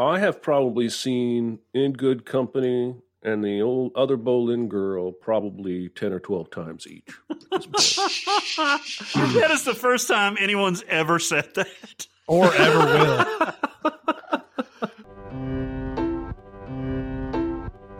[0.00, 6.12] I have probably seen In Good Company and the old other Boleyn girl probably 10
[6.12, 7.10] or 12 times each.
[7.28, 7.40] that
[9.50, 12.06] is the first time anyone's ever said that.
[12.28, 13.24] Or ever will.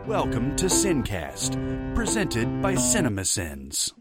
[0.05, 3.91] Welcome to Sincast, presented by CinemaSins.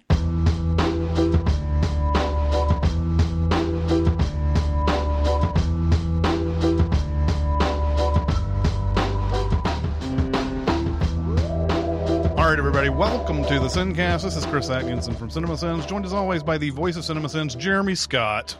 [12.48, 14.22] All right, everybody, welcome to the Sincast.
[14.22, 17.94] This is Chris Atkinson from CinemaSins, joined as always by the voice of CinemaSins, Jeremy
[17.94, 18.56] Scott.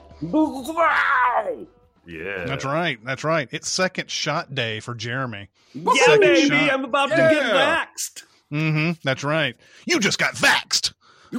[2.07, 2.45] Yeah.
[2.45, 3.03] That's right.
[3.03, 3.49] That's right.
[3.51, 5.49] It's second shot day for Jeremy.
[5.73, 6.71] Yeah, Second baby, shot.
[6.71, 8.25] I'm about to get vaxxed.
[8.53, 8.91] Mm-hmm.
[9.05, 9.57] That's right.
[9.87, 10.93] You just got vaxxed.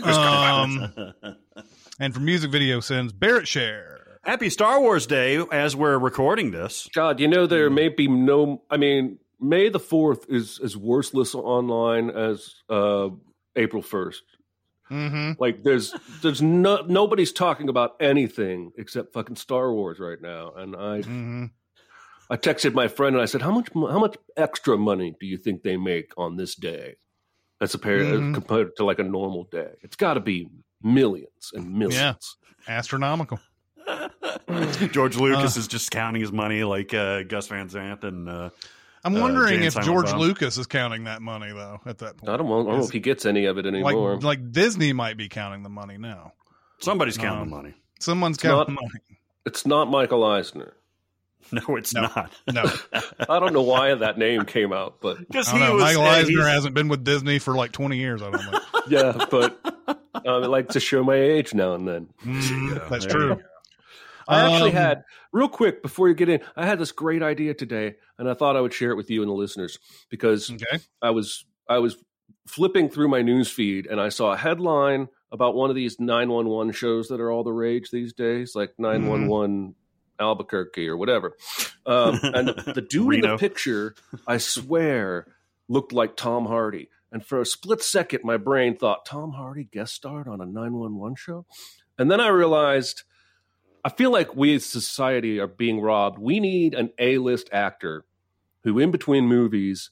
[0.03, 0.91] Um,
[2.00, 4.17] and for music video sins, Barrett Share.
[4.23, 6.89] Happy Star Wars Day as we're recording this.
[6.95, 11.33] God, you know, there may be no, I mean, May the 4th is as worthless
[11.35, 13.09] online as uh,
[13.55, 14.15] April 1st.
[14.91, 15.31] Mm-hmm.
[15.41, 20.53] Like there's there's no nobody's talking about anything except fucking Star Wars right now.
[20.55, 21.45] And I Mm-hmm.
[22.31, 25.37] I texted my friend and I said, "How much how much extra money do you
[25.37, 26.95] think they make on this day
[27.61, 28.33] as compared, Mhm.
[28.33, 29.73] compared to like a normal day?
[29.81, 30.47] It's got to be
[30.83, 33.39] millions and millions." Astronomical.
[34.91, 38.49] George Lucas is just counting his money like uh, Gus Van Sant and uh,
[39.03, 40.19] I'm Uh, wondering Jay if George Bob.
[40.19, 41.80] Lucas is counting that money though.
[41.86, 43.66] At that point, I don't, know- I don't know if he gets any of it
[43.66, 44.16] anymore.
[44.16, 46.34] like like Disney might be counting the money now.
[46.79, 47.73] somebody's counting Um, the money.
[48.00, 49.19] Someone's It's counting not- the money.
[49.46, 50.73] it's not Michael Eisner.
[51.51, 52.01] No, it's No.
[52.01, 52.31] not.
[52.53, 52.63] No,
[53.29, 55.75] I don't know why that name came out, but Because he know.
[55.75, 58.22] was Michael uh, Eisner he's- hasn't been with Disney for like 20 years.
[58.22, 58.63] I don't think.
[58.90, 59.57] yeah, but
[60.28, 62.09] I like to show my age now and then.
[62.25, 63.41] Mm, that's there true.
[64.29, 65.03] I actually Um, had
[65.34, 66.41] real quick before you get in.
[66.56, 69.22] I had this great idea today, and I thought I would share it with you
[69.22, 69.79] and the listeners
[70.09, 70.84] because Okay.
[71.01, 71.97] I was I was
[72.47, 76.29] flipping through my news feed and I saw a headline about one of these nine
[76.29, 79.75] one one shows that are all the rage these days, like nine one one
[80.19, 81.35] Albuquerque or whatever.
[81.85, 83.96] Um, and the, the dude in the picture,
[84.28, 85.28] I swear,
[85.67, 86.90] looked like Tom Hardy.
[87.11, 90.73] And for a split second, my brain thought Tom Hardy guest starred on a nine
[90.73, 91.46] one one show,
[91.97, 93.03] and then I realized.
[93.89, 96.19] I feel like we as society are being robbed.
[96.19, 98.05] We need an A list actor
[98.63, 99.89] who, in between movies,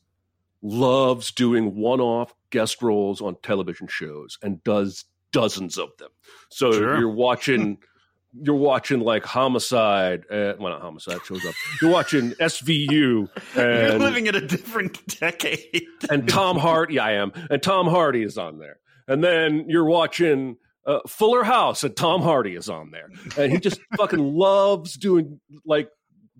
[0.61, 6.09] loves doing one off guest roles on television shows and does dozens of them.
[6.49, 6.99] So Sure.
[6.99, 7.79] you're watching.
[8.39, 11.55] You're watching like Homicide, uh, well, not Homicide shows up.
[11.81, 15.87] You're watching SVU, You're living in a different decade.
[16.11, 16.95] and Tom Hardy.
[16.95, 18.77] Yeah, I am, and Tom Hardy is on there.
[19.07, 20.57] And then you're watching
[20.87, 25.39] uh, Fuller House, and Tom Hardy is on there, and he just fucking loves doing
[25.65, 25.89] like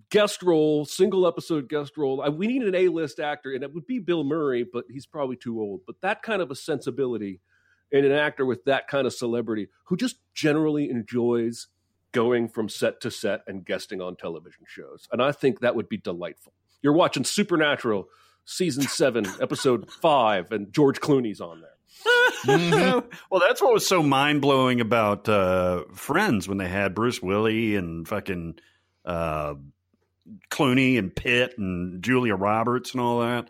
[0.10, 2.22] guest role, single episode guest role.
[2.22, 5.06] I, we need an A list actor, and it would be Bill Murray, but he's
[5.06, 5.82] probably too old.
[5.86, 7.42] But that kind of a sensibility
[7.92, 11.68] in an actor with that kind of celebrity who just generally enjoys
[12.12, 15.08] going from set to set and guesting on television shows.
[15.12, 16.54] And I think that would be delightful.
[16.82, 18.08] You're watching Supernatural
[18.46, 21.77] season seven, episode five, and George Clooney's on there.
[22.48, 27.76] well, that's what was so mind blowing about uh, Friends when they had Bruce Willie
[27.76, 28.60] and fucking
[29.06, 29.56] uh,
[30.50, 33.50] Clooney and Pitt and Julia Roberts and all that.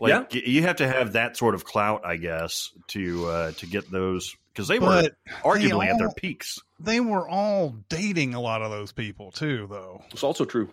[0.00, 3.66] Like y- you have to have that sort of clout, I guess, to uh, to
[3.66, 5.08] get those because they were
[5.42, 6.58] arguably they at their peaks.
[6.78, 10.02] They were all dating a lot of those people too, though.
[10.12, 10.68] It's also true.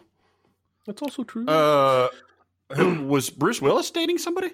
[0.85, 1.47] That's also true.
[1.47, 2.09] Uh,
[2.75, 4.51] who- was Bruce Willis dating somebody?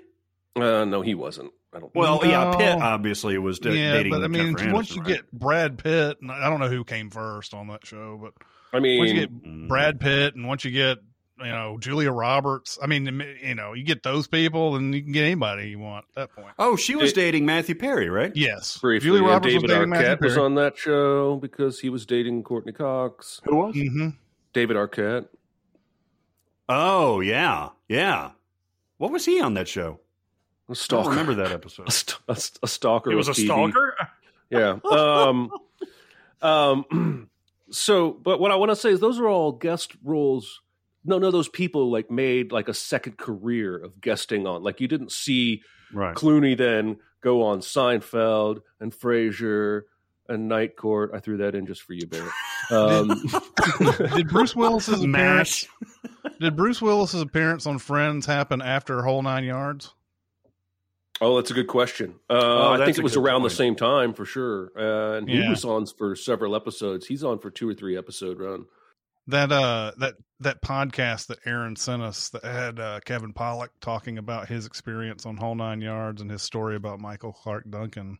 [0.55, 1.51] Uh, no, he wasn't.
[1.73, 1.93] I don't.
[1.95, 2.57] Well, yeah, No.
[2.57, 4.11] Pitt obviously was da- yeah, dating.
[4.11, 5.07] but I mean, Jennifer once Aniston, you right?
[5.15, 8.33] get Brad Pitt, and I don't know who came first on that show, but
[8.73, 9.67] I mean, once you get Mm.
[9.69, 10.97] Brad Pitt, and once you get
[11.39, 15.13] you know Julia Roberts, I mean, you know, you get those people, and you can
[15.13, 16.53] get anybody you want at that point.
[16.59, 18.33] oh, she was It- dating Matthew Perry, right?
[18.35, 20.45] Yes, briefly, Julia and Roberts David was dating Matthew Arquette was Perry.
[20.45, 23.39] on that show because he was dating Courteney Cox.
[23.45, 23.75] Who was?
[23.75, 24.09] hmm
[24.51, 25.27] David Arquette.
[26.69, 28.31] Oh yeah, yeah.
[28.97, 29.99] What was he on that show?
[30.71, 31.03] A I stalker.
[31.03, 31.87] don't remember that episode.
[31.87, 33.11] A, st- a, st- a stalker.
[33.11, 33.45] It was a of TV.
[33.45, 33.95] stalker.
[34.49, 34.79] Yeah.
[34.91, 35.51] Um,
[36.41, 37.29] um,
[37.71, 40.61] so, but what I want to say is those are all guest roles
[41.05, 44.63] No, no, those people like made like a second career of guesting on.
[44.63, 45.61] Like you didn't see
[45.93, 46.15] Right.
[46.15, 49.81] Clooney then go on Seinfeld and Frasier
[50.29, 51.11] and Night Court.
[51.13, 52.31] I threw that in just for you, Barrett.
[52.71, 53.21] Um,
[54.15, 55.67] Did Bruce Willis's appearance?
[56.39, 59.93] Did Bruce Willis's appearance on Friends happen after Whole Nine Yards?
[61.21, 62.15] Oh, that's a good question.
[62.29, 64.71] Uh, Oh, I think it was good around the same time for sure.
[64.75, 67.05] Uh, and he was on for several episodes.
[67.07, 68.65] He's on for two or three episode run.
[69.27, 74.17] That uh that that podcast that Aaron sent us that had uh, Kevin Pollak talking
[74.17, 78.17] about his experience on Whole Nine Yards and his story about Michael Clarke Duncan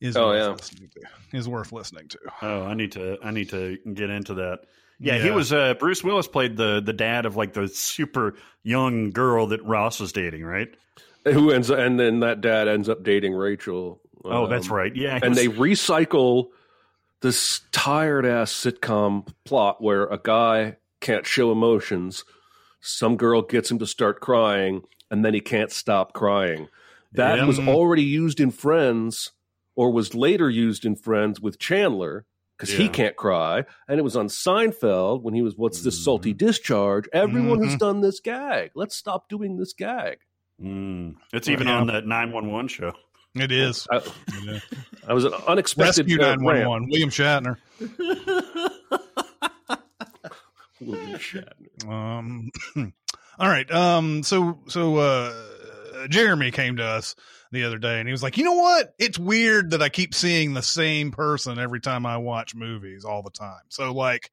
[0.00, 0.48] is Oh, worth yeah.
[0.52, 1.36] listening to.
[1.38, 2.18] Is worth listening to.
[2.40, 4.60] Oh, I need to I need to get into that.
[4.98, 9.10] Yeah, he was uh Bruce Willis played the the dad of like the super young
[9.10, 10.68] girl that Ross was dating, right?
[11.24, 14.00] Who ends up, and then that dad ends up dating Rachel.
[14.24, 14.94] Oh, that's Um, right.
[14.94, 15.18] Yeah.
[15.22, 16.48] and was- they recycle
[17.20, 22.24] this tired ass sitcom plot where a guy can't show emotions.
[22.80, 26.68] Some girl gets him to start crying, and then he can't stop crying.
[27.12, 27.46] That Yeah.
[27.46, 29.32] was already used in Friends,
[29.76, 33.64] or was later used in Friends with Chandler because he can't cry.
[33.88, 36.04] And it was on Seinfeld when he was, What's this Mm-hmm.
[36.04, 37.08] salty discharge?
[37.12, 37.78] Everyone has Mhm.
[37.78, 38.70] done this gag.
[38.74, 40.18] Let's stop doing this gag.
[40.62, 41.16] Mm.
[41.32, 41.78] It's even Yeah.
[41.80, 42.92] on that 911 show.
[43.34, 43.86] It is.
[43.90, 44.00] I,
[44.44, 44.58] Yeah.
[45.08, 46.68] I was an unexpected Rescue uh, nine one rant.
[46.68, 46.88] one.
[46.88, 47.56] William Shatner.
[50.80, 51.88] William Shatner.
[51.88, 52.50] Um,
[53.38, 53.70] all right.
[53.70, 57.14] Um, so so uh, Jeremy came to us
[57.52, 58.94] the other day, and he was like, "You know what?
[58.98, 63.22] It's weird that I keep seeing the same person every time I watch movies all
[63.22, 64.30] the time." So like,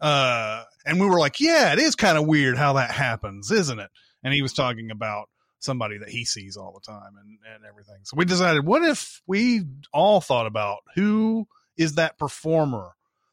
[0.00, 3.78] uh, and we were like, "Yeah, it is kind of weird how that happens, isn't
[3.78, 3.90] it?"
[4.22, 5.28] And he was talking about
[5.58, 7.98] somebody that he sees all the time and and everything.
[8.04, 9.62] So we decided, what if we
[9.92, 12.90] all thought about who is that performer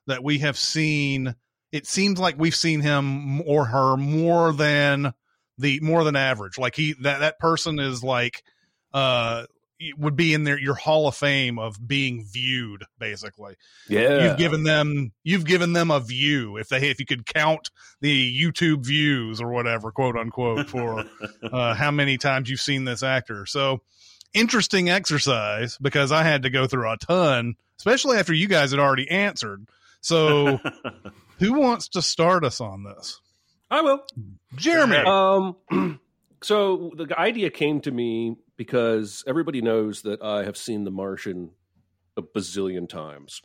[0.08, 1.36] that we have seen
[1.72, 5.14] it seems like we've seen him or her more than
[5.58, 6.58] the more than average.
[6.58, 8.44] Like he that that person is like
[8.94, 9.46] uh
[9.98, 13.56] would be in there your hall of fame of being viewed basically
[13.88, 14.28] Yeah.
[14.28, 17.70] you've given them you've given them a view if they if you could count
[18.02, 21.06] the youtube views or whatever quote unquote for
[21.44, 23.82] uh how many times you've seen this actor so
[24.34, 28.80] interesting exercise because i had to go through a ton especially after you guys had
[28.80, 29.66] already answered
[30.02, 30.60] so
[31.40, 33.20] who wants to start us on this?
[33.72, 34.04] I will.
[34.56, 34.98] Jeremy.
[34.98, 35.56] Um,
[36.42, 41.52] so the idea came to me because everybody knows that I have seen The Martian
[42.16, 43.42] a bazillion times.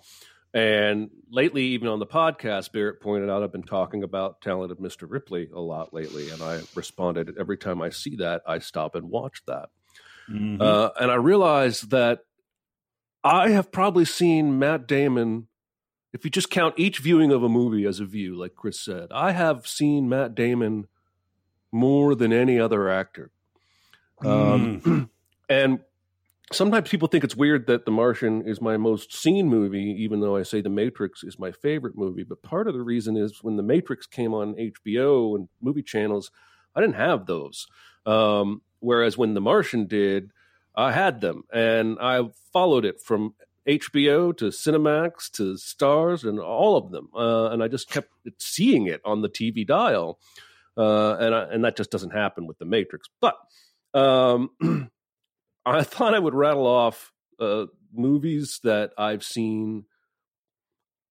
[0.55, 5.07] And lately, even on the podcast, Barrett pointed out I've been talking about Talented Mr.
[5.09, 6.31] Ripley a lot lately.
[6.31, 9.69] And I responded every time I see that, I stop and watch that.
[10.31, 10.61] Mhm.
[10.61, 12.21] Uh, and I realized that
[13.23, 15.49] I have probably seen Matt Damon.
[16.13, 19.09] If you just count each viewing of a movie as a view, like Chris said,
[19.11, 20.87] I have seen Matt Damon
[21.71, 23.31] more than any other actor.
[24.25, 25.11] Um,
[25.49, 25.81] and
[26.53, 30.37] sometimes people think it's weird that The Martian is my most seen movie, even though
[30.37, 32.25] I say The Matrix is my favorite movie.
[32.25, 36.31] But part of the reason is when The Matrix came on HBO and movie channels,
[36.75, 37.67] I didn't have those.
[38.07, 40.31] Um, whereas when The Martian did,
[40.75, 42.23] I had them, and I
[42.53, 43.35] followed it from
[43.69, 48.87] HBO to Cinemax to Stars and all of them, uh, and I just kept seeing
[48.87, 50.21] it on the TV dial,
[50.77, 53.09] uh, and I, and that just doesn't happen with The Matrix.
[53.21, 53.37] But
[53.99, 54.51] um,
[55.67, 59.85] I thought I would rattle off uh, movies that I've seen.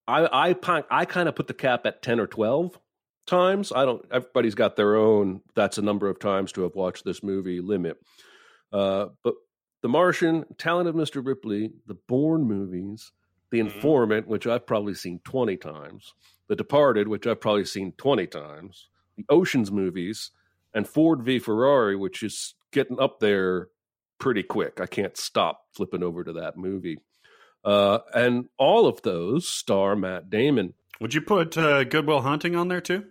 [0.08, 2.80] I I I kind of put the cap at ten or twelve
[3.26, 3.72] times.
[3.76, 4.06] I don't.
[4.12, 5.42] Everybody's got their own.
[5.56, 7.98] That's a number of times to have watched this movie limit.
[8.72, 9.36] Uh, but
[9.82, 11.26] The Martian, Talented Mr.
[11.26, 13.12] Ripley, the Bourne movies,
[13.52, 13.66] The Mhm.
[13.68, 16.14] Informant, which I've probably seen twenty times,
[16.48, 20.32] The Departed, which I've probably seen twenty times, the Ocean's movies,
[20.74, 23.70] and Ford v Ferrari, which is getting up there
[24.20, 24.80] pretty quick.
[24.82, 27.00] I can't stop flipping over to that movie.
[27.64, 30.74] Uh, and all of those star Matt Damon.
[31.02, 33.06] Would you put uh, Goodwill Hunting on there too?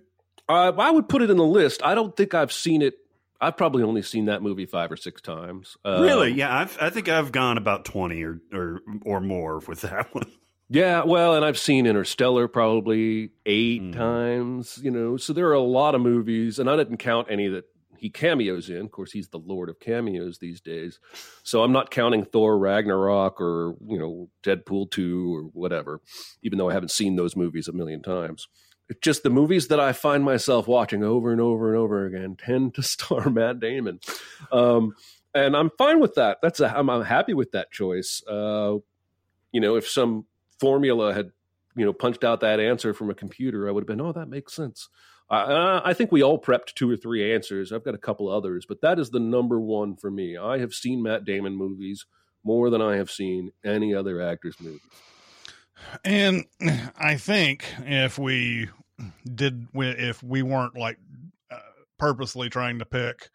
[0.49, 1.83] Uh, I would put it in the list.
[1.85, 2.95] I don't think I've seen it.
[3.41, 5.77] I've probably only seen that movie five or six times.
[5.85, 6.33] Um, really?
[6.33, 10.31] Yeah, I've, I think I've gone about twenty or or or more with that one.
[10.71, 13.93] Yeah, well, and I've seen Interstellar probably eight Mm.
[13.95, 15.17] times, you know.
[15.17, 17.65] So there are a lot of movies, and I didn't count any that
[17.99, 18.83] he cameos in.
[18.87, 21.01] Of course, he's the lord of cameos these days.
[21.43, 26.01] So I'm not counting Thor Ragnarok or, you know, Deadpool 2 or whatever,
[26.43, 28.49] even though I haven't seen those movies a million times.
[28.89, 32.37] It's just the movies that I find myself watching over and over and over again
[32.45, 34.01] tend to star Matt Damon.
[34.53, 34.95] Um,
[35.35, 36.39] and I'm fine with that.
[36.43, 38.23] That's a, I'm, I'm happy with that choice.
[38.27, 38.77] Uh,
[39.53, 40.27] you know, if some
[40.61, 41.31] formula had
[41.77, 44.29] you know punched out that answer from a computer i would have been oh that
[44.29, 44.89] makes sense
[45.29, 47.73] uh, I think we all prepped two or three answers.
[47.73, 50.37] I've got a couple others, but that is the number one for me.
[50.37, 52.07] I have seen Matt Damon movies
[52.45, 54.81] more than I have seen any other actor's movies.
[56.05, 56.45] And
[56.97, 58.69] I think if we
[59.25, 60.99] did, if we weren't like
[61.51, 61.59] uh,
[61.99, 63.31] purposely trying to pick,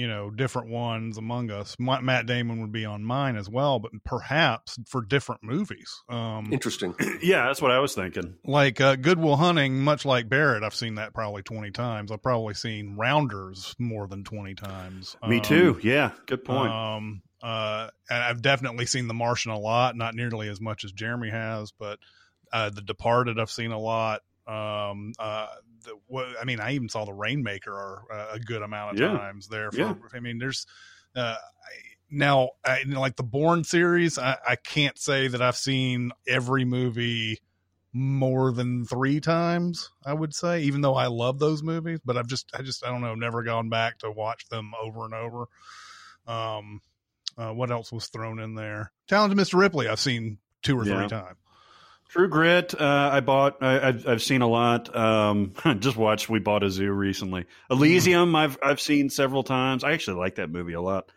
[0.00, 3.92] you know, different ones among us, Matt Damon would be on mine as well, but
[4.02, 5.92] perhaps for different movies.
[6.08, 6.94] Um, Interesting.
[7.22, 8.36] yeah, that's what I was thinking.
[8.42, 12.10] Like uh, Good Will Hunting, much like Barrett, I've seen that probably 20 times.
[12.10, 15.16] I've probably seen Rounders more than 20 times.
[15.28, 15.78] Me Um, too.
[15.82, 16.72] Yeah, good point.
[16.72, 20.92] Um, uh, and I've definitely seen The Martian a lot, not nearly as much as
[20.92, 21.98] Jeremy has, but
[22.54, 24.22] uh, The Departed I've seen a lot.
[24.46, 25.46] Um, uh,
[25.84, 29.16] the, what, I mean, I even saw The Rainmaker uh, a good amount of Yeah.
[29.18, 29.70] times there.
[29.70, 29.94] For, Yeah.
[30.14, 30.66] I mean, there's
[31.14, 31.36] uh,
[32.10, 34.18] now I, you know, like the Bourne series.
[34.18, 37.40] I, I can't say that I've seen every movie
[37.92, 39.90] more than three times.
[40.06, 42.88] I would say, even though I love those movies, but I've just, I just, I
[42.90, 45.46] don't know, never gone back to watch them over and over.
[46.26, 46.82] Um,
[47.36, 48.92] uh, what else was thrown in there?
[49.08, 49.58] Talented Mr.
[49.58, 50.98] Ripley, I've seen two or Yeah.
[50.98, 51.38] three times.
[52.10, 53.62] True Grit, uh, I bought.
[53.62, 54.94] I, I've, I've seen a lot.
[54.94, 56.28] Um, just watched.
[56.28, 57.46] We bought a zoo recently.
[57.70, 59.84] Elysium, I've I've seen several times.
[59.84, 61.10] I actually like that movie a lot.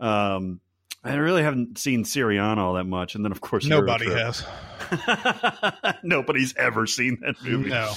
[0.00, 0.60] Um,
[1.04, 4.42] I really haven't seen Syriana all that much, and then of course Nobody has.
[6.02, 7.68] Nobody's ever seen that movie.
[7.68, 7.92] No.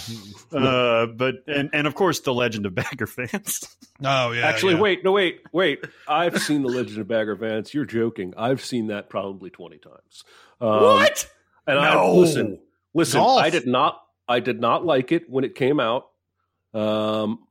[0.51, 3.77] Uh, but and and of course the Legend of Bagger Vance.
[4.03, 4.45] Oh yeah.
[4.45, 4.81] Actually, yeah.
[4.81, 5.85] wait, no, wait, wait.
[6.05, 7.73] I've seen The Legend of Bagger Vance.
[7.73, 8.33] You're joking.
[8.35, 10.23] I've seen that probably 20 times.
[10.59, 11.05] Um,
[11.67, 12.15] And I No.
[12.15, 12.59] listen,
[12.93, 13.19] listen.
[13.19, 13.41] Golf.
[13.41, 16.07] I did not, I did not like it when it came out.
[16.73, 17.47] Um,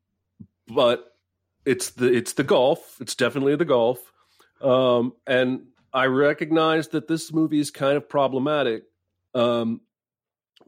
[0.67, 1.17] but
[1.65, 2.97] it's the it's the golf.
[3.01, 4.13] It's definitely the golf.
[4.61, 8.85] Um, and I recognize that this movie is kind of problematic.
[9.35, 9.81] Um,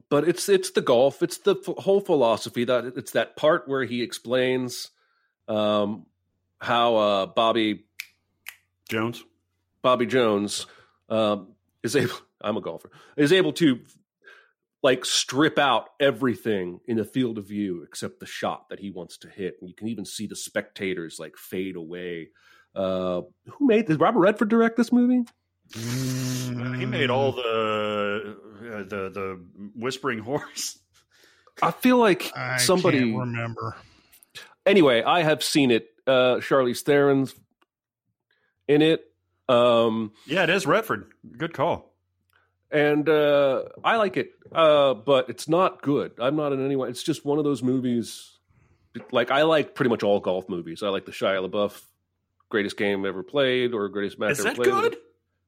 [0.08, 1.22] but it's it's the golf.
[1.22, 4.90] It's the f- whole philosophy that it's that part where he explains
[5.48, 6.06] um,
[6.60, 7.84] how uh, Bobby
[8.88, 9.24] Jones.
[9.80, 10.66] Bobby Jones
[11.08, 11.48] um,
[11.82, 12.14] is able.
[12.42, 12.90] I'm a golfer.
[13.16, 13.80] Is able to
[14.82, 19.18] like strip out everything in the field of view except the shot that he wants
[19.18, 22.28] to hit, and you can even see the spectators like fade away.
[22.74, 23.98] Uh, who made this?
[23.98, 25.22] Robert Redford direct this movie?
[25.74, 29.44] He made all the uh, the the
[29.76, 30.78] Whispering Horse.
[31.60, 32.98] I feel like I somebody.
[33.00, 33.76] can't remember.
[34.66, 35.86] Anyway, I have seen it.
[36.06, 37.34] Uh, Charlize Theron's
[38.68, 39.04] in it.
[39.48, 41.12] Um, Yeah, it is Redford.
[41.36, 41.91] Good call.
[42.72, 46.12] And uh, I like it, uh, but it's not good.
[46.18, 46.88] I'm not in any way.
[46.88, 48.38] It's just one of those movies.
[49.10, 50.82] Like I like pretty much all golf movies.
[50.82, 51.80] I like the Shia LaBeouf
[52.48, 54.70] greatest game ever played or greatest match Is ever that played.
[54.70, 54.96] good?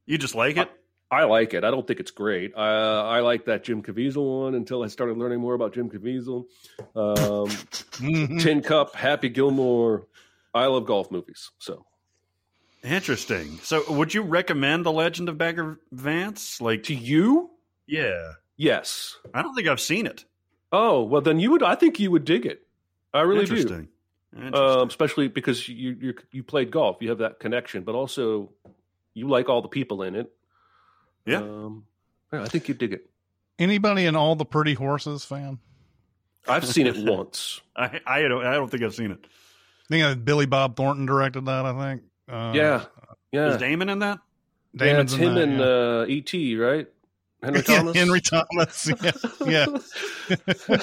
[0.06, 0.70] You just like it?
[1.10, 1.62] I like it.
[1.64, 2.54] I don't think it's great.
[2.56, 6.46] Uh, I like that Jim Caviezel one until I started learning more about Jim Caviezel.
[6.96, 8.38] Um.
[8.40, 10.06] Tin Cup, Happy Gilmore.
[10.54, 11.50] I love golf movies.
[11.58, 11.84] So
[12.84, 13.58] Interesting.
[13.62, 16.60] So, would you recommend The Legend of Bagger Vance?
[16.60, 17.50] Like, to you,
[17.86, 19.16] yeah, yes.
[19.32, 20.24] I don't think I've seen it.
[20.70, 21.62] Oh well, then you would.
[21.62, 22.66] I think you would dig it.
[23.12, 23.52] I really do.
[23.54, 23.88] Interesting.
[24.34, 24.80] Interesting.
[24.80, 28.50] um, especially because you you you played golf, you have that connection, but also
[29.14, 30.32] you like all the people in it.
[31.24, 31.38] Yeah.
[31.38, 31.84] um,
[32.32, 33.08] yeah, I think you dig it.
[33.58, 35.58] Anybody in all the Pretty Horses fan?
[36.48, 37.60] I've seen it once.
[37.76, 39.24] I I don't I don't think I've seen it.
[39.24, 41.64] I think uh, Billy Bob Thornton directed that.
[41.64, 42.02] I think.
[42.28, 42.84] Uh, yeah,
[43.32, 43.48] yeah.
[43.50, 44.18] Is Damon in that?
[44.74, 45.66] yeah, it's Damon's in him that, and yeah.
[45.66, 46.56] uh, E.T.
[46.56, 46.88] Right?
[47.42, 47.96] Henry Yeah, Thomas.
[47.96, 48.90] Henry Thomas.
[49.46, 49.66] Yeah.
[50.68, 50.78] yeah.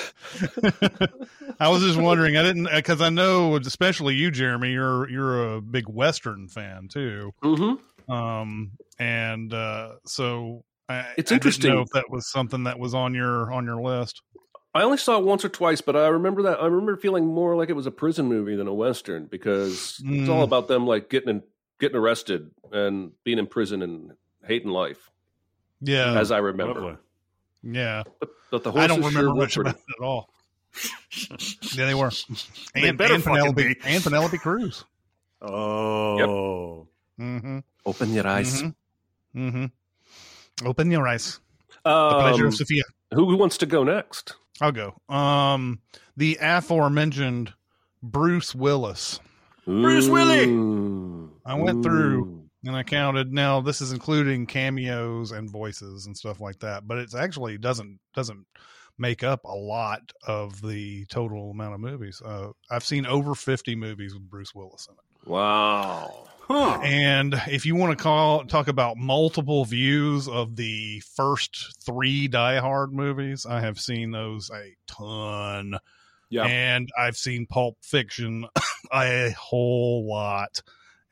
[1.60, 2.38] I was just wondering.
[2.38, 4.72] I didn't because I know, especially you, Jeremy.
[4.72, 7.34] You're you're a big Western fan too.
[7.42, 7.74] hmm
[8.12, 11.64] Um, and uh, so I, It's I interesting.
[11.64, 14.22] Didn't know if that was something that was on your on your list.
[14.74, 17.56] I only saw it once or twice, but I remember that I remember feeling more
[17.58, 20.30] like it was a prison movie than a western because it's Mm.
[20.30, 21.44] all about them like getting in,
[21.80, 24.14] getting arrested and being in prison and
[24.48, 25.12] hating life,
[25.82, 26.80] Yeah, as I remember.
[26.82, 26.98] Lovely.
[27.64, 28.04] yeah.
[28.20, 30.30] But, but the I horses don't remember sure were much about it at all.
[31.76, 32.12] Yeah, they were.
[32.74, 33.76] They And, better and Penelope be.
[33.84, 34.86] and Penelope Cruz.
[35.42, 36.88] Oh.
[37.20, 37.60] Mm-hmm.
[37.86, 38.62] Open your eyes.
[38.64, 39.48] Mm-hmm.
[39.48, 40.66] mm-hmm.
[40.68, 41.40] Open your eyes.
[41.84, 42.84] The pleasure Um, of Sophia.
[43.14, 44.36] who who wants to go next?
[44.62, 44.96] I'll go.
[45.10, 45.80] Um,
[46.16, 47.54] the aforementioned
[48.02, 49.20] Bruce Willis.
[49.66, 51.30] Bruce Willie!
[51.46, 53.34] I went through- And I counted.
[53.34, 58.00] Now this is including cameos and voices and stuff like that, but it's actually doesn't
[58.14, 58.46] doesn't
[59.00, 62.22] make up a lot of the total amount of movies.
[62.24, 65.28] Uh, I've seen over fifty movies with Bruce Willis in it.
[65.28, 66.28] Wow.
[66.48, 66.80] Huh.
[66.84, 72.58] And if you want to call talk about multiple views of the first three Die
[72.60, 75.78] Hard movies, I have seen those a ton.
[76.30, 76.46] Yeah.
[76.46, 78.48] And I've seen Pulp Fiction
[78.94, 80.62] a whole lot.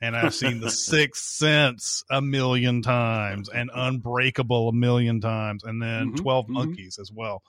[0.02, 5.80] And I've seen The Sixth Sense a million times and Unbreakable a million times and
[5.80, 6.50] then Mhm, 12 mhm.
[6.50, 7.42] Monkeys as well.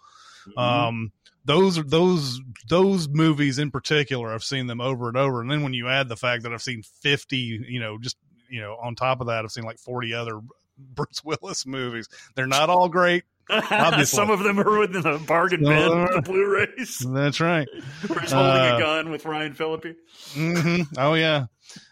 [0.50, 0.60] Mm-hmm.
[0.60, 1.12] Um,
[1.46, 4.34] those are those those movies in particular.
[4.34, 6.62] I've seen them over and over, and then when you add the fact that I've
[6.62, 8.18] seen fifty, you know, just
[8.50, 10.40] you know, on top of that, I've seen like forty other
[10.78, 12.08] Bruce Willis movies.
[12.36, 13.24] They're not all great.
[13.50, 14.06] Obviously.
[14.16, 17.00] Some of them are within the bargain bin, Uh, the Blu-rays.
[17.14, 17.68] That's right.
[18.08, 19.98] Bruce holding uh, a gun with Ryan Phillippe.
[20.34, 21.48] hmm Oh yeah.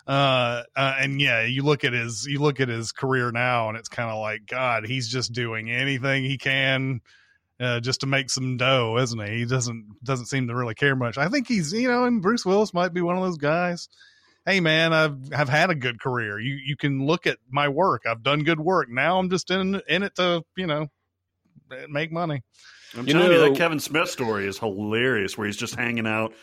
[0.08, 3.77] Uh, uh, and yeah, you look at his you look at his career now, and
[3.77, 4.86] it's kind of like God.
[4.86, 7.01] He's just doing anything he can.
[7.60, 9.39] Uh, just to make some dough, isn't he?
[9.39, 11.18] He doesn't doesn't seem to really care much.
[11.18, 13.89] I think he's, you know, and Bruce Willis might be one of those guys.
[14.46, 16.39] Hey man, I've I've had a good career.
[16.39, 18.04] You you can look at my work.
[18.10, 18.88] I've done good work.
[18.89, 20.88] Now I'm just in in it to you know
[21.89, 22.42] make money.
[22.98, 26.08] I'm You telling you, know- that Kevin Smith story is hilarious, where he's just hanging
[26.08, 26.34] out,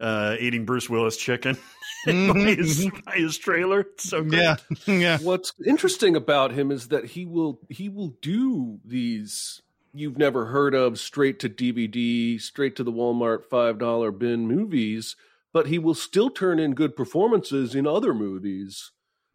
[0.00, 1.56] uh, eating Bruce Willis chicken
[2.06, 3.80] by, his, by his trailer.
[3.80, 4.40] It's so great.
[4.40, 5.18] yeah, yeah.
[5.18, 9.61] What's interesting about him is that he will he will do these
[9.92, 15.16] you've never heard of straight to DVD, straight to the Walmart five dollar bin movies,
[15.52, 18.90] but he will still turn in good performances in other movies.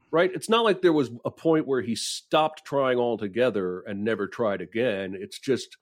[0.09, 0.31] Right?
[0.33, 4.61] It's not like there was a point where he stopped trying altogether and never tried
[4.61, 5.13] again.
[5.19, 5.75] It's just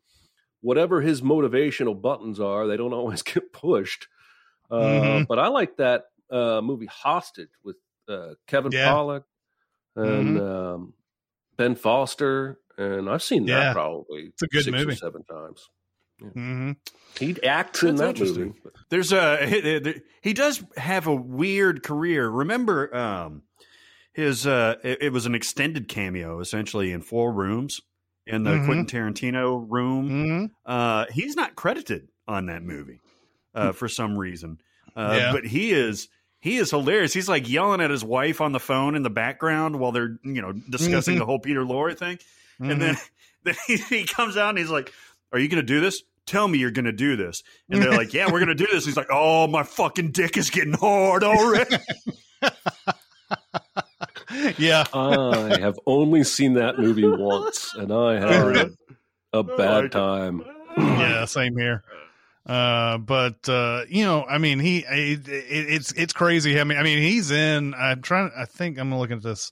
[0.61, 4.07] whatever his motivational buttons are, they don't always get pushed.
[4.71, 5.27] Uh, Mhm.
[5.27, 7.75] But I like that uh, movie Hostage with
[8.09, 8.87] uh, Kevin Yeah.
[8.91, 9.23] Pollak
[9.95, 10.93] and um,
[11.55, 13.59] Ben Foster, and I've seen Yeah.
[13.59, 14.93] that probably It's a good six movie.
[14.93, 15.69] or seven times.
[16.33, 16.71] hmm
[17.19, 18.53] He acts in that movie.
[18.89, 22.27] There's a he, he does have a weird career.
[22.29, 23.43] Remember, um,
[24.13, 27.81] his uh, it, it was an extended cameo, essentially in four rooms
[28.25, 28.65] in the Mhm.
[28.65, 30.07] Quentin Tarantino room.
[30.07, 33.01] hmm Uh, he's not credited on that movie
[33.53, 34.59] uh, for some reason,
[34.95, 35.31] uh, Yeah.
[35.33, 36.07] but he is.
[36.39, 37.11] He is hilarious.
[37.11, 40.41] He's like yelling at his wife on the phone in the background while they're, you
[40.43, 41.19] know, discussing Mhm.
[41.19, 42.19] the whole Peter Lorre thing.
[42.59, 42.71] Mm-hmm.
[42.71, 42.97] And then,
[43.43, 44.91] then he, he comes out and he's like,
[45.31, 46.03] Are you going to do this?
[46.25, 47.43] Tell me you're going to do this.
[47.69, 48.85] And they're like, Yeah, we're going to do this.
[48.85, 51.77] He's like, Oh, my fucking dick is getting hard already.
[54.57, 58.71] yeah, I have only seen that movie once, and I had
[59.33, 60.43] a bad time.
[60.77, 61.83] yeah, same here.
[62.45, 66.59] Uh, but uh, you know, I mean, he it, it, it's it's crazy.
[66.59, 67.73] I mean, I mean, he's in.
[67.73, 68.31] I'm trying.
[68.37, 69.51] I think I'm looking at this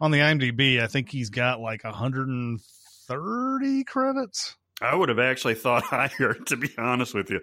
[0.00, 0.80] on the IMDb.
[0.80, 4.56] I think he's got like 130 credits.
[4.80, 7.40] I would have actually thought higher, to be honest with you.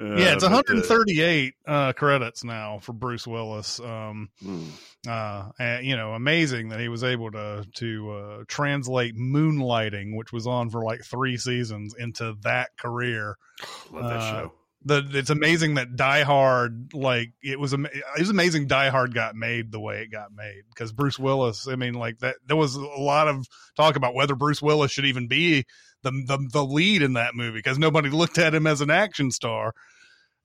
[0.00, 3.78] Uh, yeah, it's but, uh, 138 uh, credits now for Bruce Willis.
[3.80, 4.68] Um, Hmm.
[5.08, 10.32] uh, and, you know, amazing that he was able to to uh, translate Moonlighting, which
[10.32, 13.36] was on for like three seasons, into that career.
[13.92, 14.52] love that uh, show.
[14.86, 19.12] The it's amazing that Die Hard like it was ama- it was amazing Die Hard
[19.12, 22.56] got made the way it got made because Bruce Willis I mean like that there
[22.56, 23.46] was a lot of
[23.76, 25.64] talk about whether Bruce Willis should even be
[26.02, 29.30] the the, the lead in that movie because nobody looked at him as an action
[29.32, 29.74] star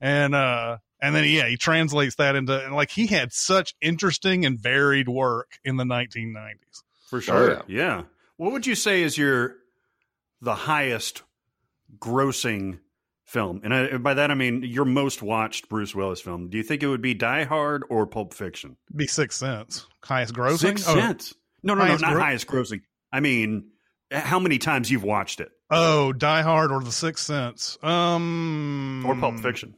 [0.00, 4.44] and uh and then yeah he translates that into and like he had such interesting
[4.44, 7.50] and varied work in the 1990s For sure.
[7.50, 7.62] yeah.
[7.68, 8.02] yeah.
[8.38, 9.54] What would you say is your
[10.40, 11.22] the highest
[11.98, 12.80] grossing
[13.32, 13.60] film?
[13.64, 16.48] And I, by that I mean your most watched Bruce Willis film.
[16.50, 18.76] Do you think it would be Die Hard or Pulp Fiction?
[18.94, 21.34] be Sixth Sense highest grossing Six oh, Sense.
[21.62, 22.82] No, no, no, not gro- highest grossing.
[23.12, 23.70] I mean,
[24.10, 29.14] how many times you've watched it oh Die Hard or the Sixth Sense um or
[29.16, 29.74] Pulp Fiction?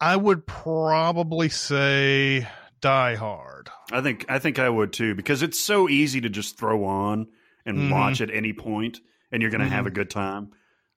[0.00, 2.46] I would probably say
[2.80, 3.68] Die Hard.
[3.90, 7.26] I think I think I would too because it's so easy to just throw on
[7.66, 7.90] and Mhm.
[7.90, 9.00] watch at any point,
[9.32, 9.88] and you're going to have Mhm.
[9.88, 10.52] a good time.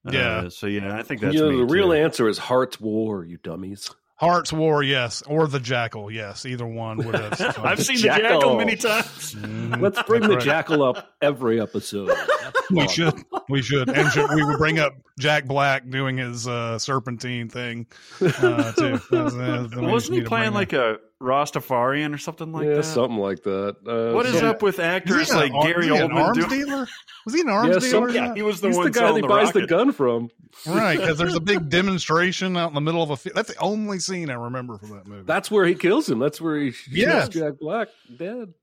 [0.10, 0.38] Yeah.
[0.46, 1.94] Uh, so yeah, I think that's you know, me, the real too.
[1.94, 3.90] answer is Hart's War, you dummies.
[4.16, 6.46] Hart's War, yes, or the Jackal, yes.
[6.46, 7.58] Either one would have.
[7.60, 8.22] I've seen Jackal.
[8.24, 9.34] the jackal many times.
[9.36, 9.82] Mhm.
[9.82, 10.40] Let's bring the right.
[10.44, 12.12] jackal up every episode.
[12.70, 13.14] We should,
[13.50, 17.86] we should, and should, we would bring up Jack Black doing his uh, serpentine thing
[18.22, 18.32] uh, too.
[18.42, 22.66] That's- that's the one we Wasn't he playing bring like a Rastafarian or something like
[22.66, 22.84] yeah, that?
[22.84, 23.76] something like that.
[23.88, 24.86] Uh, What is some- up with up.
[24.86, 26.16] actors he like an Gary is he an Oldman?
[26.24, 26.88] arms doing- dealer?
[27.26, 27.90] Was he an arms Yeah, dealer?
[27.92, 29.62] some- in yeah, he was the He's one the guy selling that the buys rocket.
[29.62, 30.30] the gun from.
[30.68, 33.18] right, because there's a big demonstration out in the middle of a.
[33.18, 35.24] Fi- That's the only scene I remember from that movie.
[35.26, 36.20] That's where he kills him.
[36.20, 37.24] That's where he Yeah.
[37.24, 38.54] shoots Jack Black dead.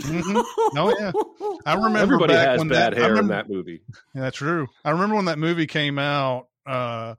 [0.00, 0.44] Mhm.
[0.76, 1.12] Oh yeah,
[1.64, 3.82] I remember Everybody back has when bad that, I hair in that movie.
[4.14, 4.66] Yeah, that's true.
[4.84, 7.14] I remember when that movie came out, uh,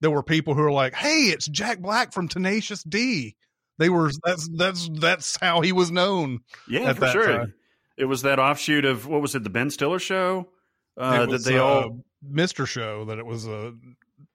[0.00, 3.36] there were people who were like, Hey, it's Jack Black from Tenacious D.
[3.78, 6.40] They were that's that's that's how he was known.
[6.68, 7.26] Yeah, for sure.
[7.38, 7.54] time.
[7.96, 10.48] It was that offshoot of what was it, the Ben Stiller show?
[10.96, 12.04] Uh, It that they uh, all.
[12.28, 12.66] Mr.
[12.66, 13.74] Show that it was a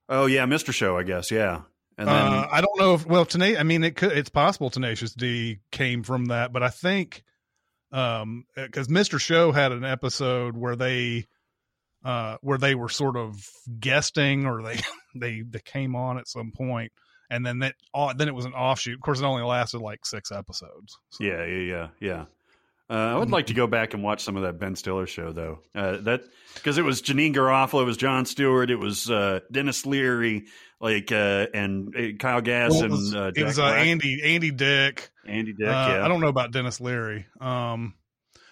[0.07, 0.73] Oh yeah, Mr.
[0.73, 1.31] Show, I guess.
[1.31, 1.61] Yeah,
[1.97, 4.11] and then uh, I don't know if well, Tena- I mean, it could.
[4.11, 7.23] It's possible Tenacious D came from that, but I think
[7.91, 9.19] um because Mr.
[9.19, 11.25] Show had an episode where they
[12.05, 13.45] uh where they were sort of
[13.79, 14.79] guesting or they
[15.15, 16.91] they they came on at some point
[17.31, 18.93] and then that uh, then it was an offshoot.
[18.95, 20.97] Of course, it only lasted like six episodes.
[21.09, 22.25] So- yeah, yeah, yeah, yeah.
[22.89, 25.31] Uh, I would like to go back and watch some of that Ben Stiller show
[25.31, 25.59] though.
[25.73, 26.23] Uh, that
[26.55, 30.43] because it was Janeane Garofalo, it was Jon Stewart, it was uh, Denis Leary,
[30.81, 34.21] like uh, and uh, Kyle Gass Well, it and was, uh, it was uh, Andy
[34.35, 35.09] Andy Dick.
[35.25, 35.67] Andy Dick.
[35.67, 37.27] Yeah, I don't know about Denis Leary.
[37.39, 37.93] Um,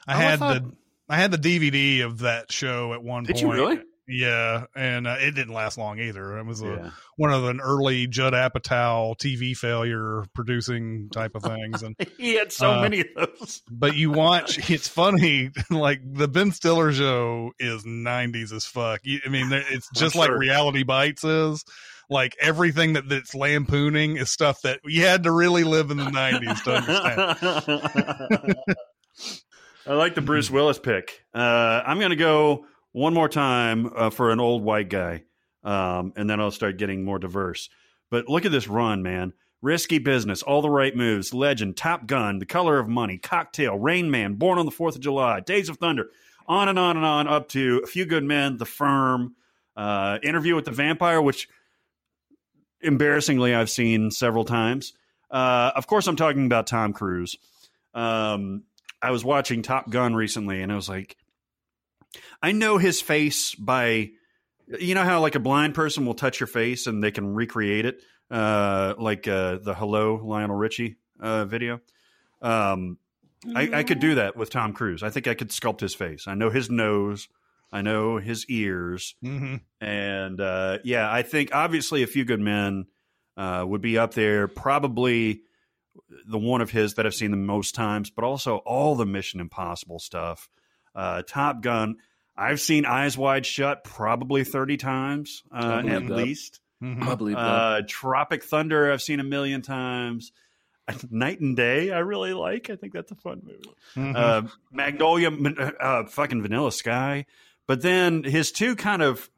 [0.07, 0.71] I Oh, I had thought- the
[1.11, 3.45] I had the DVD of that show at one Did point.
[3.45, 3.79] you really?
[4.11, 6.37] Yeah, and uh, it didn't last long either.
[6.39, 6.89] It was a, Yeah.
[7.15, 12.51] one of an early Judd Apatow TV failure producing type of things, and He had
[12.51, 13.61] so Uh, many of those.
[13.69, 15.51] but you watch, it's funny.
[15.69, 19.01] Like the Ben Stiller show is '90s as fuck.
[19.05, 20.39] I mean, it's just like sure.
[20.39, 21.63] Reality Bites is.
[22.09, 26.05] Like everything that that's lampooning is stuff that you had to really live in the
[26.05, 28.57] '90s to understand.
[29.87, 31.23] I like the Bruce Willis pick.
[31.33, 35.23] Uh, I'm going to go one more time uh, for an old white guy,
[35.63, 37.69] um, and then I'll start getting more diverse.
[38.09, 39.33] But look at this run, man.
[39.61, 44.09] Risky Business, All the Right Moves, Legend, Top Gun, The Color of Money, Cocktail, Rain
[44.09, 46.09] Man, Born on the Fourth of July, Days of Thunder,
[46.47, 49.35] on and on and on, up to A Few Good Men, The Firm,
[49.75, 51.49] uh, Interview with the Vampire, which
[52.81, 54.93] embarrassingly I've seen several times.
[55.29, 57.35] Uh, of course, I'm talking about Tom Cruise.
[57.93, 58.63] Um,
[59.01, 61.17] I was watching Top Gun recently, and I was like,
[62.41, 64.11] I know his face by,
[64.79, 67.85] you know how like a blind person will touch your face and they can recreate
[67.85, 71.81] it, uh, like uh, the "Hello Lionel Richie" uh, video.
[72.41, 72.97] Um,
[73.55, 75.01] I, I could do that with Tom Cruise.
[75.01, 76.27] I think I could sculpt his face.
[76.27, 77.27] I know his nose.
[77.71, 79.15] I know his ears.
[79.21, 82.87] hmm And uh, yeah, I think obviously a few good men
[83.37, 84.47] uh, would be up there.
[84.47, 85.41] Probably
[86.27, 89.39] the one of his that I've seen the most times, but also all the Mission
[89.39, 90.49] Impossible stuff.
[90.99, 91.95] Uh, Top Gun.
[92.35, 96.15] I've seen Eyes Wide Shut probably thirty times uh, at that.
[96.15, 96.59] least.
[96.79, 97.41] hmm I believe that.
[97.41, 98.91] Uh, Tropic Thunder.
[98.91, 100.31] I've seen a million times.
[101.11, 101.91] Knight and Day.
[101.91, 102.69] I really like.
[102.71, 104.15] I think that's a fun movie Mhm.
[104.15, 105.29] uh, Magnolia,
[105.79, 107.25] uh, fucking Vanilla Sky.
[107.67, 109.29] But then his two kind of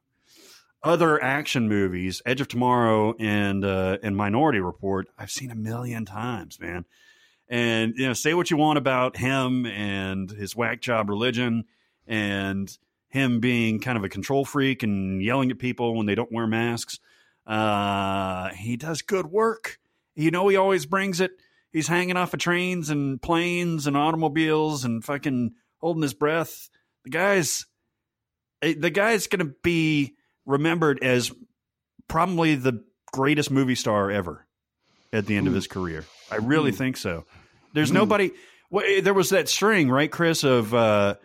[0.84, 6.06] other action movies, Edge of Tomorrow and uh, and Minority Report, I've seen a million
[6.06, 6.86] times, man.
[7.52, 11.66] And you know, say what you want about him and his whack job religion
[12.08, 12.76] and
[13.10, 16.48] him being kind of a control freak and yelling at people when they don't wear
[16.48, 17.00] masks.
[17.46, 19.80] Uh, he does good work.
[20.16, 21.32] You know, he always brings it.
[21.74, 26.70] He's hanging off of trains and planes and automobiles and fucking holding his breath.
[27.04, 27.66] The guy's
[28.62, 31.34] eh, the guy's going to be remembered as
[32.08, 34.48] probably the greatest movie star ever
[35.12, 36.06] at the end of his career.
[36.32, 37.26] I really think so.
[37.74, 38.32] There's nobody.
[38.70, 41.16] Well, eh, there was that string, right, Chris, of uh,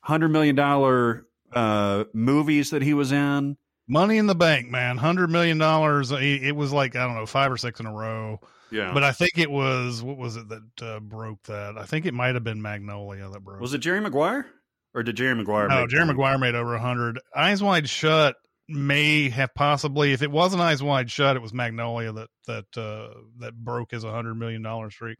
[0.00, 3.56] hundred million dollar uh, movies that he was in.
[3.86, 6.10] Money in the Bank, man, hundred million dollars.
[6.10, 8.40] It was like I don't know, five or six in a row.
[8.70, 11.76] Yeah, But I think it was what was it that uh, broke that?
[11.78, 13.60] I think it might have been Magnolia that broke.
[13.60, 14.46] was it Jerry Maguire
[14.94, 15.68] or did Jerry Maguire?
[15.68, 17.20] No, Jerry the- Maguire made over a hundred.
[17.36, 18.36] Eyes Wide Shut
[18.66, 23.14] may have possibly, if it wasn't Eyes Wide Shut, it was Magnolia that that uh,
[23.40, 25.18] that broke his hundred million dollar streak.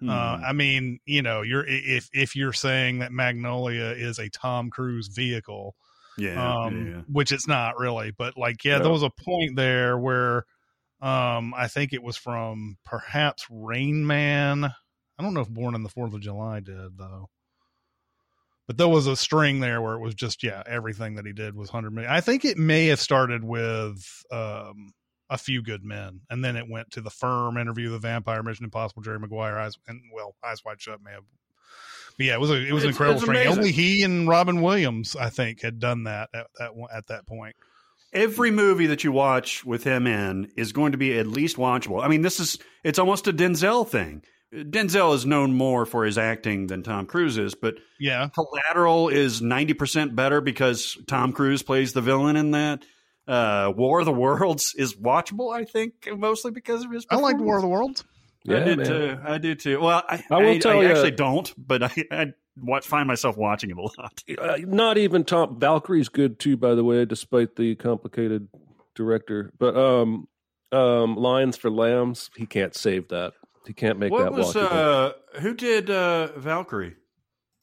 [0.00, 0.10] Hmm.
[0.10, 4.70] Uh, I mean, you know, you're if if you're saying that Magnolia is a Tom
[4.70, 5.74] Cruise vehicle,
[6.16, 9.96] yeah, um, yeah, which it's not really, but like, yeah, there was a point there
[9.96, 10.46] where,
[11.00, 14.64] um, I think it was from perhaps Rain Man.
[14.64, 17.28] I don't know if Born on the Fourth of July did though,
[18.66, 21.54] but there was a string there where it was just yeah, everything that he did
[21.54, 22.12] was hundred million.
[22.12, 24.92] I think it may have started with um
[25.34, 28.64] a few good men, and then it went to the firm interview, the vampire, Mission
[28.64, 31.24] Impossible, Jerry Maguire, eyes and well, eyes wide shut may have.
[32.16, 33.58] But yeah, it was a it was an It's- incredible amazing.
[33.58, 37.56] Only he and Robin Williams, I think, had done that at that at that point.
[38.12, 42.00] every movie that you watch with him in is going to be at least watchable.
[42.04, 44.22] I mean, this is it's almost a Denzel thing.
[44.54, 49.42] Denzel is known more for his acting than Tom Cruise is, but Yeah, Collateral is
[49.42, 52.84] ninety percent better because Tom Cruise plays the villain in that.
[53.26, 57.06] Uh, War of the Worlds is watchable, I think, mostly because of his.
[57.10, 58.04] I liked War of the Worlds.
[58.44, 58.86] Yeah, I did man.
[58.86, 59.18] too.
[59.24, 59.80] I do too.
[59.80, 63.08] Well, I, I will I, tell I ya- actually don't, but I, I watch, find
[63.08, 64.22] myself watching it a lot.
[64.38, 68.48] Uh, not even Tom Valkyrie's good too, by the way, despite the complicated
[68.94, 69.50] director.
[69.58, 70.28] But um,
[70.72, 73.32] um, Lions for Lambs, he can't save that.
[73.66, 75.14] He can't make what that was watchable.
[75.34, 76.96] uh, who did uh, Valkyrie?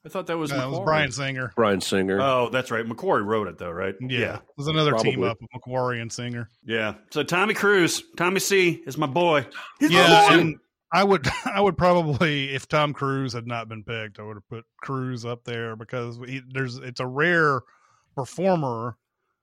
[0.05, 1.51] I thought that was Uh, it was Bryan Singer.
[1.55, 2.19] Bryan Singer.
[2.19, 2.85] Oh, that's right.
[2.85, 3.95] McQuarrie wrote it though, right?
[4.01, 6.49] Yeah, it was another team up of McQuarrie and Singer.
[6.65, 6.95] Yeah.
[7.11, 9.45] So Tommy Cruise, Tommy C is my boy.
[9.79, 10.41] He's yeah, my boy.
[10.41, 10.55] and
[10.91, 14.49] I would I would probably if Tom Cruise had not been picked, I would have
[14.49, 17.61] put Cruise up there because he, there's it's a rare
[18.15, 18.97] performer,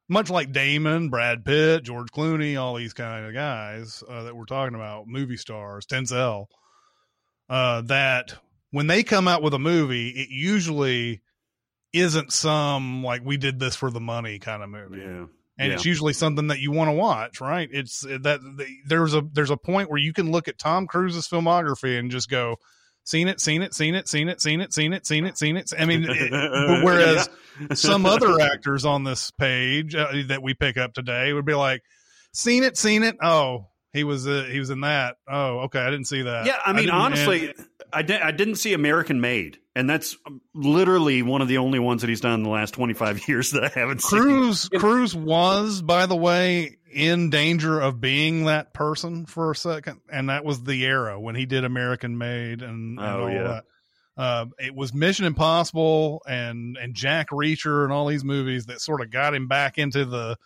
[0.08, 4.44] much like Damon, Brad Pitt, George Clooney, all these kind of guys uh, that we're
[4.44, 6.46] talking about, movie stars, Denzel,
[7.48, 8.34] uh, that
[8.70, 11.22] when they come out with a movie, it usually
[11.92, 15.06] isn't some like we did this for the money kind of movie yeah.
[15.06, 15.28] and
[15.58, 15.72] Yeah.
[15.72, 17.68] it's usually something that you want to watch, right?
[17.72, 20.86] It's uh, that the, there's a there's a point where you can look at Tom
[20.86, 22.56] Cruise's filmography and just go,
[23.04, 25.56] seen it, seen it, seen it, seen it, seen it, seen it, seen it, seen
[25.56, 25.72] it.
[25.78, 26.30] I mean, it,
[26.84, 27.30] whereas
[27.72, 31.82] some other actors on this page uh, that we pick up today would be like,
[32.34, 33.16] seen it, seen it.
[33.22, 35.16] Oh, he was uh, he was in that.
[35.28, 36.46] Oh, okay, I didn't see that.
[36.46, 40.16] Yeah, I mean, didn't- honestly, and- I, di- I didn't see American Made, and that's
[40.54, 43.64] literally one of the only ones that he's done in the last 25 years that
[43.64, 44.20] I haven't seen.
[44.20, 50.00] Cruise Cruise was, by the way, in danger of being that person for a second,
[50.10, 53.42] and that was the era when he did American Made and, and Oh, all yeah.
[53.42, 53.64] that.
[54.18, 59.00] Uh, it was Mission Impossible and and Jack Reacher and all these movies that sort
[59.00, 60.36] of got him back into the,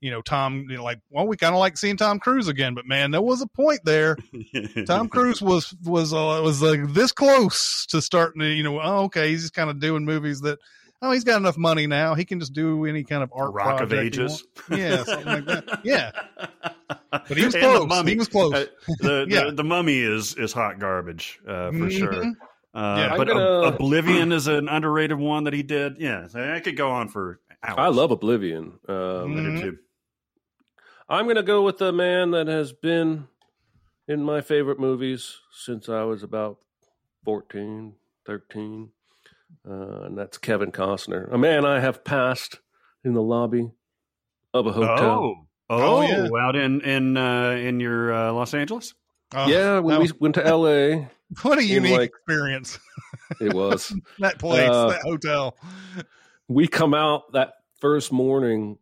[0.00, 0.66] you know, Tom.
[0.68, 3.20] You know, like, well, we kind of like seeing Tom Cruise again, but man, there
[3.22, 4.16] was a point there.
[4.86, 9.04] Tom Cruise was was uh, was like this close to starting to you know oh
[9.04, 10.58] okay he's just kind of doing movies that
[11.02, 13.80] oh he's got enough money now he can just do any kind of art Rock
[13.80, 14.44] of Ages.
[14.70, 16.10] yeah something like that yeah
[17.10, 18.06] but he was close.
[18.08, 18.52] He was close.
[19.00, 19.44] the, Yeah.
[19.46, 21.98] the, the Mummy is is hot garbage uh, for Mhm.
[21.98, 22.24] sure.
[22.74, 23.16] Uh, Yeah.
[23.16, 25.96] But gonna- Ob- Oblivion is an underrated one that he did.
[25.98, 27.76] Yeah, I could go on for hours.
[27.78, 28.78] I love Oblivion.
[28.88, 29.60] Um, I do Mhm.
[29.60, 29.78] too.
[31.10, 33.26] I'm going to go with the man that has been
[34.06, 36.58] in my favorite movies since I was about
[37.24, 37.94] 14,
[38.26, 38.90] 13.
[39.68, 42.60] Uh, and that's Kevin Costner, a man I have passed
[43.04, 43.72] in the lobby
[44.54, 45.00] of a hotel.
[45.00, 45.34] Oh,
[45.72, 46.28] Oh, oh, yeah.
[46.44, 48.92] out in in uh, in your uh, Los Angeles.
[49.32, 51.06] Oh, yeah, when that we went to LA,
[51.42, 52.78] what a unique like- experience
[53.40, 53.94] it was.
[54.18, 55.56] that place Uh, that hotel
[56.48, 58.78] we come out that first morning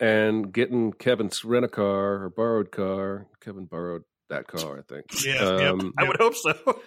[0.00, 3.26] and getting Kevin's rent a car or borrowed car.
[3.40, 5.06] Kevin borrowed that car, I think.
[5.24, 5.72] Yeah, yep.
[5.72, 6.80] Um, I would hope so.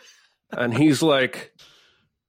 [0.52, 1.54] and he's like,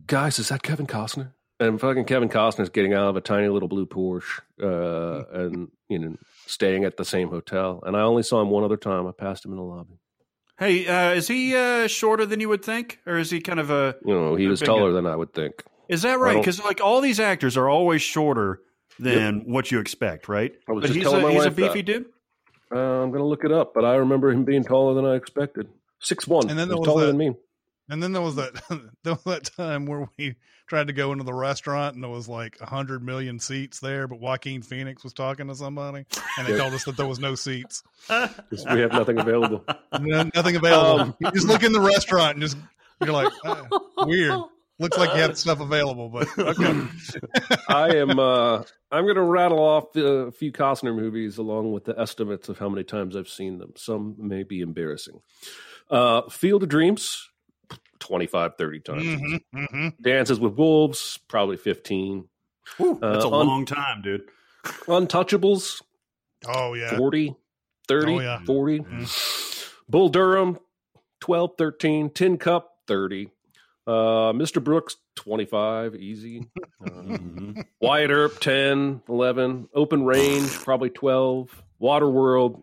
[0.06, 3.68] "Guys, is that Kevin Costner?" And fucking Kevin Costner's getting out of a tiny little
[3.68, 6.16] blue Porsche, uh, and you know,
[6.46, 7.82] staying at the same hotel.
[7.84, 9.06] And I only saw him one other time.
[9.06, 9.98] I passed him in the lobby.
[10.58, 13.70] hey, uh, is he uh, shorter than you would think, or is he kind of
[13.70, 13.96] a?
[14.04, 14.94] You know, he was taller guy.
[14.94, 15.64] than I would think.
[15.88, 16.38] Is that right?
[16.38, 18.60] Because like all these actors are always shorter
[19.00, 20.52] than what you expect, right?
[20.68, 21.82] I was But just he's telling a, my he's a beefy that.
[21.86, 22.04] dude.
[22.72, 25.68] Uh, I'm gonna look it up, but I remember him being taller than I expected.
[25.98, 27.32] Six one, And then there was taller that- than me.
[27.88, 28.52] and then there was that
[29.02, 30.36] there was that time where we
[30.68, 34.06] tried to go into the restaurant and there was like a hundred million seats there
[34.06, 36.06] but Joaquin Phoenix was talking to somebody
[36.38, 36.58] and they Yeah.
[36.58, 39.64] told us that there was no seats We have nothing available.
[40.00, 41.00] No- nothing available.
[41.00, 42.56] Um, you just look in the restaurant and just
[43.02, 43.66] you're like, "Ah,
[44.06, 44.38] weird.
[44.80, 46.82] Looks like you have stuff available, but okay.
[47.68, 48.18] I am.
[48.18, 52.48] Uh, I'm going to rattle off uh, a few Costner movies along with the estimates
[52.48, 53.72] of how many times I've seen them.
[53.76, 55.20] Some may be embarrassing.
[55.90, 57.28] Uh, Field of Dreams,
[57.98, 59.04] 25, 30 times.
[59.52, 62.28] hmm hmm Dances with Wolves, probably 15.
[62.78, 64.22] Whew, that's a Uh, on- long time, dude.
[64.86, 65.82] Untouchables,
[66.46, 66.96] Oh yeah.
[66.96, 67.34] 40,
[67.86, 68.38] 30, Oh, yeah.
[68.46, 68.78] 40.
[68.80, 69.72] Mhm.
[69.88, 70.58] Bull Durham,
[71.20, 72.10] 12, 13.
[72.10, 73.30] Tin Cup, 30.
[73.90, 74.62] Uh, Mr.
[74.62, 76.46] Brooks, 25, easy.
[76.80, 77.64] Uh, Mhm.
[77.80, 79.68] Wyatt Earp, 10, 11.
[79.74, 81.62] Open Range, probably 12.
[81.82, 82.62] Waterworld,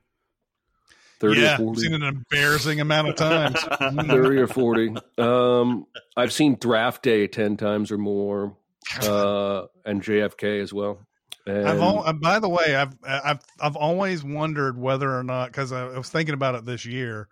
[1.19, 1.81] 30 yeah, or I've 40.
[1.81, 3.59] seen an embarrassing amount of times.
[4.07, 4.95] 30 or 40.
[5.17, 5.85] Um,
[6.15, 8.55] I've seen Draft Day 10 times or more,
[9.03, 11.05] uh, and JFK as well.
[11.45, 15.47] And I've al- uh, by the way, I've I've I've always wondered whether or not
[15.47, 17.27] because I, I was thinking about it this year.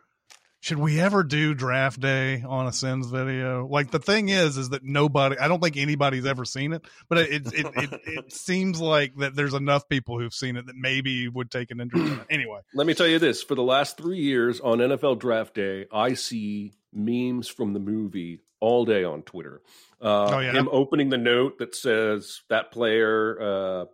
[0.65, 3.67] Should we ever do draft day on a Sins video?
[3.67, 5.37] Like the thing is, is that nobody.
[5.37, 9.35] I don't think anybody's ever seen it, but it it it, it seems like that
[9.35, 12.25] there's enough people who've seen it that maybe would take an interest in it.
[12.31, 15.85] Anyway, let me tell you this for the last three years on NFL Draft Day,
[15.93, 19.61] I see memes from the movie all day on Twitter.
[20.01, 20.51] Uh, Oh, yeah?
[20.53, 23.85] Him opening the note that says that player, uh,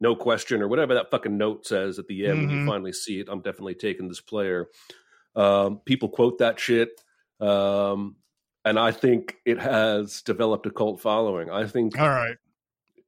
[0.00, 2.66] no question, or whatever that fucking note says at the end when you Mhm.
[2.66, 3.28] finally see it.
[3.28, 4.68] I'm definitely taking this player.
[5.38, 7.00] Um, people quote that shit.
[7.40, 8.16] Um,
[8.64, 11.48] and I think it has developed a cult following.
[11.48, 12.36] I think all right.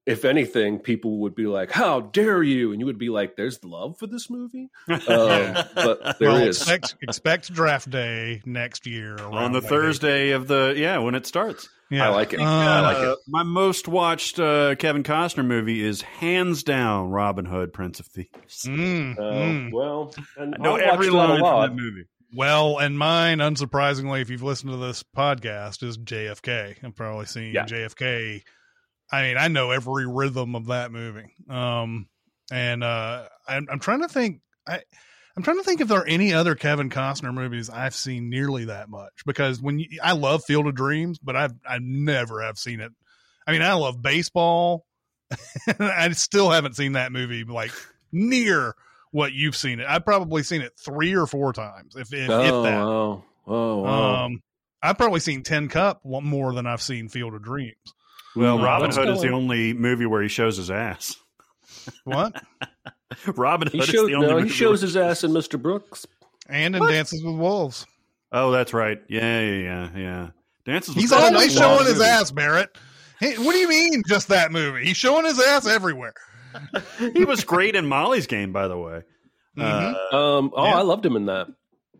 [0.07, 3.63] if anything, people would be like, "How dare you?" And you would be like, "There's
[3.65, 6.61] love for this movie." Um, but there well, is.
[6.61, 11.27] expect expect draft day next year on the May Thursday of the yeah when it
[11.27, 11.69] starts.
[11.91, 12.07] Yeah.
[12.07, 12.41] I like it.
[12.41, 13.19] Uh, I like it.
[13.27, 18.63] My most watched uh, Kevin Costner movie is hands down Robin Hood, Prince of Thieves.
[18.65, 19.73] mm, Uh, mm.
[19.73, 22.05] Well, and I know I watched every line from that movie.
[22.35, 26.77] Well, and mine, unsurprisingly, if you've listened to this podcast, is JFK.
[26.83, 27.67] I'm probably seen Yeah.
[27.67, 28.43] JFK.
[29.13, 31.35] I mean, I know every rhythm of that movie.
[31.49, 32.09] Um,
[32.53, 34.41] and uh, I'm, I'm trying to think.
[34.69, 34.81] I
[35.37, 38.67] I'm trying to think if there are any other Kevin Costner movies I've seen nearly
[38.67, 42.59] that much because when you, I love Field of Dreams, but I've I never have
[42.59, 42.93] seen it.
[43.47, 44.87] I mean, I love baseball.
[45.79, 47.73] I still haven't seen that movie like
[48.13, 48.75] near
[49.13, 49.87] what you've seen it.
[49.89, 52.85] I've probably seen it three or four times, if if, oh, if that.
[52.85, 53.25] wow.
[53.47, 54.25] Oh, wow.
[54.27, 54.43] Um,
[54.83, 57.75] I've probably seen Tin Cup one more than I've seen Field of Dreams.
[58.37, 61.17] Well, Mm, Robin Hood is the only movie where he shows his ass.
[62.05, 62.41] What?
[63.37, 65.61] Robin Hood He is shows, the only no, he shows where- his ass in Mr.
[65.61, 66.07] Brooks.
[66.49, 67.87] and in Dances with Wolves,
[68.33, 69.01] Oh, that's right.
[69.09, 70.29] Yeah, yeah, yeah, yeah.
[70.65, 70.95] Dances.
[70.95, 72.05] with he's always is a showing his movie.
[72.05, 72.31] ass.
[72.31, 72.79] Barrett.
[73.19, 74.85] Hey, what do you mean, just that movie?
[74.85, 76.15] He's showing his ass everywhere.
[77.15, 79.03] he was great in Molly's game, by the way.
[79.59, 79.95] Mhm.
[80.13, 80.77] Uh, Um, oh, Yeah.
[80.79, 81.49] I loved him in that.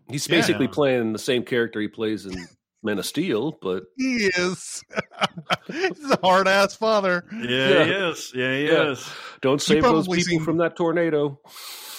[0.09, 0.37] He's Yeah.
[0.37, 2.35] basically playing the same character he plays in
[2.83, 4.83] Men of Steel, but He is.
[5.67, 7.25] He's a hard ass father.
[7.31, 7.83] yeah, Yeah.
[7.85, 8.31] he is.
[8.35, 8.91] Yeah, he Yeah.
[8.91, 9.09] is.
[9.41, 11.39] don't save those probably people seen- from that tornado.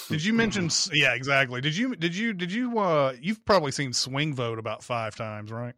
[0.09, 0.69] Did you mention?
[0.93, 1.61] Yeah, exactly.
[1.61, 1.95] Did you?
[1.97, 2.35] Did you?
[2.35, 2.79] Did you?
[2.79, 5.75] uh You've probably seen Swing Vote about five times, right?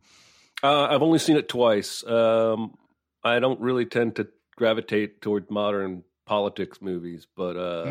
[0.63, 2.05] Uh, I've only seen it twice.
[2.07, 2.75] Um,
[3.23, 7.87] I don't really tend to gravitate toward modern politics movies, but uh,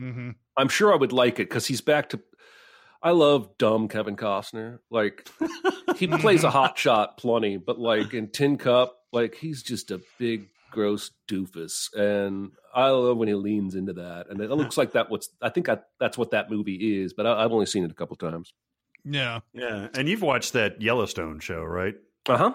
[0.00, 0.30] mm-hmm.
[0.56, 2.20] I'm sure I would like it because he's back to.
[3.02, 4.80] I love dumb Kevin Costner.
[4.90, 5.28] Like
[5.96, 10.00] he plays a hot shot plenty, but like in Tin Cup, like he's just a
[10.18, 14.28] big gross doofus, and I love when he leans into that.
[14.30, 15.10] And it looks like that.
[15.10, 17.90] What's I think I, that's what that movie is, but I, I've only seen it
[17.90, 18.52] a couple times.
[19.04, 19.40] Yeah.
[19.52, 21.94] Yeah, and you've watched that Yellowstone show, right?
[22.28, 22.52] Uh huh.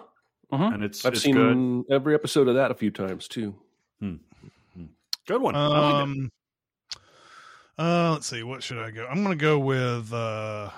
[0.51, 1.95] And it's I've it's seen good.
[1.95, 3.55] every episode of that a few times too.
[5.27, 5.55] Good one.
[5.55, 5.93] I like.
[6.03, 6.29] Um,
[7.77, 8.43] uh, let's see.
[8.43, 9.05] What should I go?
[9.05, 10.69] I'm going to go with uh,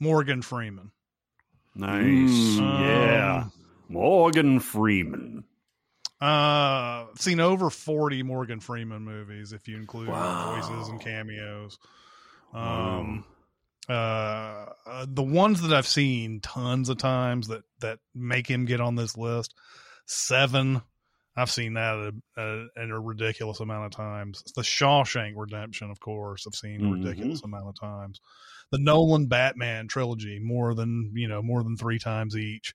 [0.00, 0.90] Morgan Freeman.
[1.74, 2.58] Nice.
[2.58, 2.80] Mm.
[2.80, 3.44] yeah.
[3.88, 5.44] Morgan Freeman.
[6.20, 10.56] Uh, I've seen over 40 Morgan Freeman movies if you include Wow.
[10.56, 11.78] voices and cameos.
[12.52, 13.24] Um,
[13.88, 13.92] uh,
[14.86, 18.96] uh, the ones that I've seen tons of times that that make him get on
[18.96, 19.54] this list.
[20.06, 20.82] Seven.
[21.38, 24.42] I've seen that a, a, in a ridiculous amount of times.
[24.54, 27.04] The Shawshank Redemption, of course, I've seen a Mhm.
[27.04, 28.20] ridiculous amount of times.
[28.70, 32.74] The Nolan Batman trilogy, more than you know, more than three times each.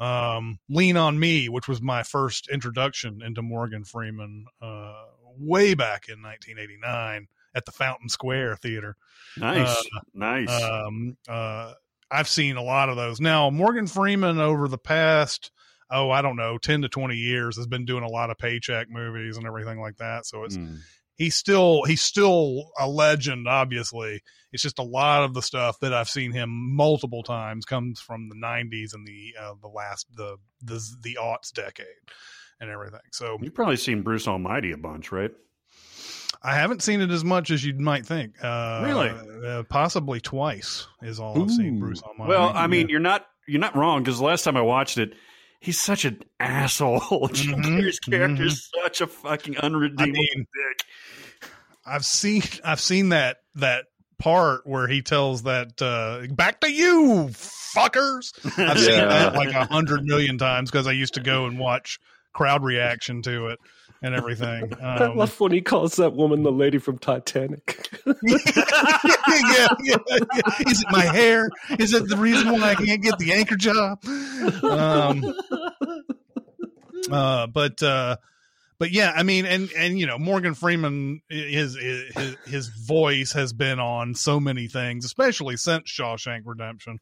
[0.00, 5.04] Um, Lean on Me, which was my first introduction into Morgan Freeman, uh,
[5.38, 8.96] way back in 1989 at the Fountain Square Theater.
[9.36, 9.76] Nice.
[10.12, 10.50] nice.
[10.62, 11.74] Um, uh,
[12.10, 13.20] I've seen a lot of those.
[13.20, 15.50] Now, Morgan Freeman over the past,
[15.92, 18.88] oh, I don't know, 10 to 20 years has been doing a lot of paycheck
[18.90, 20.26] movies and everything like that.
[20.26, 20.78] So it's, Mm.
[21.16, 24.22] he's still, he's still a legend, obviously.
[24.52, 28.28] It's just a lot of the stuff that I've seen him multiple times comes from
[28.28, 31.86] the 90s and the, uh, the last, the, the, the aughts decade
[32.60, 33.00] and everything.
[33.12, 35.30] So You've probably seen Bruce Almighty a bunch, right?
[36.42, 38.34] I haven't seen it as much as you might think.
[38.42, 39.10] Uh, Really?
[39.46, 42.30] Uh, possibly twice is all I've seen Bruce Almighty.
[42.30, 45.14] Well, I mean, you're not you're not wrong because the last time I watched it,
[45.62, 47.28] he's such an asshole.
[47.32, 51.50] Jim Mhm, Carrey's character is such a fucking unredeemable I mean, dick.
[51.86, 53.86] I've seen I've seen that that
[54.18, 58.32] part where he tells that uh back to you fuckers.
[58.58, 61.98] I've seen that like a hundred million times because I used to go and watch
[62.32, 63.58] crowd reaction to it
[64.02, 64.72] and everything.
[64.82, 67.88] I Um, love when he calls that woman the lady from Titanic.
[68.06, 69.96] yeah, yeah, yeah.
[70.68, 71.48] Is it my hair?
[71.78, 73.98] Is it the reason why I can't get the anchor job?
[74.64, 75.34] Um,
[77.10, 78.16] uh, but uh,
[78.78, 83.52] but yeah, I mean, and and you know, Morgan Freeman, his his his voice has
[83.52, 86.98] been on so many things, especially since Shawshank Redemption,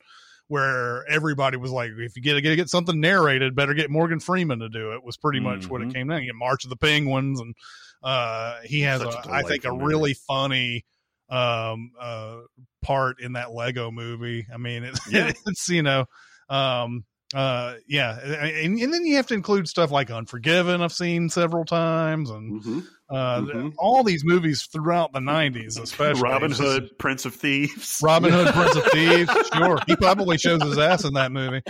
[0.51, 4.59] where everybody was like, if you get to get something narrated, better get Morgan Freeman
[4.59, 5.05] to do it.
[5.05, 5.93] Was pretty much what it Mhm.
[5.95, 6.23] came down.
[6.23, 7.55] You get March of the Penguins, and
[8.03, 10.85] uh, he has, a a, I think, a really funny
[11.29, 12.39] um uh
[12.83, 14.45] part in that Lego movie.
[14.53, 15.31] I mean, it, Yeah.
[15.47, 16.07] it's you know,
[16.49, 20.83] um uh, yeah, and, and then you have to include stuff like Unforgiven.
[20.83, 22.87] I've seen several times, and Mhm.
[23.09, 23.73] uh, Mhm.
[23.79, 28.01] all these movies throughout the '90s, especially Robin It's just- Hood, Prince of Thieves.
[28.05, 29.31] Robin Hood, Prince of Thieves.
[29.55, 31.61] Sure, he probably shows his ass in that movie.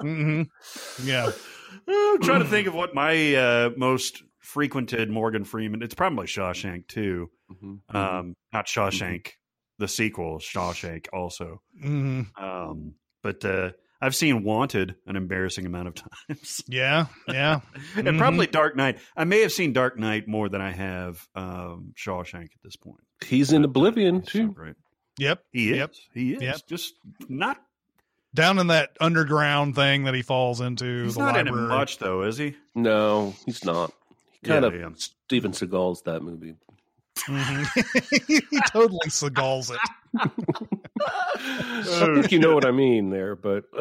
[0.00, 0.42] hmm
[1.04, 1.30] Yeah,
[1.88, 5.82] I'm trying to think of what my uh, most frequented Morgan Freeman.
[5.82, 7.30] It's probably Shawshank too.
[7.50, 7.94] Mhm.
[7.94, 9.28] Um, not Shawshank,
[9.78, 11.60] the sequel, Shawshank also.
[11.80, 15.94] hmm Um, but uh, I've seen Wanted an embarrassing amount of
[16.28, 17.60] times, yeah, yeah.
[17.96, 18.18] and Mhm.
[18.18, 18.98] probably Dark Knight.
[19.16, 23.00] I may have seen Dark Knight more than I have um, Shawshank at this point.
[23.24, 24.52] He's in Oblivion It's so too.
[24.52, 24.74] great.
[25.18, 25.76] Yep, He is.
[25.78, 25.92] Yep.
[26.12, 26.42] He is.
[26.42, 26.56] Yep.
[26.68, 26.94] Just
[27.28, 27.56] not.
[28.34, 31.04] down in that underground thing that he falls into.
[31.04, 32.54] He's the not in it much though, is he?
[32.74, 33.92] No, he's not.
[34.42, 34.88] He kind Yeah, of yeah.
[34.96, 36.54] Steven Seagal's that movie.
[37.16, 38.26] Mhm.
[38.50, 39.80] he totally Seagals it.
[40.98, 43.64] I think you know what I mean there, but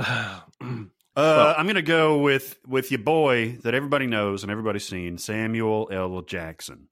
[1.18, 5.18] Uh, I'm going to go with with your boy that everybody knows and everybody's seen,
[5.18, 6.20] Samuel L.
[6.22, 6.90] Jackson,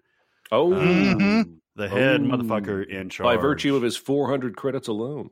[0.49, 1.57] oh, Mhm.
[1.75, 2.23] the head Oh.
[2.23, 3.25] motherfucker in charge.
[3.25, 5.29] by virtue of his 400 credits alone.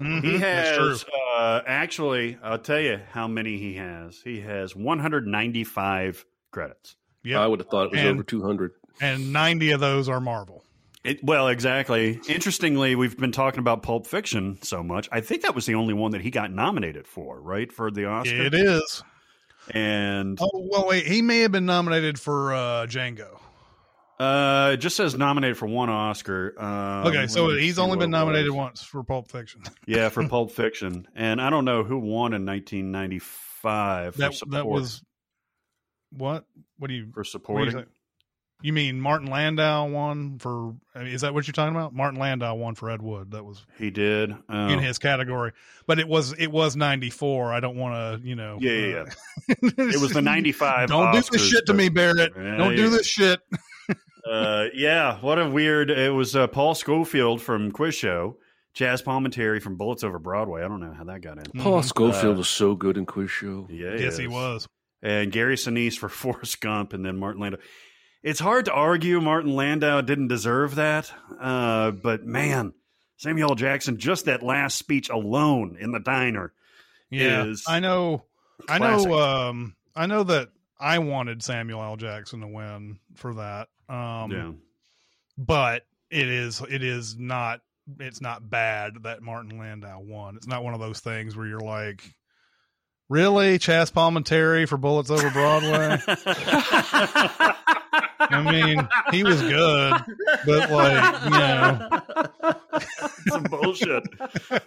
[0.00, 0.24] Mhm.
[0.24, 1.04] he has
[1.36, 4.22] uh, actually, I'll tell you how many he has.
[4.24, 6.96] He has 195 credits.
[7.22, 8.72] Yeah, I would have thought it was And- over 200.
[9.00, 10.64] And 90 of those are Marvel.
[11.02, 12.20] It, well, exactly.
[12.28, 15.08] Interestingly, we've been talking about Pulp Fiction so much.
[15.10, 18.04] I think that was the only one that he got nominated for, right, for the
[18.04, 18.36] Oscar.
[18.46, 19.02] It is.
[19.70, 21.06] And Oh, well, wait.
[21.06, 23.38] He may have been nominated for uh, Django.
[24.18, 26.54] uh, it just says nominated for one Oscar.
[26.62, 29.62] Um, Okay, so he's only been nominated once for Pulp Fiction.
[29.86, 34.52] Yeah, for Pulp Fiction, and I don't know who won in 1995 for that support.
[34.52, 35.02] that was
[36.12, 36.44] what?
[36.78, 37.04] What do you?
[37.12, 37.86] for What do you, supporting.
[38.62, 38.66] Say?
[38.66, 40.74] you mean Martin Landau won for?
[40.96, 41.94] Is that what you're talking about?
[41.94, 43.30] Martin Landau won for Ed Wood.
[43.32, 44.34] That was He did.
[44.48, 44.68] Oh.
[44.68, 45.52] in his category,
[45.86, 47.52] but it was it was 94.
[47.52, 48.58] I don't want to, you know.
[48.60, 49.04] Yeah, yeah,
[49.50, 52.32] uh, it was the 95 Don't do this shit to but- me, Barrett.
[52.36, 52.88] Yeah, don't do yeah.
[52.90, 53.40] this shit.
[54.30, 55.90] uh, yeah, what a weird.
[55.90, 58.36] It was uh, Paul Scofield from Quiz Show,
[58.74, 60.62] Chazz Palminteri from Bullets Over Broadway.
[60.62, 61.60] I don't know how that got in.
[61.60, 61.84] Paul Mhm.
[61.84, 63.66] Scofield Uh, was so good in Quiz Show.
[63.70, 64.30] Yeah, Yes, he is.
[64.30, 64.68] was.
[65.02, 67.58] And Gary Sinise for Forrest Gump, and then Martin Landau.
[68.22, 71.10] It's hard to argue Martin Landau didn't deserve that,
[71.40, 72.74] uh, but man,
[73.16, 73.54] Samuel L.
[73.54, 76.52] Jackson, just that last speech alone in the diner.
[77.10, 78.24] Yeah, is I know.
[78.68, 79.18] I know.
[79.18, 80.48] Um, I know that
[80.78, 81.96] I wanted Samuel L.
[81.96, 83.68] Jackson to win for that.
[83.88, 84.52] Um, yeah.
[85.36, 87.60] but it is it is not
[87.98, 90.36] it's not bad that Martin Landau won.
[90.36, 92.02] It's not one of those things where you're like,
[93.08, 95.98] really, Chazz Palminteri for Bullets Over Broadway.
[98.20, 99.94] I mean, he was good,
[100.46, 102.50] but like, you know,
[103.28, 104.04] some bullshit.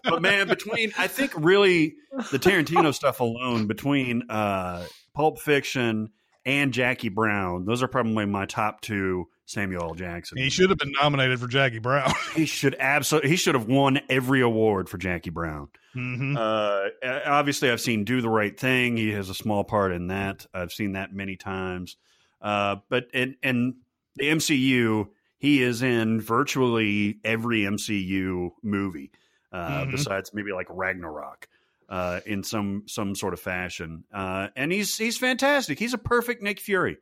[0.03, 1.95] But man, between I think really
[2.31, 6.09] the Tarantino stuff alone, between uh, Pulp Fiction
[6.45, 9.93] and Jackie Brown, those are probably my top two Samuel L.
[9.93, 10.37] Jackson.
[10.37, 12.11] he should have been nominated for Jackie Brown.
[12.33, 13.29] He should absolutely.
[13.29, 15.67] He should have won every award for Jackie Brown.
[15.93, 16.85] hmm Uh,
[17.27, 18.97] obviously, I've seen Do the Right Thing.
[18.97, 20.47] He has a small part in that.
[20.51, 21.95] I've seen that many times.
[22.43, 23.75] Uh, but in, in
[24.17, 25.07] the MCU,
[25.39, 29.11] he is in virtually every MCU movie,
[29.51, 29.91] uh, Mhm.
[29.91, 31.47] besides maybe like Ragnarok,
[31.89, 34.03] uh, in some some sort of fashion.
[34.13, 35.79] Uh, and he's he's fantastic.
[35.79, 36.97] He's a perfect Nick Fury.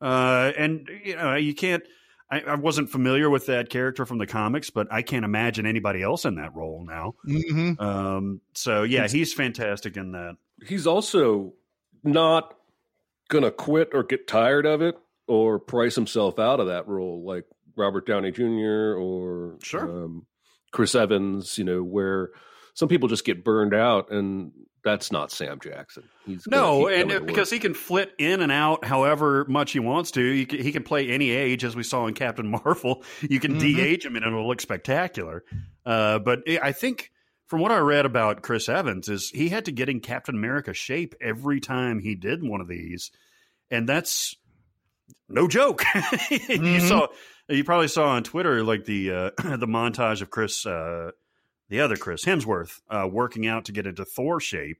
[0.00, 1.82] Uh, and you know you can't.
[2.30, 6.02] I, I wasn't familiar with that character from the comics, but I can't imagine anybody
[6.02, 7.14] else in that role now.
[7.24, 10.36] hmm Um, so yeah, It's- he's fantastic in that.
[10.66, 11.54] He's also
[12.04, 12.57] not
[13.28, 17.24] going to quit or get tired of it or price himself out of that role
[17.26, 17.44] like
[17.76, 18.94] Robert Downey Jr.
[18.98, 19.82] or Sure.
[20.04, 20.26] um,
[20.72, 22.30] Chris Evans, you know, where
[22.74, 24.52] some people just get burned out and
[24.84, 26.04] that's not Sam Jackson.
[26.24, 30.12] He's No, and it- because he can flit in and out however much he wants
[30.12, 30.32] to.
[30.32, 33.04] He can, he can play any age, as we saw in Captain Marvel.
[33.20, 33.60] You can Mhm.
[33.60, 35.44] de-age him, and it'll look spectacular.
[35.84, 37.10] Uh, but I think,
[37.48, 40.72] from what I read about Chris Evans, is he had to get in Captain America
[40.72, 43.10] shape every time he did one of these,
[43.70, 44.36] and that's
[45.28, 45.82] no joke.
[46.30, 46.88] you Mhm.
[46.88, 47.08] saw,
[47.48, 51.10] you probably saw on Twitter like the uh, the montage of Chris, uh,
[51.68, 54.78] the other Chris Hemsworth, uh, working out to get into Thor shape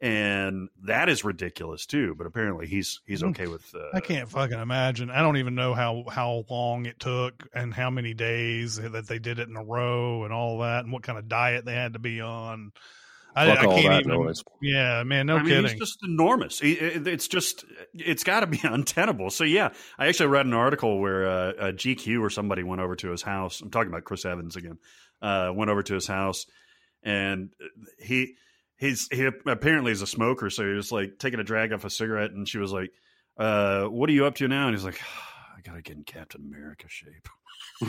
[0.00, 2.14] and that is ridiculous too.
[2.16, 3.30] But apparently, he's he's Mm.
[3.30, 3.74] okay with.
[3.74, 5.10] Uh, I can't fucking imagine.
[5.10, 9.18] I don't even know how how long it took and how many days that they
[9.18, 11.94] did it in a row and all that, and what kind of diet they had
[11.94, 12.72] to be on.
[13.36, 14.24] I, Fuck I all can't that even.
[14.24, 14.42] noise.
[14.60, 15.70] Yeah, man, no I mean, kidding.
[15.70, 16.60] he's just enormous.
[16.60, 19.30] It's just, it's got to be untenable.
[19.30, 22.96] So yeah, I actually read an article where uh, uh, GQ or somebody went over
[22.96, 23.60] to his house.
[23.60, 24.78] I'm talking about Chris Evans again.
[25.22, 26.46] Uh, went over to his house
[27.04, 27.50] and
[28.00, 28.34] he
[28.78, 31.90] he's he apparently is a smoker, so he was like taking a drag off a
[31.90, 32.90] cigarette, and she was like,
[33.36, 35.00] uh, "What are you up to now?" And he's like,
[35.56, 37.28] "I gotta get in Captain America shape."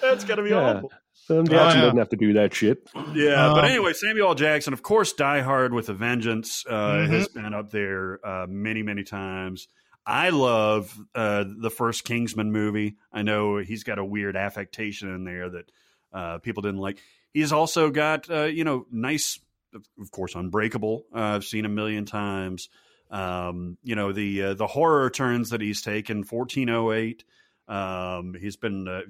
[0.00, 0.74] That's gotta be Yeah.
[0.76, 0.92] awful.
[1.14, 1.84] Sam Jackson yeah.
[1.84, 2.88] doesn't have to do that shit.
[3.14, 7.08] Yeah, but Um, anyway, Samuel Jackson, of course, Die Hard with a Vengeance uh, Mhm.
[7.10, 9.68] has been up there uh, many, many times.
[10.04, 12.96] I love uh, the first Kingsman movie.
[13.12, 15.70] I know he's got a weird affectation in there that
[16.12, 16.98] uh, people didn't like.
[17.32, 19.40] He's also got, uh, you know, nice,
[19.74, 21.06] of course, Unbreakable.
[21.14, 22.68] Uh, I've seen a million times.
[23.10, 27.24] Um, you know, the uh, the horror turns that he's taken, 1408.
[27.68, 29.02] Um, he's been, uh,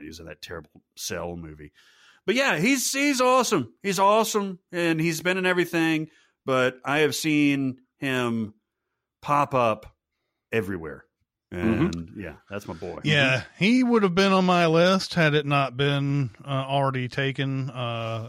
[0.00, 1.72] he's in that terrible Cell movie.
[2.26, 3.72] But yeah, he's he's awesome.
[3.82, 6.10] He's awesome, and he's been in everything.
[6.44, 8.52] But I have seen him
[9.22, 9.96] pop up
[10.52, 11.04] everywhere,
[11.50, 12.98] and yeah, that's my boy.
[13.04, 17.70] Yeah, he would have been on my list had it not been uh, already taken.
[17.70, 17.72] Uh,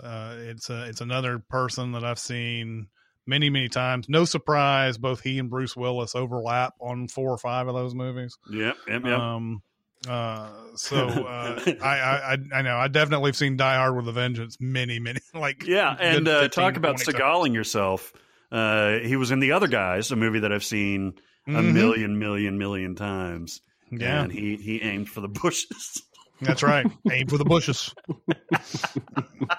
[0.03, 2.87] uh, it's a, it's another person that I've seen
[3.27, 4.07] many many times.
[4.07, 8.37] No surprise, both he and Bruce Willis overlap on four or five of those movies.
[8.49, 9.19] yep, yep, yep.
[9.19, 9.61] Um,
[10.07, 14.07] uh, so uh, I, I I I know I definitely have seen Die Hard with
[14.07, 17.15] a Vengeance many many like yeah, and good uh, talk about 20 times.
[17.17, 18.13] Seagaling yourself.
[18.51, 21.13] Uh, he was in The Other Guys, a movie that I've seen
[21.47, 21.73] a Mhm.
[21.73, 23.61] million, million, million times.
[23.91, 26.03] Yeah, and he he aimed for the bushes.
[26.41, 26.85] That's right.
[27.11, 27.93] Aim for the bushes.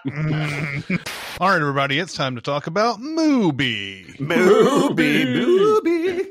[0.07, 1.01] Mm.
[1.41, 4.19] All right, everybody, it's time to talk about Mubi.
[4.21, 6.23] Movie, movie.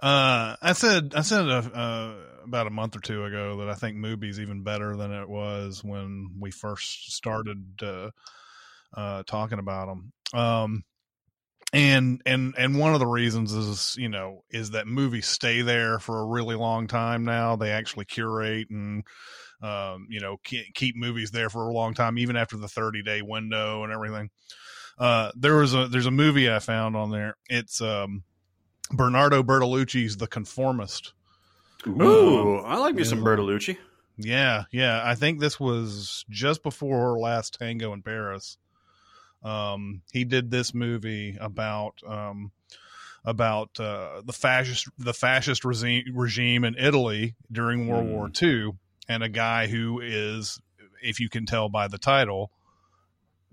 [0.00, 2.14] Uh, I said, I said uh, uh,
[2.44, 5.82] about a month or two ago that I think Mubi's even better than it was
[5.82, 8.10] when we first started uh,
[8.96, 10.12] uh, talking about them.
[10.38, 10.84] Um,
[11.74, 15.98] and and and one of the reasons is you know is that movies stay there
[15.98, 17.56] for a really long time now.
[17.56, 19.02] They actually curate and
[19.60, 23.22] um, you know keep movies there for a long time, even after the thirty day
[23.22, 24.30] window and everything.
[24.98, 27.36] Uh, there was a there's a movie I found on there.
[27.48, 28.22] It's um,
[28.92, 31.12] Bernardo Bertolucci's The Conformist.
[31.86, 33.76] Ooh, I like me some Bertolucci.
[34.16, 35.02] Yeah, yeah.
[35.04, 38.58] I think this was just before Last Tango in Paris.
[39.44, 42.52] Um, he did this movie about um,
[43.24, 48.10] about uh, the fascist the fascist regime regime in Italy during World Mm.
[48.10, 48.72] War II,
[49.08, 50.60] and a guy who is,
[51.02, 52.50] if you can tell by the title,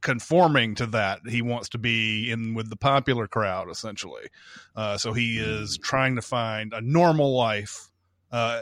[0.02, 1.20] conforming to that.
[1.28, 4.28] He wants to be in with the popular crowd, essentially.
[4.76, 7.90] Uh, so he is trying to find a normal life.
[8.32, 8.62] Uh,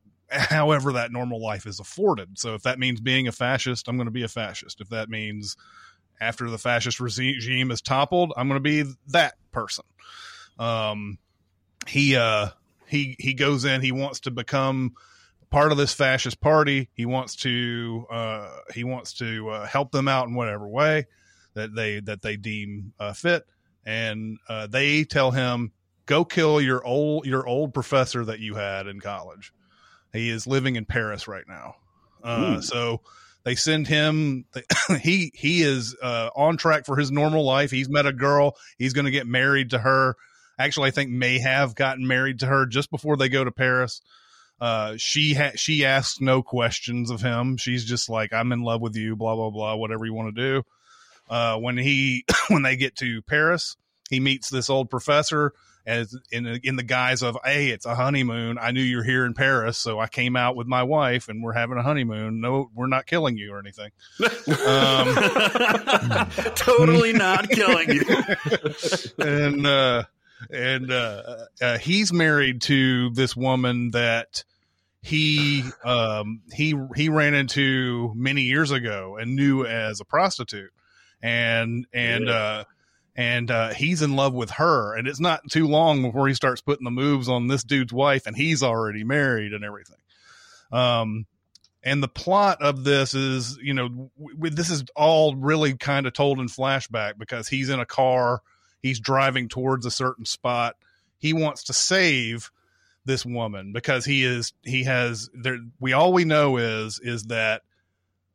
[0.30, 2.38] however that normal life is afforded.
[2.38, 4.78] So if that means being a fascist, I'm going to be a fascist.
[4.80, 5.56] If that means
[6.20, 9.84] after the fascist regime is toppled, I'm going to be that person.
[10.58, 11.18] Um,
[11.86, 12.48] he uh,
[12.86, 13.80] he he goes in.
[13.80, 14.94] He wants to become
[15.50, 16.90] part of this fascist party.
[16.94, 21.06] He wants to uh, he wants to uh, help them out in whatever way
[21.54, 23.46] that they that they deem uh, fit.
[23.84, 25.72] And uh, they tell him,
[26.06, 29.52] "Go kill your old your old professor that you had in college."
[30.12, 31.76] He is living in Paris right now.
[32.22, 33.02] Uh, so
[33.44, 34.44] they send him.
[35.00, 37.70] he he is uh, on track for his normal life.
[37.70, 38.56] He's met a girl.
[38.78, 40.16] He's going to get married to her.
[40.58, 44.00] Actually, I think may have gotten married to her just before they go to Paris.
[44.60, 47.56] Uh, she ha- she asks no questions of him.
[47.56, 49.76] She's just like, "I'm in love with you." Blah blah blah.
[49.76, 50.62] Whatever you want to do.
[51.30, 53.76] Uh, when he when they get to Paris,
[54.10, 55.52] he meets this old professor
[55.88, 58.58] as in in the guise of, "Hey, it's a honeymoon.
[58.60, 61.54] I knew you're here in Paris, so I came out with my wife, and we're
[61.54, 62.42] having a honeymoon.
[62.42, 63.90] No, we're not killing you or anything."
[64.66, 65.14] Um,
[66.54, 68.04] totally not killing you.
[69.18, 70.02] and uh,
[70.50, 71.22] and uh,
[71.60, 74.44] uh, he's married to this woman that
[75.00, 80.72] he um, he he ran into many years ago and knew as a prostitute,
[81.22, 82.64] and and uh,
[83.18, 86.60] and uh, he's in love with her, and it's not too long before he starts
[86.60, 89.96] putting the moves on this dude's wife, and he's already married and everything.
[90.70, 91.26] Um,
[91.82, 96.12] and the plot of this is, you know, w- this is all really kind of
[96.12, 98.40] told in flashback because he's in a car,
[98.82, 100.76] he's driving towards a certain spot.
[101.18, 102.52] He wants to save
[103.04, 107.62] this woman because he is he has there we all we know is is that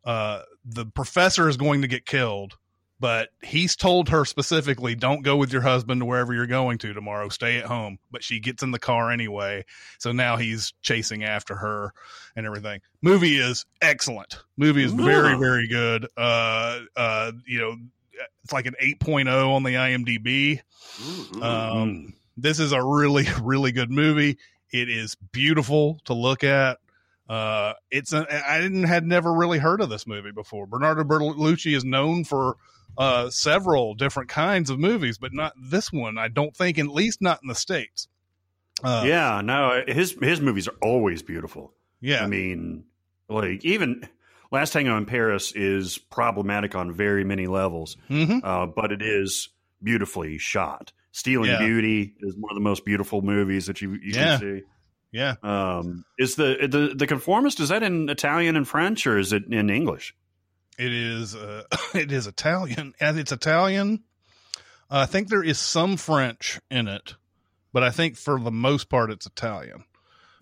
[0.04, 2.58] uh the professor is going to get killed
[3.04, 6.94] but he's told her specifically don't go with your husband to wherever you're going to
[6.94, 9.66] tomorrow stay at home but she gets in the car anyway
[10.00, 11.92] so now he's chasing after her
[12.38, 17.76] and everything movie is excellent movie is very very good uh uh you know
[18.44, 20.62] it's like an 8.0 on the imdb
[21.02, 21.44] Mm-hmm.
[21.44, 24.38] um, this is a really, really good movie.
[24.72, 26.80] It is beautiful to look at.
[27.30, 30.68] Uh, it's a, I didn't had never really heard of this movie before.
[30.68, 32.58] Bernardo Bertolucci is known for
[32.98, 36.18] uh, several different kinds of movies, but not this one.
[36.18, 38.08] I don't think, at least not in the states.
[38.84, 41.74] Uh, yeah, no, his his movies are always beautiful.
[42.02, 42.86] yeah, I mean,
[43.30, 44.08] like even
[44.52, 49.50] Last Tango in Paris is problematic on very many levels, hmm uh, but it is
[49.82, 50.92] beautifully shot.
[51.12, 51.60] Stealing Yeah.
[51.60, 54.38] Beauty is one of the most beautiful movies that you you Yeah.
[54.38, 54.62] can see.
[55.12, 55.36] yeah.
[55.44, 59.46] Um, is the the the conformist is that in Italian and French or is it
[59.46, 60.14] in English?
[60.78, 61.64] It is uh,
[61.94, 64.04] it is Italian, and it's Italian.
[64.90, 67.16] Uh, I think there is some French in it,
[67.72, 69.84] but I think for the most part it's Italian.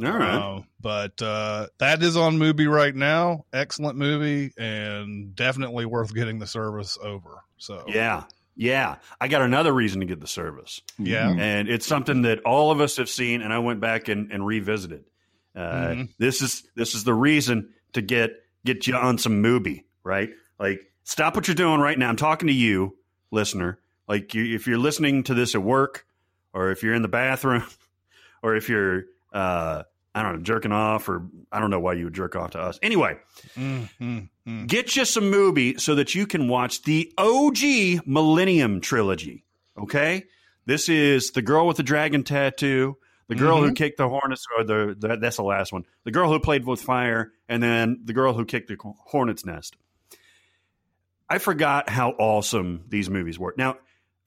[0.04, 0.36] All right.
[0.36, 3.46] Uh, but uh, that is on Mubi right now.
[3.54, 7.44] Excellent movie, and definitely worth getting the service over.
[7.58, 8.24] So yeah,
[8.56, 8.96] yeah.
[9.20, 10.82] I got another reason to get the service.
[10.98, 14.32] yeah, and it's something that all of us have seen and i went back and,
[14.32, 15.04] and revisited
[15.56, 15.60] uh,
[15.90, 16.10] Mhm.
[16.18, 18.32] this is this is the reason to get
[18.66, 20.30] get you on some Mubi right
[20.60, 22.95] like stop what you're doing right now i'm talking to you
[23.32, 26.06] listener like you, if you're listening to this at work
[26.54, 27.64] or if you're in the bathroom
[28.43, 29.84] or if you're uh
[30.14, 32.60] i don't know jerking off or i don't know why you would jerk off to
[32.60, 33.18] us anyway
[33.56, 34.68] Mm, mm, mm.
[34.68, 39.45] Get you some Mubi so that you can watch the OG Millennium trilogy.
[39.78, 40.26] Okay,
[40.66, 42.97] this is the girl with the dragon tattoo,
[43.28, 46.32] the girl who kicked the hornets, or the, the that's the last one, the girl
[46.32, 49.78] who played with fire, and then the girl who kicked the hornet's nest.
[51.32, 53.54] I forgot how awesome these movies were.
[53.58, 53.78] Now,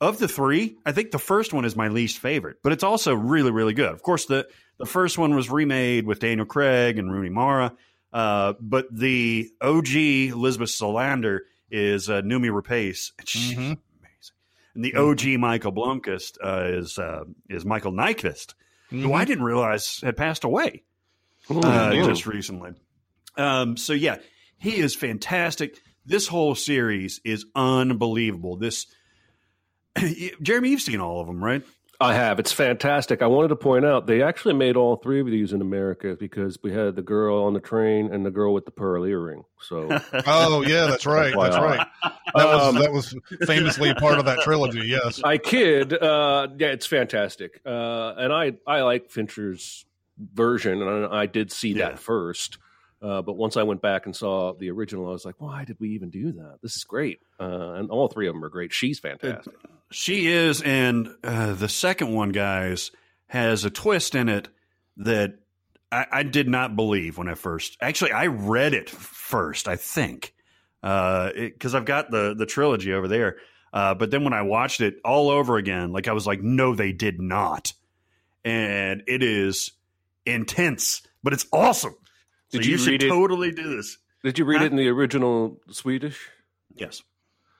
[0.01, 3.13] of the three, I think the first one is my least favorite, but it's also
[3.13, 3.91] really, really good.
[3.91, 4.47] Of course, the
[4.77, 7.73] the first one was remade with Daniel Craig and Rooney Mara.
[8.11, 9.87] Uh, but the OG
[10.31, 11.39] Elizabeth Salander
[11.69, 13.11] is uh, Noomi Rapace.
[13.19, 13.77] and She's Mhm.
[13.99, 14.35] amazing.
[14.73, 18.53] And the OG Michael Blomkvist uh, is uh, is Michael Nyqvist,
[18.89, 20.83] who I didn't realize had passed away
[21.63, 22.71] uh, just recently.
[23.37, 24.17] Um, so yeah,
[24.57, 25.79] he is fantastic.
[26.05, 28.57] This whole series is unbelievable.
[28.57, 28.87] This
[30.41, 31.63] Jeremy, you've seen all of them, right?
[32.01, 32.39] I have.
[32.39, 33.21] It's fantastic.
[33.21, 36.57] I wanted to point out they actually made all three of these in America because
[36.61, 39.43] we had the girl on the train and the girl with the pearl earring.
[39.61, 39.87] So
[40.27, 41.33] Oh yeah, that's right.
[41.33, 41.61] That's FYI.
[41.61, 41.87] right.
[42.35, 43.15] That was Um, that was
[43.47, 44.81] famously part of that trilogy.
[44.85, 45.21] Yes.
[45.23, 45.93] I kid.
[45.93, 47.61] Uh, yeah, it's fantastic.
[47.65, 49.85] Uh, and I I like Fincher's
[50.33, 51.91] version, and I, I did see Yeah.
[51.91, 52.57] that first.
[53.05, 55.79] Uh, but once I went back and saw the original, I was like, why did
[55.79, 56.57] we even do that?
[56.63, 57.19] This is great.
[57.39, 58.73] Uh, and all three of them are great.
[58.73, 59.53] She's fantastic.
[59.91, 62.89] She is, and uh, the second one, guys,
[63.27, 64.47] has a twist in it
[64.97, 65.35] that
[65.91, 67.77] I, I did not believe when I first.
[67.79, 70.33] Actually, I read it first, I think,
[70.81, 73.37] because I've got the the trilogy over there.
[73.71, 76.73] Uh, but then when I watched it all over again, like I was like, no,
[76.73, 77.73] they did not,
[78.43, 79.73] and it is
[80.25, 81.95] intense, but it's awesome.
[82.59, 83.97] Did So you should read it- totally do this.
[84.23, 84.65] Did you read Huh?
[84.65, 86.19] it in the original Swedish
[86.75, 87.03] Yes,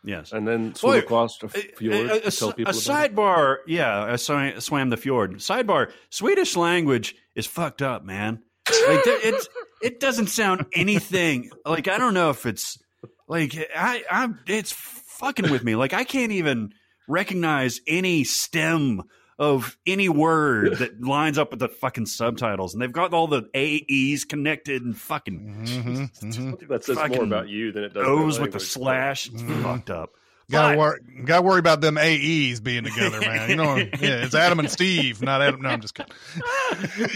[0.04, 0.32] yes.
[0.32, 3.16] and then swim across the A- fjord a, a, to tell a people about it?
[3.16, 5.36] sidebar, yeah, I swam the fjord.
[5.36, 8.41] Sidebar: Swedish language is fucked up, man.
[8.68, 9.48] Like it's
[9.84, 12.80] it doesn't sound anything like I don't know if it's
[13.28, 15.76] like I I'm it's fucking with me.
[15.76, 16.72] Like I can't even
[17.08, 19.04] recognize any stem
[19.38, 23.44] of any word that lines up with the fucking subtitles, and they've got all the
[23.54, 26.54] AEs connected and fucking Mhm, mhm.
[26.54, 28.08] I think that says fucking more about you than it does.
[28.08, 29.28] O's with the slash.
[29.28, 29.62] It's Mhm.
[29.64, 30.12] fucked up.
[30.50, 33.50] Gotta worry, gotta worry about them AEs being together, man.
[33.50, 35.62] You know, yeah, it's Adam and Steve, not Adam.
[35.64, 36.14] No, I'm just kidding.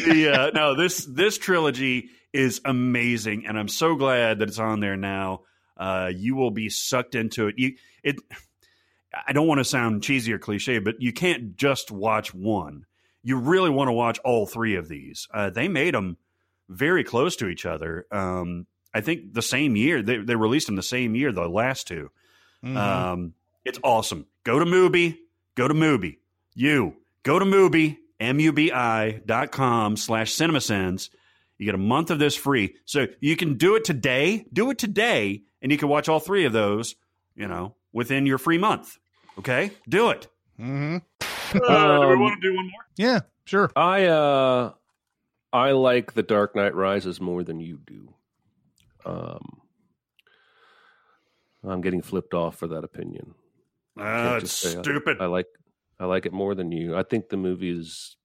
[0.08, 4.80] the uh, no this this trilogy is amazing, and I'm so glad that it's on
[4.80, 5.42] there now.
[5.78, 7.56] Uh, you will be sucked into it.
[7.58, 8.16] You it.
[9.28, 12.86] I don't want to sound cheesy or cliche, but you can't just watch one.
[13.24, 15.28] You really want to watch all three of these.
[15.34, 16.18] Uh, they made them
[16.70, 18.06] very close to each other.
[18.12, 21.32] Um, I think the same year they they released them the same year.
[21.32, 22.12] The last two.
[22.64, 22.76] Mhm.
[22.78, 23.34] Um,
[23.66, 24.26] it's awesome.
[24.44, 25.18] Go to Mubi.
[25.56, 26.18] Go to Mubi.
[26.56, 31.10] You go to Mubi, M-U-B-I dot com slash CinemaSins.
[31.58, 32.76] You get a month of this free.
[32.86, 34.46] So you can do it today.
[34.54, 36.96] Do it today, and you can watch all three of those,
[37.36, 38.98] you know, within your free month.
[39.38, 39.72] Okay?
[39.88, 40.28] Do it.
[40.60, 41.02] Mhm.
[41.22, 42.86] Uh, do we Um, want to do one more?
[42.98, 43.72] Yeah, sure.
[43.76, 44.74] I uh
[45.52, 48.14] I like The Dark Knight Rises more than you do.
[49.06, 49.62] Um
[51.64, 53.34] I'm getting flipped off for that opinion.
[54.00, 55.18] Uh, it's just say I- stupid.
[55.20, 55.48] I like
[56.00, 56.96] I like it more than you.
[56.96, 58.16] I think the movie is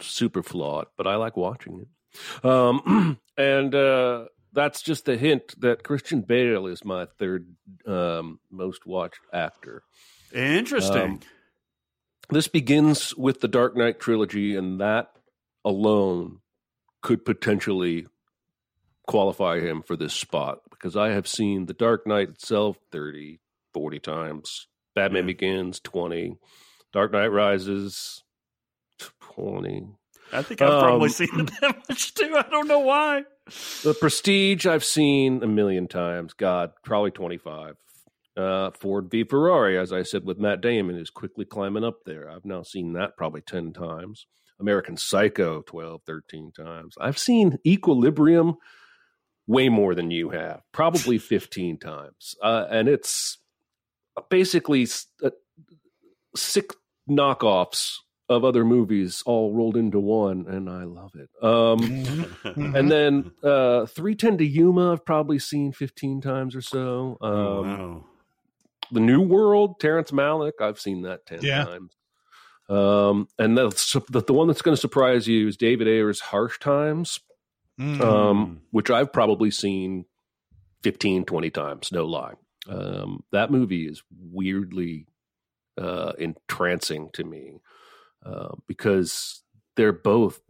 [0.00, 2.44] super flawed, but I like watching it.
[2.44, 7.54] Um and uh that's just a hint that Christian Bale is my third
[7.86, 9.82] um most watched actor.
[10.34, 11.02] Interesting.
[11.02, 11.20] Um,
[12.30, 15.10] this begins with the Dark Knight trilogy, and that
[15.64, 16.38] alone
[17.02, 18.06] could potentially
[19.06, 23.40] qualify him for this spot because I have seen The Dark Knight itself 30,
[23.74, 25.26] 40 times, Batman Yeah.
[25.26, 26.36] Begins 20,
[26.92, 28.22] Dark Knight Rises
[29.20, 29.88] 20.
[30.32, 32.36] I think I've probably Um, seen it that much too.
[32.36, 33.24] I don't know why.
[33.82, 36.32] The Prestige I've seen a million times.
[36.34, 37.76] God, probably 25.
[38.36, 42.30] Uh, Ford v Ferrari, as I said with Matt Damon, is quickly climbing up there.
[42.30, 44.26] I've now seen that probably 10 times.
[44.60, 46.94] American Psycho 12, 13 times.
[47.00, 48.56] I've seen Equilibrium
[49.46, 52.34] way more than you have, probably 15 times.
[52.42, 53.38] Uh, and it's
[54.28, 54.86] basically
[55.24, 55.30] uh,
[56.36, 56.76] six
[57.08, 57.94] knockoffs
[58.30, 61.28] of other movies all rolled into one, and I love it.
[61.44, 62.26] Um,
[62.56, 67.18] and then uh 310 to Yuma I've probably seen 15 times or so.
[67.20, 68.04] Um oh, wow.
[68.92, 71.64] The New World, Terrence Malick, I've seen that 10 Yeah.
[71.64, 71.96] times.
[72.68, 73.68] Um and the,
[74.10, 77.18] the the one that's going to surprise you is David Ayer's Harsh Times,
[77.78, 78.00] Mhm.
[78.00, 80.04] um which I've probably seen
[80.84, 82.34] 15 20 times, no lie.
[82.68, 85.06] Um that movie is weirdly
[85.76, 87.60] uh entrancing to me.
[88.24, 89.42] Uh, because
[89.76, 90.40] they're both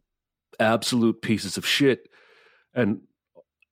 [0.59, 2.09] absolute pieces of shit
[2.75, 3.01] and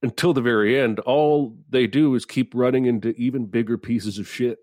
[0.02, 4.28] until the very end all they do is keep running into even bigger pieces of
[4.28, 4.58] shit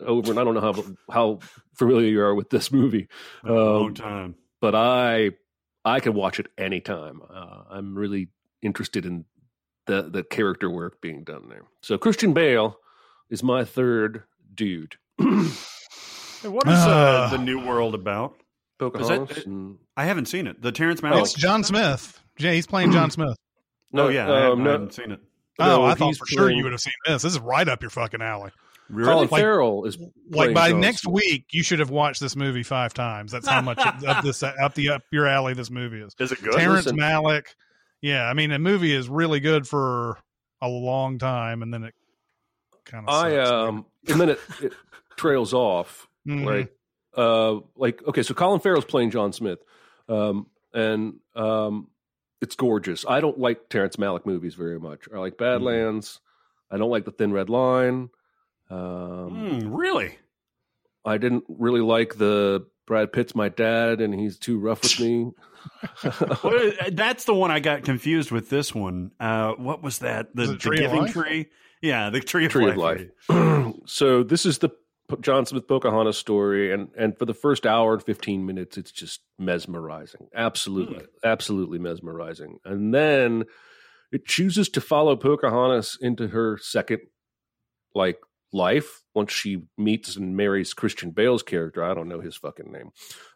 [0.00, 1.38] over and i don't know how how
[1.74, 3.08] familiar you are with this movie
[3.44, 4.34] a long um, time.
[4.60, 5.30] but i
[5.84, 8.28] i can watch it anytime uh, i'm really
[8.62, 9.24] interested in
[9.86, 12.78] the the character work being done there so christian bale
[13.28, 14.22] is my third
[14.54, 14.96] dude
[16.40, 17.28] Hey, what is uh, Ah.
[17.32, 18.34] the New World about?
[18.78, 20.62] Pocahontas and I haven't seen it.
[20.62, 21.22] The Terrence Malick.
[21.22, 22.20] It's John Smith.
[22.38, 23.36] Yeah, he's playing John Smith.
[23.94, 25.20] oh yeah, I, um, I no, haven't seen it.
[25.58, 27.22] Oh, no, I thought he's for sure you would have seen this.
[27.22, 28.52] This is right up your fucking alley.
[28.88, 29.10] Really?
[29.10, 29.98] Colin Like- Farrell is
[30.30, 31.14] Like by John next Smith.
[31.14, 33.32] week, you should have watched this movie five times.
[33.32, 36.14] That's how much up this up the up your alley this movie is.
[36.18, 36.54] Is it good?
[36.54, 36.98] Terrence listen.
[36.98, 37.46] Malick.
[38.00, 40.16] Yeah, I mean, the movie is really good for
[40.62, 41.94] a long time, and then it
[42.84, 43.14] kind of.
[43.14, 44.72] I um, and then it, it
[45.16, 46.06] trails off.
[46.26, 46.44] Mm-hmm.
[46.46, 46.72] Like,
[47.16, 49.58] uh, like okay, so Colin Farrell's playing John Smith,
[50.08, 51.88] um, and um,
[52.40, 53.04] it's gorgeous.
[53.08, 55.08] I don't like Terrence Malick movies very much.
[55.12, 56.20] I like Badlands.
[56.70, 58.10] I don't like The Thin Red Line.
[58.70, 60.18] Um, Hmm, really?
[61.04, 65.30] I didn't really like the Brad Pitt's my dad, and he's too rough with me.
[66.44, 68.48] Well, uh, that's the one I got confused with.
[68.48, 69.10] This one.
[69.18, 70.34] Uh, what was that?
[70.34, 71.12] The, the Tree of Giving Life?
[71.12, 71.46] Tree.
[71.82, 73.08] Yeah, the Tree of Tree Life.
[73.28, 73.74] of Life.
[73.86, 74.76] so this is the P-
[75.20, 79.20] John Smith Pocahontas story, and and for the first hour and fifteen minutes, it's just
[79.38, 82.58] mesmerizing, absolutely, absolutely mesmerizing.
[82.64, 83.44] And then
[84.12, 87.00] it chooses to follow Pocahontas into her second,
[87.94, 88.18] like
[88.52, 91.82] life once she meets and marries Christian Bale's character.
[91.82, 92.90] I don't know his fucking name,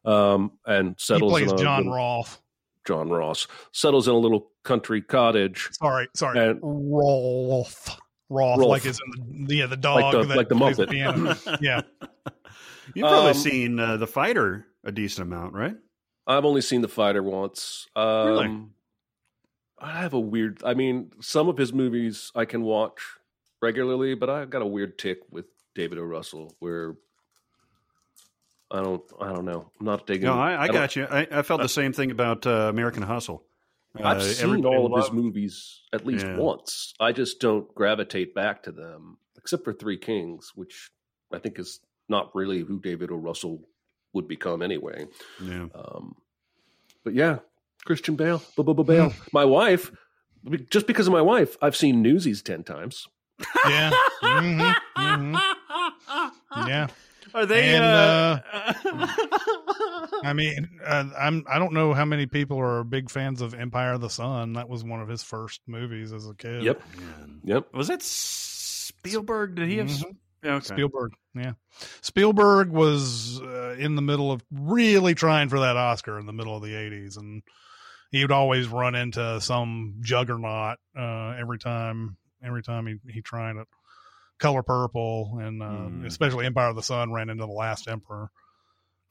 [0.05, 2.39] um, and he settles plays in a John little- Rolfe.
[2.85, 5.69] John Ross settles in a little country cottage.
[5.73, 7.97] Sorry, sorry, And- Rolfe.
[8.33, 8.69] Rolfe, Rolfe.
[8.71, 10.91] like is in the yeah the dog the- that like the plays Muppet.
[10.91, 11.37] piano.
[11.61, 11.83] Yeah,
[12.95, 15.77] You've probably Um, seen uh, the fighter a decent amount, right?
[16.27, 17.87] I've only seen the fighter once.
[17.97, 18.61] Um, Really?
[19.81, 20.63] I have a weird.
[20.65, 23.01] I mean, some of his movies I can watch
[23.61, 26.03] regularly, but I've got a weird tick with David O.
[26.03, 26.95] Russell where
[28.71, 29.03] I don't.
[29.21, 29.71] I don't know.
[29.81, 30.27] I'm not digging.
[30.27, 31.05] No, I, I don't- got you.
[31.11, 33.45] I, I felt the same thing about uh, American Hustle.
[33.97, 36.39] I've Uh, seen all of his movies at least Yeah.
[36.39, 36.95] once.
[36.99, 40.91] I just don't gravitate back to them, except for Three Kings, which
[41.33, 43.17] I think is not really who David O.
[43.17, 43.69] Russell
[44.15, 45.07] would become anyway.
[45.43, 45.67] Yeah.
[45.75, 46.17] Um,
[47.05, 47.41] but yeah,
[47.85, 48.43] Christian Bale,
[48.85, 49.13] Bale.
[49.33, 49.91] my wife,
[50.71, 53.09] just because of my wife, I've seen Newsies ten times.
[53.69, 53.91] yeah,
[54.23, 55.41] Mhm, mhm.
[56.67, 56.87] yeah.
[57.35, 57.75] Are they?
[57.75, 58.41] And, uh,
[60.25, 63.95] I mean, uh, I'm I don't know how many people are big fans of Empire
[63.95, 64.55] of the Sun.
[64.55, 66.63] That was one of his first movies as a kid.
[66.63, 66.83] Yep,
[67.45, 67.75] yep.
[67.75, 69.57] Was that Spielberg?
[69.57, 69.89] Did he have?
[69.89, 70.17] Mhm.
[70.43, 70.75] Yeah, okay.
[70.75, 71.13] Spielberg.
[71.35, 71.53] Yeah,
[72.03, 76.57] Spielberg was uh, in the middle of really trying for that Oscar in the middle
[76.57, 77.43] of the '80s, and
[78.11, 82.17] he would always run into some juggernaut uh, every time.
[82.45, 83.69] Every time he he tried it.
[84.43, 86.05] Color Purple, and uh, Hmm.
[86.05, 88.31] especially Empire of the Sun ran into the Last Emperor.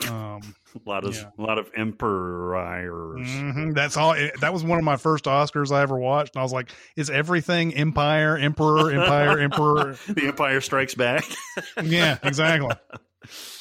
[0.09, 0.41] Um,
[0.85, 1.29] A lot of Yeah.
[1.37, 3.27] a lot of emperors.
[3.27, 4.13] mhm, That's all.
[4.13, 6.71] it- That was one of my first Oscars I ever watched, and I was like,
[6.95, 11.23] "Is everything Empire, Emperor, Empire, Emperor?" The Empire Strikes Back.
[11.83, 12.75] yeah, exactly.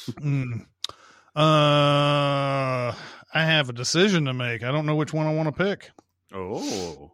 [0.09, 0.65] Mm.
[1.35, 2.93] Uh,
[3.33, 4.63] I have a decision to make.
[4.63, 5.91] I don't know which one I want to pick.
[6.33, 7.11] oh,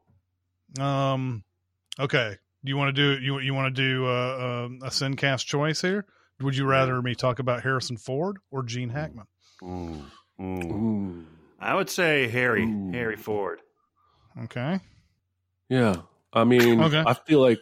[0.79, 1.43] Um,
[1.99, 2.37] okay.
[2.67, 5.81] Do you want to do you you want to do uh, um, a Sincast choice
[5.81, 6.05] here?
[6.41, 9.25] Would you rather me talk about Harrison Ford or Gene Hackman?
[9.63, 10.03] Ooh.
[10.41, 10.43] Ooh.
[10.43, 11.25] Ooh.
[11.61, 12.91] I would say Harry Ooh.
[12.91, 13.61] Harry Ford.
[14.43, 14.81] Okay.
[15.69, 16.01] Yeah,
[16.33, 17.01] I mean, Okay.
[17.07, 17.61] I feel like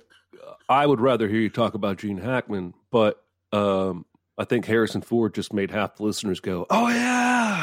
[0.67, 4.07] I would rather hear you talk about Gene Hackman, but um,
[4.39, 7.54] I think Harrison Ford just made half the listeners go, "Oh yeah,"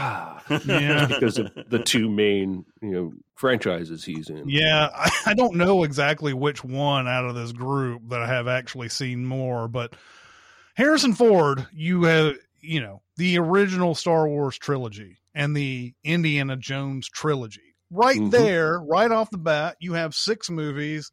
[0.66, 1.06] Yeah.
[1.08, 4.48] because of the two main you know franchises he's in.
[4.48, 8.48] Yeah, I, I don't know exactly which one out of this group that I have
[8.48, 9.94] actually seen more, but
[10.74, 17.08] Harrison Ford, you have, you know, the original Star Wars trilogy and the Indiana Jones
[17.08, 17.74] trilogy.
[17.90, 18.30] Right Mhm.
[18.30, 21.10] there, right off the bat, you have six movies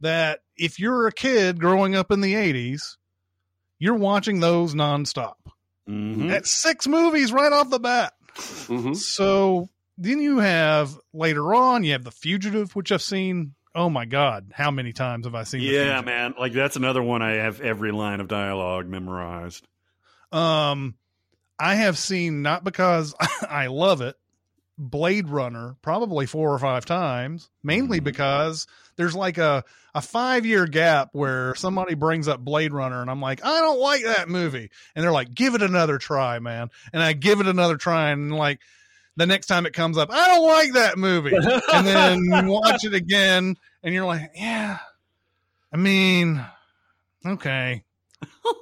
[0.00, 2.96] that if you're a kid growing up in the 80s,
[3.78, 5.34] you're watching those nonstop.
[5.88, 6.28] Mhm.
[6.28, 8.12] That's six movies right off the bat.
[8.36, 8.96] Mhm.
[8.96, 9.68] So
[9.98, 13.54] then you have later on, you have The Fugitive, which I've seen.
[13.74, 15.62] Oh my God, how many times have I seen?
[15.62, 16.34] Yeah, man.
[16.38, 19.66] Like that's another one I have every line of dialogue memorized.
[20.30, 20.96] Um,
[21.58, 23.14] I have seen not because
[23.48, 24.16] I love it,
[24.78, 28.04] Blade Runner probably four or five times, mainly Mhm.
[28.04, 28.66] because
[28.96, 29.64] there's like a
[29.94, 33.78] a five year gap where somebody brings up Blade Runner and I'm like, I don't
[33.78, 37.46] like that movie, and they're like, give it another try, man, and I give it
[37.46, 38.60] another try, and like
[39.16, 42.84] the next time it comes up, I don't like that movie, and then you watch
[42.84, 44.78] it again, and you're like, yeah,
[45.72, 46.44] I mean,
[47.26, 47.84] okay.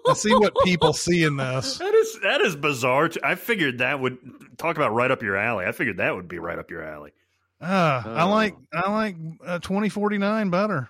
[0.09, 1.78] I see what people see in this.
[1.78, 3.11] That is that is bizarre.
[3.22, 4.18] I figured that would
[4.59, 5.66] talk about right up your alley.
[5.66, 7.12] I figured that would be right up your alley.
[7.61, 10.88] Uh, I like I like uh, twenty forty nine better.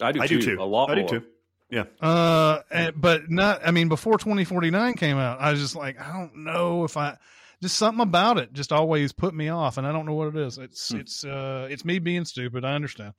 [0.00, 0.40] I do I too.
[0.40, 0.62] do too.
[0.62, 1.22] A lot I do too.
[1.70, 1.84] Yeah.
[2.00, 3.66] Uh, and, but not.
[3.66, 6.84] I mean, before twenty forty nine came out, I was just like, I don't know
[6.84, 7.16] if I.
[7.62, 10.36] Just something about it just always put me off, and I don't know what it
[10.36, 10.58] is.
[10.58, 10.98] It's Hmm.
[10.98, 12.64] it's uh it's me being stupid.
[12.64, 13.14] I understand.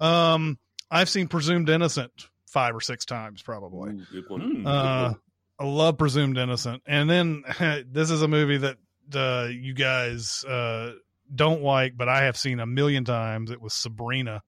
[0.00, 0.58] Um,
[0.90, 2.10] I've seen Presumed Innocent
[2.50, 3.92] five or six times probably.
[3.92, 4.40] Ooh, good one.
[4.40, 4.66] Hmm.
[4.66, 5.14] Uh,
[5.60, 7.44] I love Presumed Innocent, and then
[7.88, 8.76] this is a movie that
[9.14, 10.92] uh, you guys uh,
[11.32, 13.50] don't like, but I have seen a million times.
[13.50, 14.42] It was Sabrina,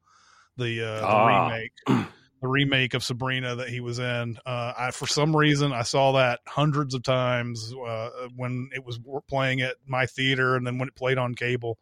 [0.57, 1.47] the, uh, the Ah.
[1.49, 4.39] remake, the remake of Sabrina that he was in.
[4.45, 8.99] Uh, I for some reason I saw that hundreds of times uh, when it was
[9.29, 11.79] playing at my theater, and then when it played on cable.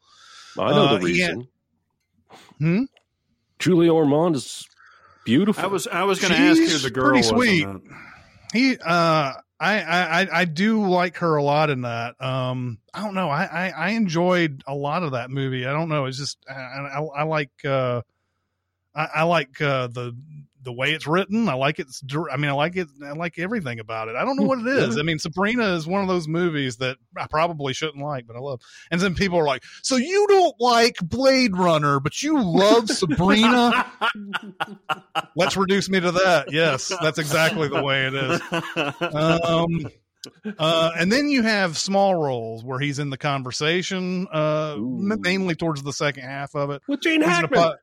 [0.59, 1.27] I know uh, the yeah.
[1.27, 1.49] reason.
[2.59, 2.83] Hmm?
[3.59, 4.67] Julia Ormond is
[5.25, 5.63] beautiful.
[5.65, 7.31] I was I was going to ask who She's the girl pretty was.
[7.31, 7.93] in sweet.
[8.53, 9.33] he uh
[9.73, 12.21] I, I I- do like her a lot in that.
[12.21, 13.29] Um, I don't know.
[13.29, 15.67] I, I, I enjoyed a lot of that movie.
[15.67, 16.07] I don't know.
[16.07, 18.03] It's just I, I, I like uh,
[18.95, 20.17] I, I like uh, the
[20.65, 21.49] the way it's written.
[21.49, 21.87] I like it.
[22.33, 22.89] I mean, I like it.
[23.05, 24.17] I like everything about it.
[24.17, 24.99] I don't know what it is.
[24.99, 28.41] I mean, Sabrina is one of those movies that I probably shouldn't like, but I
[28.41, 28.61] love.
[28.91, 33.87] And then people are like, "So you don't like Blade Runner, but you love Sabrina?"
[35.37, 36.53] Let's reduce me to that.
[36.53, 38.41] Yes, that's exactly the way it is.
[39.45, 39.89] um
[40.59, 45.83] uh and then you have small roles where he's in the conversation uh mainly towards
[45.83, 47.75] the second half of it with Gene Hackman.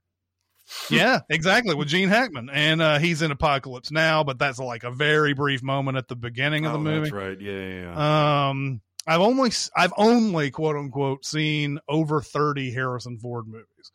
[0.90, 4.92] Yeah exactly with gene hackman and uh he's in apocalypse now but that's like a
[4.92, 7.40] very brief moment at the beginning of the Oh, movie That's right.
[7.42, 7.82] Yeah, yeah.
[7.96, 8.50] yeah.
[8.50, 13.92] um i've only I've only quote unquote seen over 30 harrison ford movies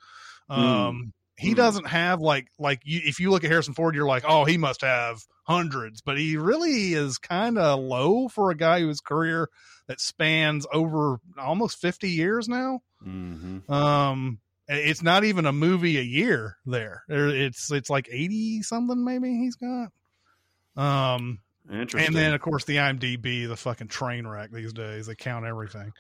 [0.49, 1.57] um he Hmm.
[1.57, 4.57] doesn't have like like you, if you look at harrison ford you're like oh he
[4.59, 9.49] must have hundreds but he really is kind of low for a guy whose career
[9.87, 13.69] that spans over almost 50 years now Mhm.
[13.71, 14.39] um
[14.69, 19.31] it's not even a movie a year there There- it's it's like 80 something maybe
[19.37, 19.89] he's got
[20.77, 21.41] um
[21.73, 22.07] Interesting.
[22.07, 25.93] and then of course the imdb the fucking train wreck these days they count everything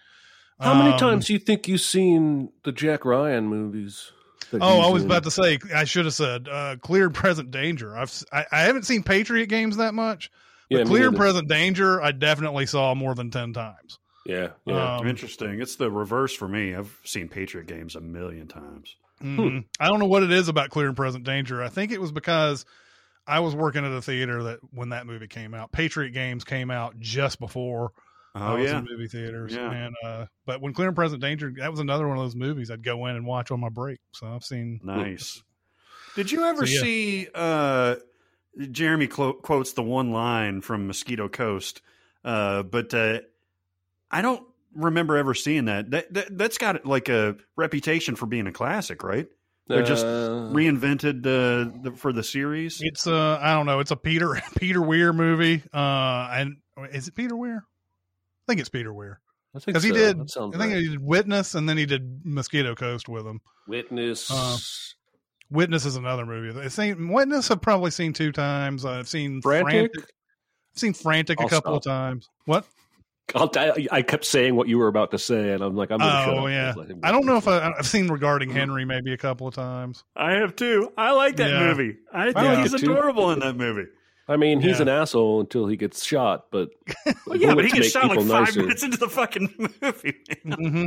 [0.60, 4.10] How many Um, times do you think you've seen the Jack Ryan movies?
[4.54, 5.10] Oh, I was in?
[5.10, 5.58] about to say.
[5.74, 9.46] I should have said uh, "Clear Present Danger." I've s- I, I haven't seen Patriot
[9.48, 10.30] games that much,
[10.70, 11.16] but Yeah, "Clear and.
[11.16, 13.98] Present Danger" I definitely saw more than ten times.
[14.26, 14.96] Yeah, yeah.
[14.98, 15.60] Um, Interesting.
[15.60, 16.74] It's the reverse for me.
[16.74, 18.96] I've seen Patriot games a million times.
[19.22, 19.64] mhm.
[19.80, 22.12] I don't know what it is about "Clear and Present Danger." I think it was
[22.12, 22.64] because
[23.26, 26.70] I was working at a theater that when that movie came out, Patriot games came
[26.70, 27.92] out just before
[28.34, 28.78] I Oh was yeah.
[28.78, 29.54] in movie theaters.
[29.54, 29.70] Yeah.
[29.72, 32.70] And uh, but when "Clear and Present Danger," that was another one of those movies
[32.70, 34.00] I'd go in and watch on my break.
[34.12, 34.80] So I've seen.
[34.82, 35.42] Nice.
[36.16, 36.80] Did you ever So, yeah.
[36.80, 37.96] see uh,
[38.70, 41.82] Jeremy clo- quotes the one line from Mosquito Coast,
[42.24, 43.20] uh, but uh,
[44.16, 44.42] I don't
[44.74, 45.90] remember ever seeing that.
[45.90, 46.38] That, that.
[46.38, 49.26] That's got like a reputation for being a classic, right?
[49.68, 52.78] They're just Uh, Reinvented uh, the, for the series.
[52.80, 53.80] It's uh I don't know.
[53.80, 55.62] It's a Peter Peter Weir movie.
[55.74, 56.56] Uh, and
[56.92, 57.64] is it Peter Weir?
[57.66, 59.20] I think it's Peter Weir
[59.54, 59.94] I think because he so.
[59.96, 60.18] did.
[60.18, 60.76] That I think right.
[60.82, 63.40] he did Witness, and then he did Mosquito Coast with him.
[63.66, 64.30] Witness.
[64.30, 64.56] Uh,
[65.50, 66.58] Witness is another movie.
[66.58, 67.50] I've seen Witness.
[67.50, 68.84] I've probably seen two times.
[68.86, 69.72] I've seen Frantic?
[69.92, 70.00] Frantic.
[70.74, 71.76] I've seen Frantic I'll a couple stop.
[71.78, 72.30] of times.
[72.46, 72.66] What?
[73.34, 75.98] I'll t- I kept saying what you were about to say, and I'm like, I'm.
[75.98, 77.48] Gonna Oh yeah, I don't know if.
[77.48, 80.04] I, I've seen regarding Henry maybe a couple of times.
[80.14, 80.92] I have too.
[80.96, 81.66] I like that Yeah.
[81.66, 81.96] movie.
[82.12, 83.88] I think like he's adorable in that movie.
[84.28, 84.82] I mean, he's Yeah.
[84.82, 86.70] an asshole until he gets shot, but
[87.26, 88.60] Well, yeah, but he gets shot like five nicer.
[88.60, 90.14] minutes into the fucking movie.
[90.44, 90.58] man.
[90.58, 90.86] hmm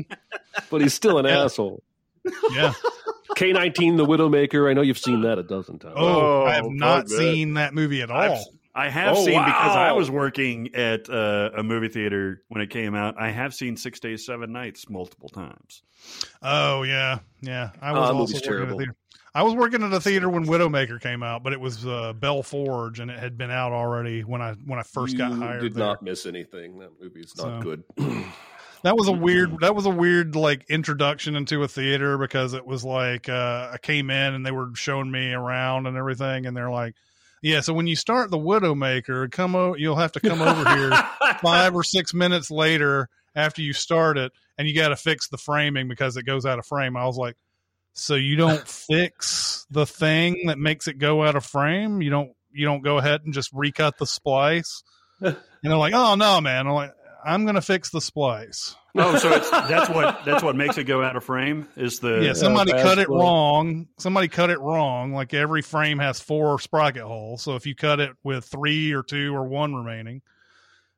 [0.69, 1.43] But he's still an Yeah.
[1.45, 1.83] asshole.
[2.51, 2.73] Yeah.
[3.35, 4.69] K19, the Widowmaker.
[4.69, 5.93] I know you've seen that a dozen times.
[5.97, 8.53] Oh, Oh, I have not seen that movie at I've- all.
[8.75, 12.69] I have Oh, seen because I was working at uh, a movie theater when it
[12.69, 13.15] came out.
[13.19, 15.81] I have seen Six Days, Seven Nights multiple times.
[16.41, 17.71] Oh yeah, yeah.
[17.81, 18.77] I was that also movie's working at a terrible.
[18.77, 18.95] theater.
[19.35, 22.41] I was working at a theater when Widowmaker came out, but it was uh, Bell
[22.43, 25.61] Forge, and it had been out already when I when I first got You hired.
[25.61, 25.85] Did there.
[25.85, 26.79] not miss anything.
[26.79, 27.75] That movie's not So.
[27.75, 27.83] good.
[28.81, 29.59] That was a weird.
[29.59, 33.77] That was a weird like introduction into a theater because it was like uh, I
[33.81, 36.95] came in and they were showing me around and everything, and they're like,
[37.41, 40.91] "Yeah, so when you start the Widowmaker, come o- you'll have to come over here
[41.41, 45.37] five or six minutes later after you start it, and you got to fix the
[45.37, 47.35] framing because it goes out of frame." I was like,
[47.93, 52.01] "So you don't fix the thing that makes it go out of frame?
[52.01, 54.83] You don't you don't go ahead and just recut the splice?"
[55.21, 56.93] And they're like, "Oh no, man!" I'm like,
[57.25, 61.01] "I'm gonna fix the splice." Oh, so it's, that's what that's what makes it go
[61.01, 63.19] out of frame is the yeah, somebody fast cut it flow.
[63.19, 63.87] wrong.
[63.97, 65.13] Somebody cut it wrong.
[65.13, 67.41] Like every frame has four sprocket holes.
[67.41, 70.21] So if you cut it with three or two or one remaining,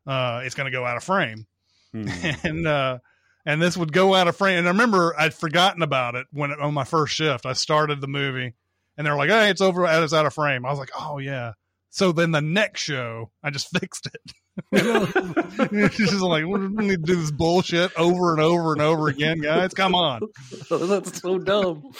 [0.07, 1.45] uh, it's going to go out of frame.
[1.93, 2.07] Hmm.
[2.43, 2.99] and uh,
[3.45, 4.59] and this would go out of frame.
[4.59, 7.45] And I remember I'd forgotten about it when on my first shift.
[7.45, 8.53] I started the movie,
[8.97, 9.85] and they're like, "Hey, it's over.
[9.85, 11.53] It's out of frame." I was like, "Oh yeah."
[11.89, 14.33] So then the next show, I just fixed it.
[14.71, 19.39] It's just like we need to do this bullshit over and over and over again,
[19.39, 19.73] guys.
[19.73, 20.21] Come on.
[20.69, 21.91] That's so dumb.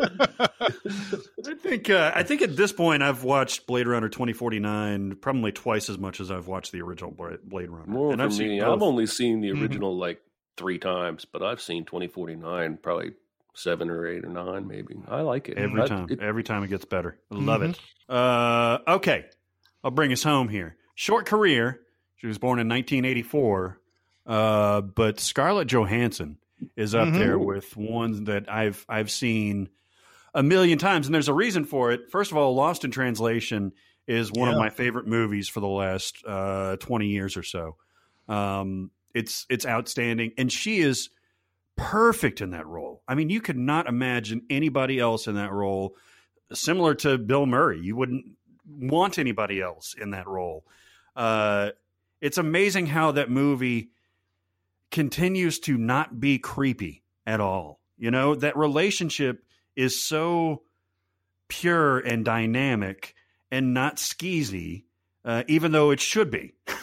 [0.00, 5.16] I think uh, I think at this point I've watched Blade Runner twenty forty nine
[5.16, 7.86] probably twice as much as I've watched the original Blade Runner.
[7.86, 8.60] More and I've seen me.
[8.60, 8.76] both.
[8.76, 9.62] I've only seen the Mhm.
[9.62, 10.20] original like
[10.56, 13.12] three times, but I've seen 2049 probably
[13.54, 14.96] seven or eight or nine, maybe.
[15.08, 16.06] I like it Every I- time.
[16.10, 17.18] it- Every time it gets better.
[17.30, 17.70] I love Mhm.
[17.70, 17.80] it.
[18.08, 19.26] Uh, okay.
[19.84, 20.76] I'll bring us home here.
[20.94, 21.80] Short career.
[22.18, 23.80] She was born in 1984.
[24.26, 26.36] Uh, but Scarlett Johansson
[26.76, 27.18] is up Mhm.
[27.18, 29.70] there with ones that I've I've seen
[30.34, 32.10] a million times, and there's a reason for it.
[32.10, 33.72] First of all, Lost in Translation
[34.06, 37.76] is one of my favorite movies for the last uh, 20 years or so.
[38.28, 41.08] Um, it's it's outstanding, and she is
[41.76, 43.02] perfect in that role.
[43.08, 45.96] I mean, you could not imagine anybody else in that role.
[46.52, 48.26] Similar to Bill Murray, you wouldn't
[48.68, 50.64] want anybody else in that role.
[51.16, 51.70] Uh,
[52.20, 53.90] it's amazing how that movie
[54.90, 57.80] continues to not be creepy at all.
[57.96, 59.44] You know, that relationship
[59.76, 60.62] is so
[61.48, 63.14] pure and dynamic
[63.50, 64.84] and not skeezy,
[65.24, 66.54] uh, even though it should be.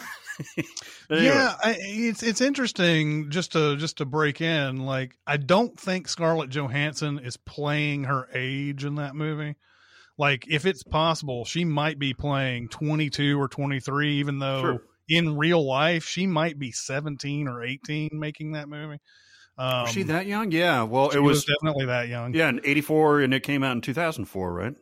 [1.08, 1.26] Anyway.
[1.26, 4.78] Yeah, I, it's it's interesting just to just to break in.
[4.78, 9.54] Like, I don't think Scarlett Johansson is playing her age in that movie.
[10.18, 14.60] Like, if it's possible, she might be playing twenty two or twenty three, even though
[14.60, 14.82] Sure.
[15.08, 18.98] In real life she might be seventeen or eighteen making that movie.
[19.58, 20.50] Um, Was she that young?
[20.50, 20.82] Yeah.
[20.82, 22.34] Well, it was, definitely that young.
[22.34, 24.74] yeah, in 84 and it came out in 2004, right?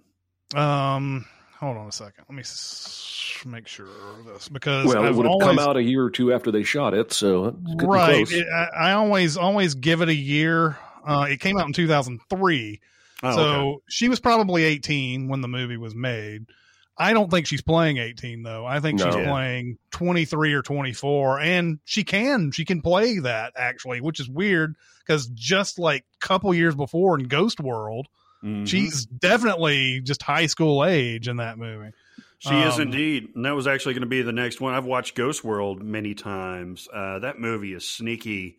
[0.54, 1.24] Um,
[1.60, 2.24] hold on a second.
[2.28, 5.58] Let me s- make sure of this because well, it I've would have always, come
[5.60, 8.26] out a year or two after they shot it, so it's getting right.
[8.26, 8.32] close.
[8.32, 10.76] It, I, I always always give it a year.
[11.06, 12.80] Uh, it came out in 2003,
[13.22, 13.78] Oh, so okay.
[13.88, 16.46] she was probably 18 when the movie was made.
[16.96, 18.64] I don't think she's playing 18 though.
[18.64, 19.24] I think she's No.
[19.24, 24.76] playing 23 or 24, and she can she can play that actually, which is weird
[25.00, 28.06] because just like a couple years before in Ghost World,
[28.44, 28.68] Mhm.
[28.68, 31.90] she's definitely just high school age in that movie.
[32.38, 34.74] She is Um, indeed, and that was actually going to be the next one.
[34.74, 36.86] I've watched Ghost World many times.
[36.92, 38.58] Uh, that movie is sneaky,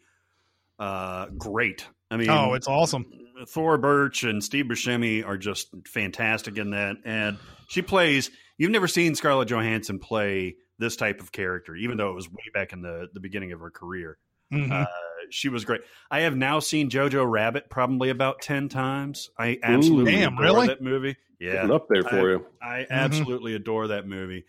[0.79, 1.87] uh, great.
[2.11, 3.05] I mean, Oh, it's awesome.
[3.47, 7.37] Thora Birch and Steve Buscemi are just fantastic in that, and
[7.67, 8.31] she plays.
[8.57, 12.43] You've never seen Scarlett Johansson play this type of character, even though it was way
[12.53, 14.17] back in the the beginning of her career.
[14.53, 14.71] Mhm.
[14.71, 14.85] Uh,
[15.31, 15.81] she was great.
[16.11, 19.29] I have now seen Jojo Rabbit probably about ten times.
[19.39, 20.67] I absolutely Damn, adore really?
[20.67, 21.15] that movie.
[21.39, 22.45] Yeah, Getting up there for you.
[22.61, 24.45] I absolutely adore that movie.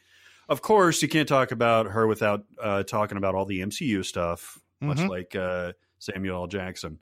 [0.49, 4.61] Of course, you can't talk about her without uh, talking about all the MCU stuff,
[4.81, 5.09] much Mhm.
[5.09, 6.47] like uh, Samuel L.
[6.47, 7.01] Jackson.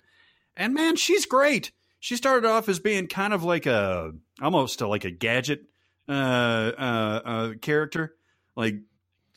[0.56, 1.72] And man, she's great.
[2.00, 5.64] She started off as being kind of like a almost a, like a gadget
[6.08, 8.14] uh, uh, uh, character,
[8.56, 8.76] like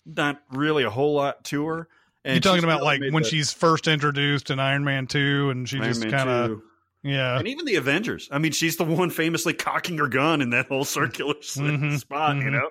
[0.05, 1.87] not really a whole lot to her.
[2.25, 5.49] And You're talking about really like when that she's first introduced in Iron Man 2
[5.49, 6.61] and she Iron just kind of
[7.03, 7.39] yeah.
[7.39, 8.27] and even the Avengers.
[8.31, 11.97] I mean, she's the one famously cocking her gun in that whole circular s- Mhm,
[11.99, 12.51] spot, you mhm.
[12.51, 12.69] know.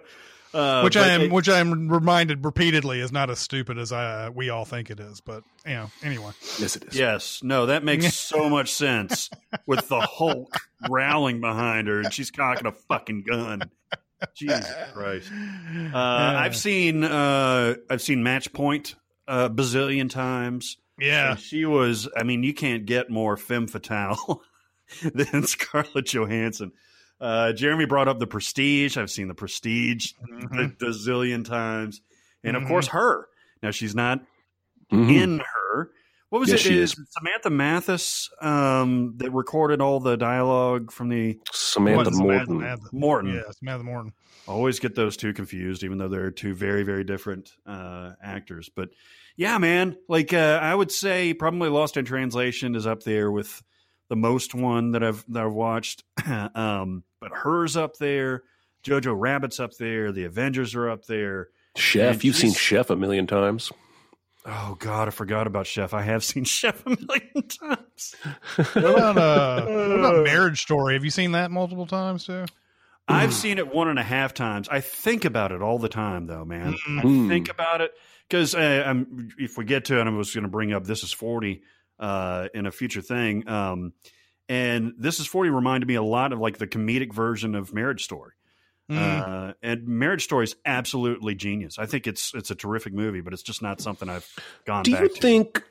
[0.54, 3.92] Uh, which I am, it- which I am reminded repeatedly is not as stupid as
[3.92, 5.20] I we all think it is.
[5.20, 6.94] But you know, anyway, Yes, it is.
[6.98, 9.28] Yes, no, that makes so much sense
[9.66, 13.70] with the Hulk growling behind her and she's cocking a fucking gun.
[14.34, 15.30] Jesus Christ!
[15.92, 18.94] Uh, I've seen uh, I've seen Match Point
[19.28, 20.76] a bazillion times.
[21.00, 22.08] yeah, And she was.
[22.16, 24.42] I mean, you can't get more femme fatale
[25.14, 26.72] than Scarlett Johansson.
[27.20, 28.96] Uh, Jeremy brought up the Prestige.
[28.96, 30.64] I've seen the Prestige Mhm.
[30.64, 32.00] a bazillion times,
[32.44, 32.68] and of Mhm.
[32.68, 33.26] course her.
[33.62, 34.20] Now she's not
[34.92, 35.10] Mhm.
[35.10, 35.90] in her.
[36.30, 36.68] What was Yes, it?
[36.68, 42.52] she Is Samantha Mathis um, that recorded all the dialogue from the Samantha What, Samantha
[42.92, 43.28] Morton.
[43.32, 44.12] Mather- Yeah, Samantha Morton.
[44.48, 48.68] Always get those two confused, even though they're two very, very different uh, actors.
[48.74, 48.90] But
[49.36, 53.62] yeah, man, like uh, I would say, probably Lost in Translation is up there with
[54.08, 56.04] the most one that I've that I've watched.
[56.54, 58.42] um, but hers up there,
[58.84, 61.48] Jojo Rabbit's up there, the Avengers are up there.
[61.76, 63.72] Chef, And you've seen Chef a million times.
[64.48, 65.92] Oh God, I forgot about Chef.
[65.92, 68.14] I have seen Chef a million times.
[68.56, 70.94] What about uh, what about Marriage Story?
[70.94, 72.44] Have you seen that multiple times too?
[73.08, 74.68] I've seen it one and a half times.
[74.68, 76.74] I think about it all the time, though, man.
[76.88, 77.28] I Mm.
[77.28, 77.92] think about it
[78.28, 79.04] because uh,
[79.38, 81.62] if we get to it, I was going to bring up This Is 40
[82.00, 83.48] uh, in a future thing.
[83.48, 83.92] Um,
[84.48, 88.02] and This Is 40 reminded me a lot of like the comedic version of Marriage
[88.02, 88.32] Story.
[88.90, 89.50] Mm.
[89.50, 91.78] Uh, and Marriage Story is absolutely genius.
[91.78, 94.28] I think it's it's a terrific movie, but it's just not something I've
[94.64, 95.20] gone Do back you to.
[95.20, 95.64] think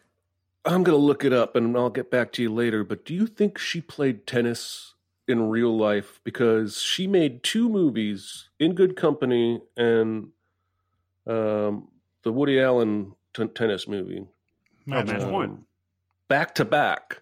[0.66, 3.14] I'm going to look it up and I'll get back to you later, but do
[3.14, 4.96] you think she played tennis
[5.28, 10.30] in real life because she made two movies, In Good Company and
[11.28, 11.88] um,
[12.24, 14.26] the Woody Allen t- tennis movie,
[14.88, 15.10] Point.
[15.22, 15.60] Point.
[16.28, 17.22] back to back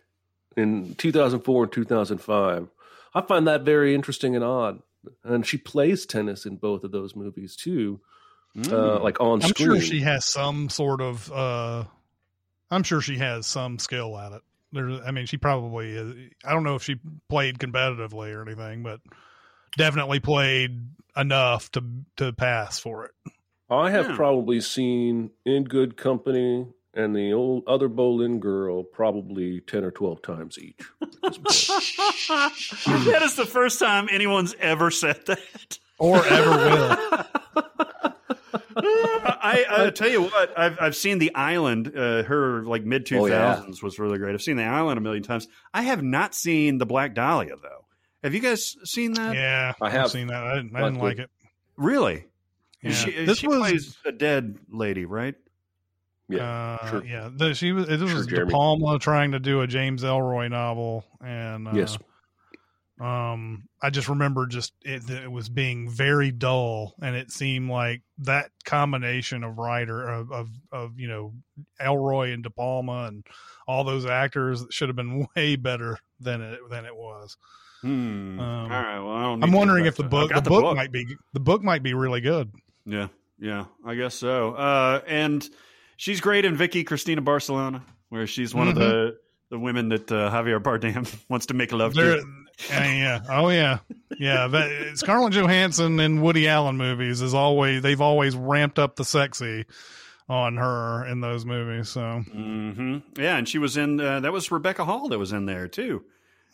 [0.57, 2.67] in 2004 and 2005.
[3.15, 4.81] I find that very interesting and odd.
[5.24, 7.99] And she plays tennis in both of those movies too,
[8.72, 9.49] uh, like on screen.
[9.49, 9.68] I'm screen.
[9.70, 11.32] sure she has some sort of.
[11.32, 11.84] uh
[12.72, 14.41] I'm sure she has some skill at it.
[14.72, 15.91] There's, I mean, she probably.
[15.91, 16.95] Is, I don't know if she
[17.30, 18.99] played competitively or anything, but
[19.78, 21.84] definitely played enough to
[22.18, 23.12] to pass for it.
[23.70, 24.16] I have Yeah.
[24.16, 30.21] probably seen In Good Company and the old other Boleyn girl probably 10 or 12
[30.21, 30.79] times each.
[31.21, 31.21] that
[33.23, 35.79] is the first time anyone's ever said that.
[35.97, 36.97] Or ever will.
[38.75, 41.95] I, I tell you what, I've I've seen The Island.
[41.95, 43.61] Uh, her like mid two Oh, yeah.
[43.81, 44.33] was really great.
[44.33, 45.47] I've seen The Island a million times.
[45.73, 47.85] I have not seen The Black Dahlia though.
[48.23, 49.35] Have you guys seen that?
[49.35, 50.43] Yeah, I I've seen that.
[50.43, 51.29] I didn't, I didn't like it.
[51.77, 52.25] Really?
[52.81, 52.91] Yeah.
[52.91, 55.35] She, this she was plays a dead lady, right?
[56.30, 56.78] Yeah.
[56.82, 57.05] uh, sure.
[57.05, 57.30] yeah.
[57.36, 57.89] The, she was.
[57.89, 61.97] It was Sure, De Palma trying to do a James Ellroy novel, and uh, Yes.
[63.01, 68.01] Um, I just remember just it, it was being very dull, and it seemed like
[68.19, 71.34] that combination of writer of of, of you know
[71.82, 73.26] Ellroy and De Palma and
[73.67, 77.36] all those actors should have been way better than it than it was.
[77.82, 78.39] Hmm.
[78.39, 78.99] Um, All right.
[78.99, 79.39] Well, I don't.
[79.39, 81.84] need I'm wondering if the book I've the got book, might be the book might
[81.84, 82.51] be really good.
[82.86, 83.07] Yeah,
[83.39, 84.53] yeah, I guess so.
[84.53, 85.49] Uh, and
[85.97, 89.17] she's great in Vicky Cristina Barcelona, where she's one of the
[89.49, 92.25] the women that uh, Javier Bardem wants to make love There, to.
[92.69, 93.79] yeah, yeah, oh yeah,
[94.17, 94.47] yeah.
[94.47, 99.65] That, Scarlett Johansson in Woody Allen movies is always they've always ramped up the sexy
[100.29, 101.89] on her in those movies.
[101.89, 105.45] So hmm Yeah, and she was in uh, that was Rebecca Hall that was in
[105.45, 106.03] there too,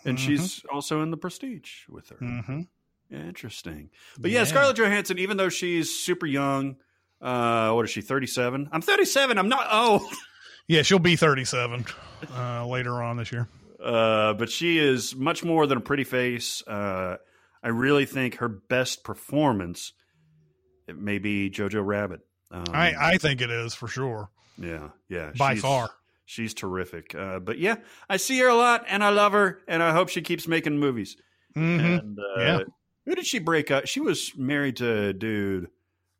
[0.03, 0.21] and Mhm.
[0.21, 2.17] she's also in The Prestige with her.
[2.17, 2.67] mhm.
[3.09, 3.89] Yeah, interesting.
[4.19, 4.43] But yeah, Yeah.
[4.45, 6.75] Scarlett Johansson, even though she's super young,
[7.21, 8.01] uh, what is she?
[8.01, 8.69] Thirty seven.
[8.71, 9.37] I'm thirty seven.
[9.37, 10.01] I'm not old.
[10.67, 11.85] yeah, she'll be 37
[12.35, 13.47] uh, later on this year.
[13.83, 16.61] Uh, but she is much more than a pretty face.
[16.67, 17.17] Uh,
[17.63, 19.93] I really think her best performance
[20.87, 22.21] it may be Jojo Rabbit.
[22.51, 25.89] Um, I I think it is for sure yeah, yeah, by she's- far.
[26.25, 27.15] She's terrific.
[27.15, 30.09] Uh, but yeah, I see her a lot, and I love her, and I hope
[30.09, 31.17] she keeps making movies.
[31.55, 32.59] hmm And uh, Yeah.
[33.05, 33.87] who did she break up?
[33.87, 35.69] She was married to a dude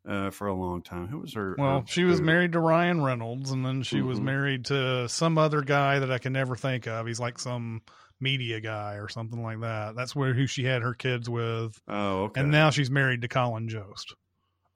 [0.08, 1.08] uh, for a long time.
[1.08, 1.54] Who was her?
[1.58, 4.24] Well, her she was married to Ryan Reynolds, and then she was Mhm.
[4.24, 7.06] married to some other guy that I can never think of.
[7.06, 7.82] He's like some
[8.20, 9.94] media guy or something like that.
[9.96, 12.40] That's where who she had her kids with, Oh, okay.
[12.42, 14.14] and now she's married to Colin Jost.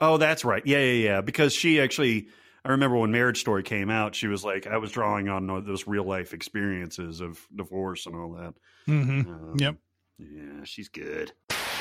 [0.01, 0.62] Oh, that's right.
[0.66, 1.20] Yeah, yeah, yeah.
[1.20, 2.28] Because she actually,
[2.64, 5.86] I remember when Marriage Story came out, she was like, I was drawing on those
[5.86, 8.55] real life experiences of divorce and all that.
[8.86, 9.76] hmm Um, Yep.
[10.18, 11.32] Yeah, she's good.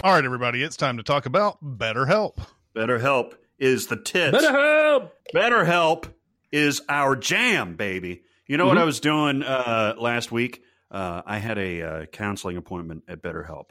[0.04, 2.38] All right, everybody, it's time to talk about BetterHelp.
[2.76, 4.38] BetterHelp is the tits.
[4.38, 5.12] BetterHelp.
[5.34, 6.06] BetterHelp
[6.52, 8.24] is our jam, baby.
[8.48, 8.82] You know what Mhm.
[8.82, 10.64] I was doing uh, last week?
[10.92, 13.70] Uh, I had a uh, counseling appointment at BetterHelp.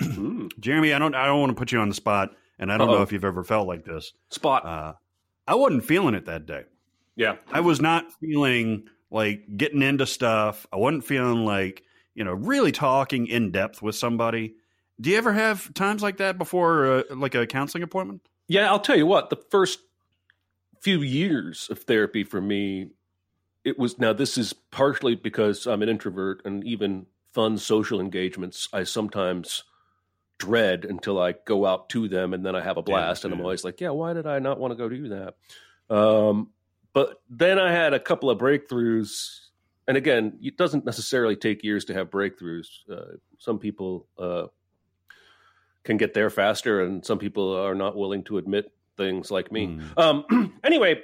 [0.60, 2.88] Jeremy, I don't, I don't want to put you on the spot and I don't
[2.88, 2.96] Uh-oh.
[2.96, 4.12] know if you've ever felt like this.
[4.30, 4.64] Spot.
[4.64, 4.92] Uh,
[5.46, 6.64] I wasn't feeling it that day.
[7.14, 7.36] yeah.
[7.52, 10.66] I was not feeling like getting into stuff.
[10.72, 11.82] I wasn't feeling like,
[12.14, 14.54] you know, really talking in depth with somebody.
[15.00, 18.22] Do you ever have times like that before, uh, like a counseling appointment?
[18.48, 19.80] Yeah, I'll tell you what, the first
[20.80, 22.90] few years of therapy for me,
[23.64, 28.68] it was now this is partially because I'm an introvert and even fun social engagements
[28.72, 29.64] I sometimes
[30.38, 33.40] dread until I go out to them and then I have a blast and I'm
[33.40, 33.44] yeah.
[33.44, 35.34] always like, yeah, why did I not want to go do that?
[35.94, 36.50] Um,
[36.92, 39.40] but then I had a couple of breakthroughs.
[39.88, 42.66] And again, it doesn't necessarily take years to have breakthroughs.
[42.90, 44.46] Uh, some people uh,
[45.86, 49.68] can get there faster, and some people are not willing to admit things like me.
[49.68, 49.98] Mm.
[49.98, 51.00] Um, anyway,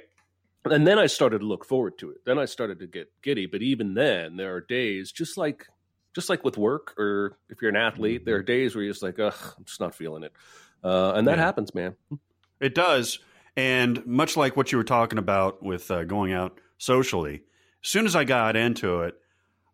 [0.65, 2.23] and then I started to look forward to it.
[2.25, 3.47] Then I started to get giddy.
[3.47, 5.67] But even then, there are days, just like
[6.15, 9.01] just like with work, or if you're an athlete, there are days where you're just
[9.01, 10.31] like, ugh, I'm just not feeling it.
[10.83, 11.43] Uh, and that Yeah.
[11.43, 11.95] happens, man.
[12.59, 13.17] It does.
[13.57, 17.41] And much like what you were talking about with uh, going out socially,
[17.83, 19.15] as soon as I got into it,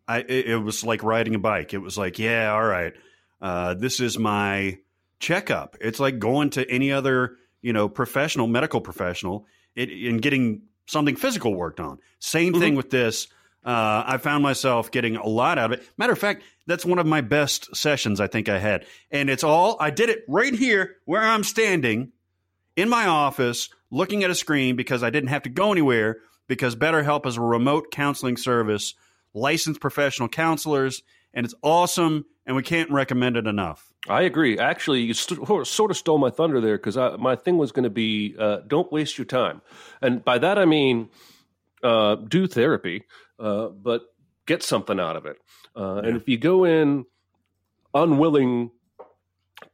[0.08, 1.74] I it, it was like riding a bike.
[1.74, 2.94] It was like, yeah, all right,
[3.40, 4.78] uh, this is my
[5.20, 5.76] checkup.
[5.80, 11.14] It's like going to any other you know professional, medical professional, it, and getting something
[11.14, 11.98] physical worked on.
[12.18, 13.28] Same thing with this.
[13.64, 15.86] Uh, I found myself getting a lot out of it.
[15.98, 19.44] Matter of fact, that's one of my best sessions I think I had, and it's
[19.44, 22.12] all I did it right here where I'm standing
[22.74, 26.74] in my office looking at a screen because I didn't have to go anywhere because
[26.74, 28.94] BetterHelp is a remote counseling service,
[29.34, 31.02] licensed professional counselors,
[31.34, 33.89] and it's awesome and we can't recommend it enough.
[34.08, 34.58] I agree.
[34.58, 37.90] Actually, you st- sort of stole my thunder there because my thing was going to
[37.90, 39.60] be uh, don't waste your time.
[40.00, 41.10] And by that, I mean
[41.82, 43.04] uh, do therapy,
[43.38, 44.02] uh, but
[44.46, 45.36] get something out of it.
[45.76, 47.04] Uh, And if you go in
[47.92, 48.70] unwilling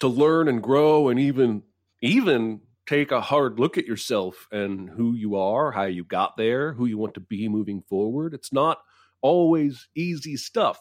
[0.00, 1.62] to learn and grow and even
[2.02, 6.72] even take a hard look at yourself and who you are, how you got there,
[6.72, 8.78] who you want to be moving forward, it's not
[9.22, 10.78] always easy stuff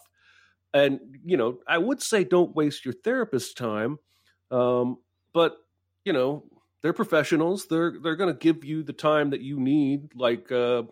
[0.78, 3.92] and you know i would say don't waste your therapist's time
[4.50, 4.98] um,
[5.32, 5.52] but
[6.04, 6.30] you know
[6.82, 7.66] they're professionals.
[7.66, 10.84] They're they're going to give you the time that you need like uh,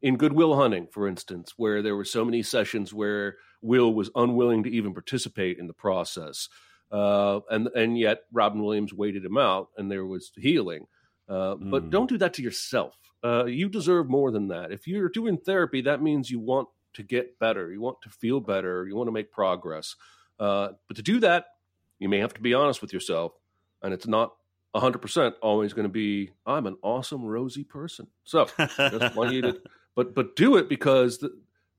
[0.00, 4.62] in goodwill hunting for instance where there were so many sessions where will was unwilling
[4.64, 6.48] to even participate in the process
[6.92, 10.86] uh, and and yet robin williams waited him out and there was healing.
[11.28, 11.90] Uh, but Mm.
[11.90, 12.94] don't do that to yourself.
[13.22, 14.72] Uh, you deserve more than that.
[14.72, 17.70] If you're doing therapy that means you want to get better.
[17.72, 18.86] You want to feel better.
[18.86, 19.96] You want to make progress.
[20.38, 21.46] Uh, but to do that,
[21.98, 23.32] you may have to be honest with yourself.
[23.82, 24.32] And it's not
[24.74, 28.06] 100% always going to be, I'm an awesome, rosy person.
[28.24, 28.48] So
[28.78, 29.60] just want you to,
[29.94, 31.30] but, but do it because the,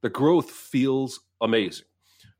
[0.01, 1.85] the growth feels amazing.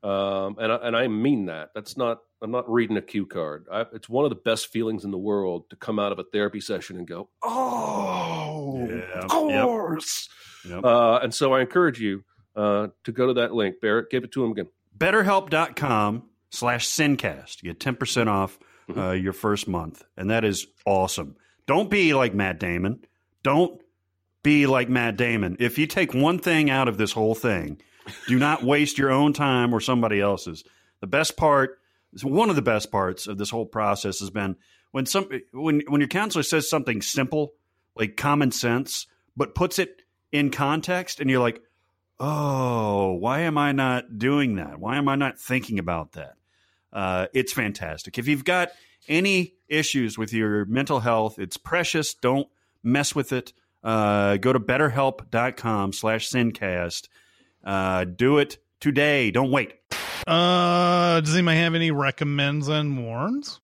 [0.04, 1.70] Um, and, I, and I mean that.
[1.74, 3.68] That's not, I'm not reading a cue card.
[3.72, 6.26] I, it's one of the best feelings in the world to come out of a
[6.26, 9.20] therapy session and go, oh, Yeah.
[9.22, 10.28] of course.
[10.68, 10.84] Yep.
[10.84, 12.24] Uh, and so I encourage you
[12.56, 13.82] uh, to go to that link.
[13.82, 14.68] Barrett, give it to him again.
[14.98, 17.64] BetterHelp.com slash Sincast.
[17.64, 18.60] You get 10% off
[18.96, 20.04] uh, your first month.
[20.18, 21.36] And that is awesome.
[21.66, 23.06] Don't be like Matt Damon.
[23.42, 23.82] Don't
[24.44, 25.58] be like Matt Damon.
[25.60, 27.82] If you take one thing out of this whole thing,
[28.28, 30.64] do not waste your own time or somebody else's.
[31.00, 31.80] The best part,
[32.22, 34.56] one of the best parts of this whole process has been
[34.92, 37.54] when some when when your counselor says something simple,
[37.96, 40.02] like common sense, but puts it
[40.32, 41.62] in context and you're like,
[42.28, 44.80] oh, why am I not doing that?
[44.80, 46.36] Why am I not thinking about that?
[46.91, 48.18] Uh, it's fantastic.
[48.18, 48.70] If you've got
[49.10, 52.14] any issues with your mental health, it's precious.
[52.14, 52.48] Don't
[52.82, 53.52] mess with it.
[53.84, 57.10] Uh, go to betterhelp.com slash sincast.
[57.64, 59.30] Uh, do it today.
[59.32, 59.74] Don't wait.
[60.26, 63.60] Uh, does anybody have any recommends and warns?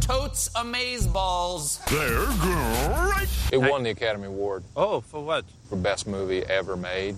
[0.00, 1.78] Totes Amaze Balls.
[1.88, 3.28] They're great.
[3.52, 5.44] It won the Academy Award Oh, for what?
[5.70, 7.16] for best movie ever made.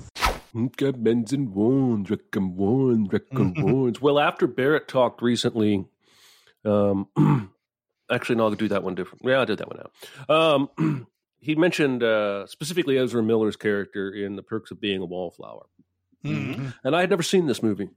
[0.55, 4.01] Recommends and warns, recommends, recommends.
[4.01, 5.85] well, after Barrett talked recently,
[6.64, 7.09] um,
[8.10, 9.22] actually, no, I'll do that one different.
[9.24, 10.31] Yeah, I did that one out.
[10.78, 11.06] Um,
[11.40, 15.66] he mentioned uh, specifically Ezra Miller's character in The Perks of Being a Wallflower.
[16.24, 16.72] Mhm.
[16.82, 17.90] and I had never seen this movie.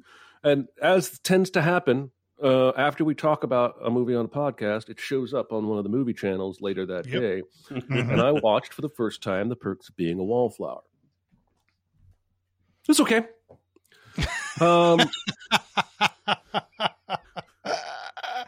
[0.43, 2.11] And as tends to happen,
[2.43, 5.77] uh, after we talk about a movie on a podcast, it shows up on one
[5.77, 7.21] of the movie channels later that Yep.
[7.21, 7.41] day.
[7.89, 10.81] and I watched for the first time The Perks of Being a Wallflower.
[12.89, 13.25] It's okay.
[14.61, 15.01] Um,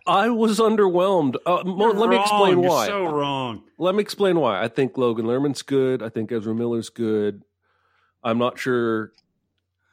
[0.07, 1.36] I was underwhelmed.
[1.45, 2.24] Uh, mo- let me Wrong.
[2.24, 2.88] explain You're why.
[2.88, 3.64] so wrong.
[3.78, 4.64] Let me explain why.
[4.64, 6.02] I think Logan Lerman's good.
[6.02, 7.44] I think Ezra Miller's good.
[8.24, 9.11] I'm not sure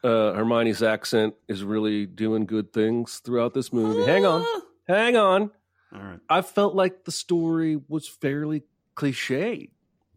[0.02, 4.04] uh, Hermione's accent is really doing good things throughout this movie.
[4.10, 4.44] Hang on,
[4.88, 5.50] hang on.
[5.94, 6.20] All right.
[6.28, 8.62] I felt like the story was fairly
[8.94, 9.68] cliche.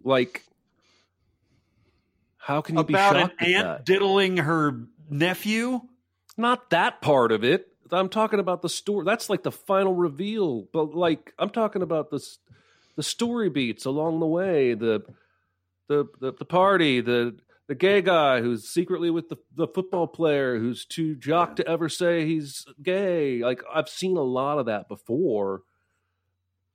[0.04, 0.44] Like,
[2.50, 5.82] how can you About be an shocked at aunt diddling her nephew.
[6.36, 7.68] Not that part of it.
[7.92, 9.06] I'm talking about the story.
[9.06, 10.68] That's like the final reveal.
[10.74, 12.26] But like, I'm talking about the
[12.96, 14.74] the story beats along the way.
[14.74, 15.04] The
[15.88, 17.02] the the, the party.
[17.02, 21.68] The the gay guy who's secretly with the, the football player who's too jock to
[21.68, 23.44] ever say he's gay.
[23.44, 25.62] Like I've seen a lot of that before.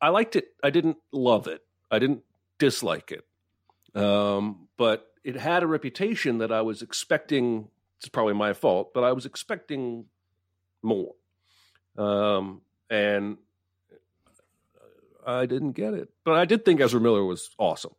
[0.01, 0.47] I liked it.
[0.63, 1.63] I didn't love it.
[1.91, 2.23] I didn't
[2.61, 4.01] dislike it.
[4.01, 7.69] Um, but it had a reputation that I was expecting.
[7.99, 10.05] It's probably my fault, but I was expecting
[10.83, 11.15] more.
[11.97, 12.61] Um,
[12.91, 13.39] and
[15.27, 16.11] I didn't get it.
[16.25, 17.95] But I did think Ezra Miller was awesome.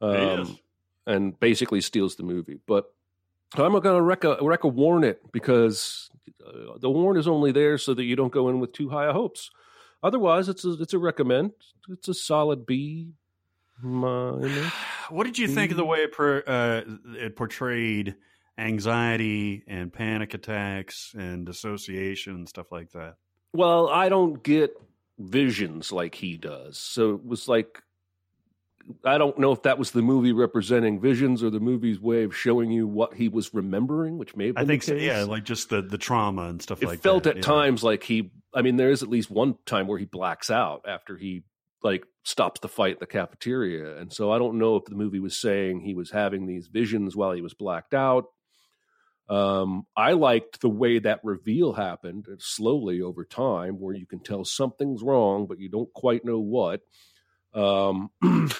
[0.00, 0.58] Um,
[1.06, 2.58] and basically steals the movie.
[2.66, 2.92] But
[3.54, 6.10] I'm going to wreck a, wreck a warn it because
[6.46, 9.10] uh, the warn is only there so that you don't go in with too high
[9.10, 9.50] hopes.
[10.02, 11.52] Otherwise, it's a, it's a recommend.
[11.88, 13.12] It's a solid B.
[13.82, 14.72] minus.
[15.08, 16.82] What did you think of the way it, per, uh,
[17.16, 18.16] it portrayed
[18.58, 23.16] anxiety and panic attacks and dissociation and stuff like that?
[23.52, 24.74] Well, I don't get
[25.18, 26.78] visions like he does.
[26.78, 27.82] So it was like
[29.04, 32.36] I don't know if that was the movie representing visions or the movie's way of
[32.36, 34.94] showing you what he was remembering, which may have been I think the so.
[34.94, 37.42] Yeah, like just the the trauma and stuff it like felt at yeah.
[37.42, 40.84] times like he I mean there is at least one time where he blacks out
[40.86, 41.42] after he
[41.86, 43.96] like stops the fight in the cafeteria.
[43.98, 47.14] And so I don't know if the movie was saying he was having these visions
[47.14, 48.24] while he was blacked out.
[49.28, 54.20] Um, I liked the way that reveal happened uh, slowly over time, where you can
[54.20, 56.80] tell something's wrong, but you don't quite know what.
[57.56, 58.10] Um,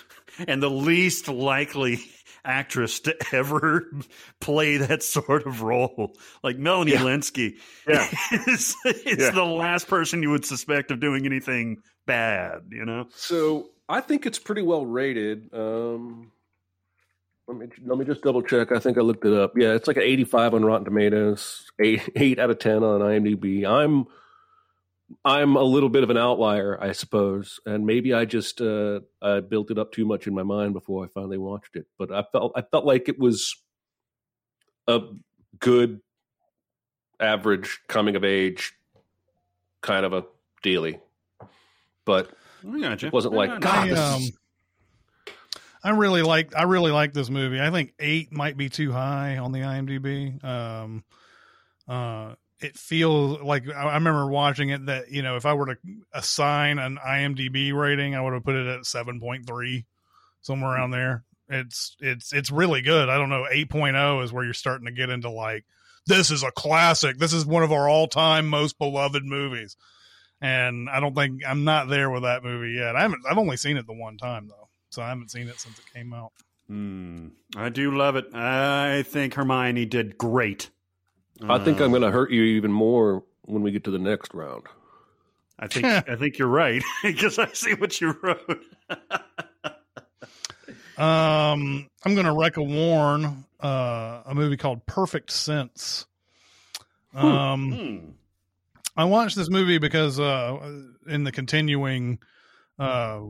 [0.49, 1.99] and the least likely
[2.45, 3.91] actress to ever
[4.41, 7.01] play that sort of role, like Melanie Yeah.
[7.01, 7.57] Lynskey,
[7.89, 8.09] Yeah.
[8.49, 9.31] is, it's Yeah.
[9.31, 12.63] the last person you would suspect of doing anything bad.
[12.71, 15.53] You know, So I think it's pretty well rated.
[15.53, 16.31] Um,
[17.49, 18.73] let me let me just double check.
[18.73, 19.53] I think I looked it up.
[19.57, 23.65] Yeah, it's like an 85 on Rotten Tomatoes, eight eight out of 10 on IMDb.
[23.65, 24.07] I'm
[25.25, 29.41] I'm a little bit of an outlier, I suppose, and maybe I just uh, I
[29.41, 31.87] built it up too much in my mind before I finally watched it.
[31.97, 33.57] But I felt I felt like it was
[34.89, 35.01] a
[35.59, 36.01] good,
[37.21, 38.73] average coming of age
[39.81, 40.25] kind of a
[40.63, 41.01] dealy.
[42.05, 42.31] But
[42.69, 43.07] I gotcha.
[43.07, 43.77] it wasn't like Yeah, God.
[43.77, 44.39] I, this um, is-
[45.85, 47.61] I really like I really like this movie.
[47.61, 50.43] I think eight might be too high on the IMDb.
[50.43, 51.05] Um,
[51.87, 55.77] uh, it feels like I remember watching it that you know if I were to
[56.13, 59.85] assign an IMDb rating, I would have put it at seven point three,
[60.41, 61.25] somewhere around there.
[61.49, 63.09] It's it's it's really good.
[63.09, 63.47] I don't know.
[63.53, 65.65] 8.0 is where you're starting to get into like
[66.07, 67.19] this is a classic.
[67.19, 69.77] This is one of our all time most beloved movies.
[70.41, 72.97] And I don't think I'm not there with that movie yet.
[72.97, 73.23] I haven't.
[73.29, 75.85] I've only seen it the one time though, so I haven't seen it since it
[75.95, 76.33] came out.
[76.69, 77.29] Hmm.
[77.57, 78.35] I do love it.
[78.35, 80.71] I think Hermione did great.
[81.43, 84.33] I think I'm going to hurt you even more when we get to the next
[84.35, 84.65] round.
[85.59, 88.65] I think I think you're right because I see what you wrote.
[90.99, 93.45] Um, I'm going to wreck a warn.
[93.61, 96.07] Uh, a movie called Perfect Sense.
[97.15, 97.99] Um, Hmm.
[98.97, 100.57] I watched this movie because uh,
[101.07, 102.19] in the continuing
[102.79, 103.21] uh,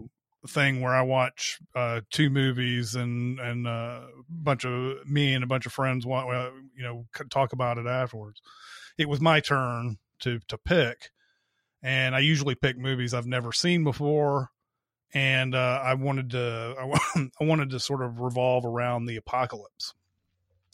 [0.47, 5.45] thing where I watch uh, two movies and and uh, a bunch of me and
[5.45, 8.41] a bunch of friends want uh, you know talk about it afterwards.
[8.99, 11.11] It was my turn to to pick,
[11.83, 14.51] and I usually pick movies I've never seen before,
[15.13, 19.95] and uh, I wanted to I, I wanted to sort of revolve around the apocalypse.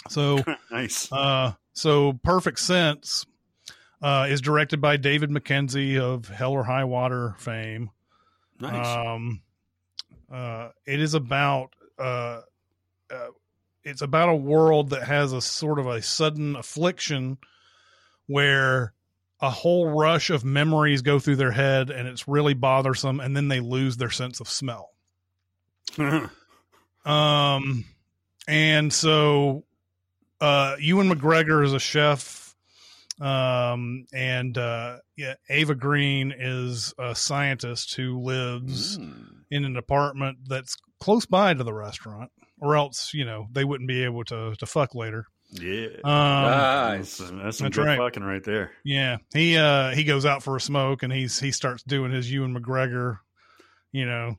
[0.09, 0.39] So
[0.71, 1.11] nice.
[1.13, 3.27] uh, so Perfect Sense
[4.03, 7.91] uh, is directed by David Mackenzie of Hell or High Water fame.
[8.61, 8.87] Nice.
[8.87, 9.43] Um,
[10.33, 12.41] uh, it is about uh,
[13.11, 13.29] uh,
[13.85, 17.39] it's about a world that has a sort of a sudden affliction
[18.27, 18.95] where
[19.41, 23.49] a whole rush of memories go through their head and it's really bothersome, and then
[23.49, 24.91] they lose their sense of smell.
[27.05, 27.85] Um,
[28.47, 29.65] and so,
[30.41, 32.55] uh, Ewan McGregor is a chef.
[33.21, 39.13] Um, and, uh, yeah, Eva Green is a scientist who lives Hmm.
[39.53, 42.31] In an apartment that's close by to the restaurant
[42.61, 45.27] or else, you know, they wouldn't be able to, to fuck later.
[45.51, 45.89] yeah.
[46.05, 47.99] Um, that's, that's some that's good right.
[47.99, 48.71] fucking right there.
[48.83, 52.33] yeah, he, uh, he goes out for a smoke and he's, he starts doing his
[52.33, 53.19] Ewan McGregor,
[53.91, 54.37] you know,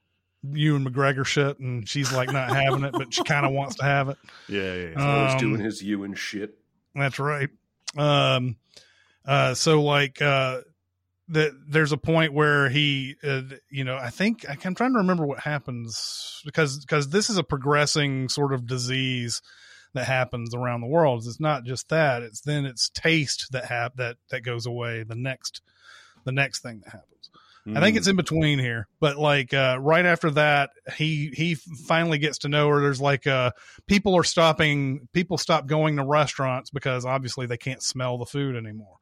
[0.52, 1.60] Ewan McGregor shit.
[1.60, 4.18] And she's like not having it, but she kind of wants to have it.
[4.48, 4.90] Yeah, yeah.
[4.98, 5.15] yeah.
[5.18, 6.57] Always Um, doing his you and shit.
[6.95, 7.49] That's right.
[7.95, 8.56] Um,
[9.26, 10.61] uh, so like, uh,
[11.34, 15.26] that there's a point where he, uh, you know, I think I'm trying to remember
[15.26, 19.41] what happens because because this is a progressing sort of disease
[19.93, 21.23] that happens around the world.
[21.26, 25.03] It's not just that; it's then it's taste that have that that goes away.
[25.03, 25.61] The next,
[26.23, 27.10] the next thing that happens.
[27.65, 32.18] I think it's in between here, but like uh, right after that, he he finally
[32.18, 32.81] gets to know her.
[32.81, 33.51] There's like uh,
[33.88, 38.57] people are stopping, people stop going to restaurants because obviously they can't smell the food
[38.57, 38.97] anymore.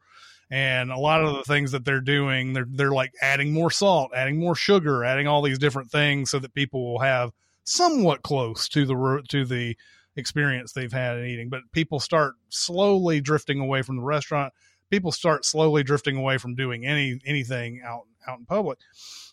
[0.52, 4.12] And a lot of the things that they're doing, they're they're like adding more salt,
[4.14, 7.32] adding more sugar, adding all these different things so that people will have
[7.64, 9.78] somewhat close to the to the
[10.18, 11.50] experience they've had in eating.
[11.50, 14.54] But people start slowly drifting away from the restaurant.
[14.90, 18.80] People start slowly drifting away from doing any anything out out in public.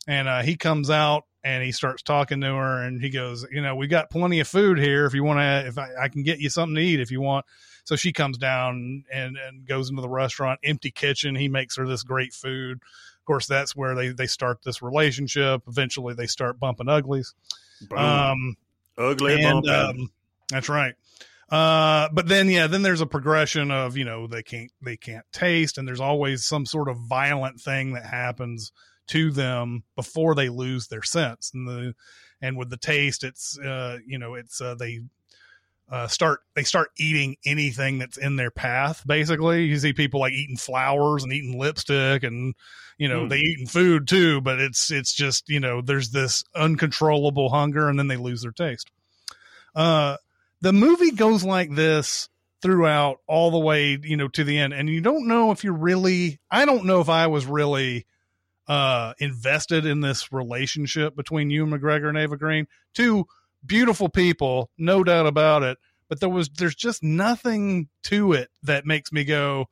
[0.06, 3.60] And uh, he comes out and he starts talking to her, and he goes, "You
[3.60, 5.04] know, we got plenty of food here.
[5.04, 7.20] If you want to, if I, I can get you something to eat, if you
[7.20, 7.44] want."
[7.88, 11.34] So she comes down and and goes into the restaurant, empty kitchen.
[11.34, 12.82] He makes her this great food.
[12.82, 15.62] Of course, that's where they they start this relationship.
[15.66, 17.32] Eventually, they start bumping uglies.
[17.88, 17.98] Boom.
[17.98, 18.56] Um,
[18.98, 20.10] Ugly and um,
[20.50, 20.96] that's right.
[21.48, 25.24] Uh, but then yeah, then there's a progression of you know they can't they can't
[25.32, 28.70] taste, and there's always some sort of violent thing that happens
[29.06, 31.52] to them before they lose their sense.
[31.54, 31.94] And the
[32.42, 35.00] and with the taste, it's uh, you know it's uh, they
[35.90, 39.02] uh, start they start eating anything that's in their path.
[39.06, 42.54] Basically, you see people like eating flowers and eating lipstick, and
[42.98, 43.28] you know Hmm.
[43.28, 44.40] they eating food too.
[44.40, 48.52] But it's it's just you know there's this uncontrollable hunger, and then they lose their
[48.52, 48.90] taste.
[49.74, 50.16] Uh,
[50.60, 52.28] the movie goes like this
[52.60, 55.72] throughout all the way you know to the end, and you don't know if you're
[55.72, 56.38] really.
[56.50, 58.06] I don't know if I was really
[58.66, 62.66] uh invested in this relationship between Ewan McGregor and Eva Green.
[62.92, 63.26] Two
[63.64, 65.78] beautiful people, no doubt about it.
[66.08, 69.66] But there was there's just nothing to it that makes me go,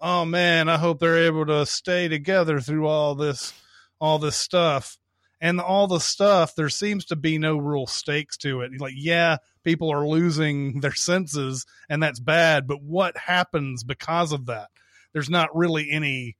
[0.00, 3.52] Oh man, I hope they're able to stay together through all this
[4.00, 4.98] all this stuff.
[5.40, 8.70] And all the stuff, there seems to be no real stakes to it.
[8.80, 14.46] Like, yeah, people are losing their senses and that's bad, but what happens because of
[14.46, 14.68] that?
[15.12, 16.36] There's not really any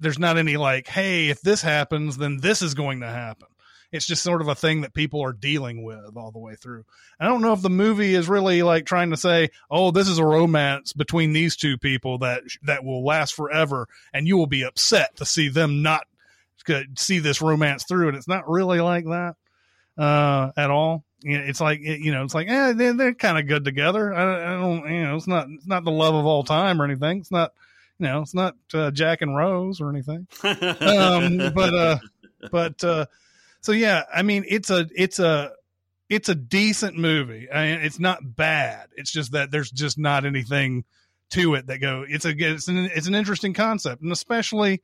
[0.00, 3.48] there's not any like, hey, if this happens, then this is going to happen.
[3.94, 6.84] It's just sort of a thing that people are dealing with all the way through.
[7.20, 10.18] I don't know if the movie is really like trying to say, "Oh, this is
[10.18, 14.64] a romance between these two people that that will last forever," and you will be
[14.64, 16.08] upset to see them not
[16.96, 18.08] see this romance through.
[18.08, 19.36] And it's not really like that
[19.96, 21.04] uh, at all.
[21.22, 24.12] It's like you know, it's like eh, they're, they're kind of good together.
[24.12, 26.84] I, I don't, you know, it's not it's not the love of all time or
[26.84, 27.20] anything.
[27.20, 27.52] It's not,
[28.00, 31.98] you know, it's not uh, Jack and Rose or anything um, but uh,
[32.50, 33.06] but uh,
[33.64, 35.52] so yeah, I mean, it's a it's a
[36.10, 37.50] it's a decent movie.
[37.50, 38.88] I mean, it's not bad.
[38.94, 40.84] It's just that there's just not anything
[41.30, 42.04] to it that go.
[42.06, 44.82] It's a it's an it's an interesting concept, and especially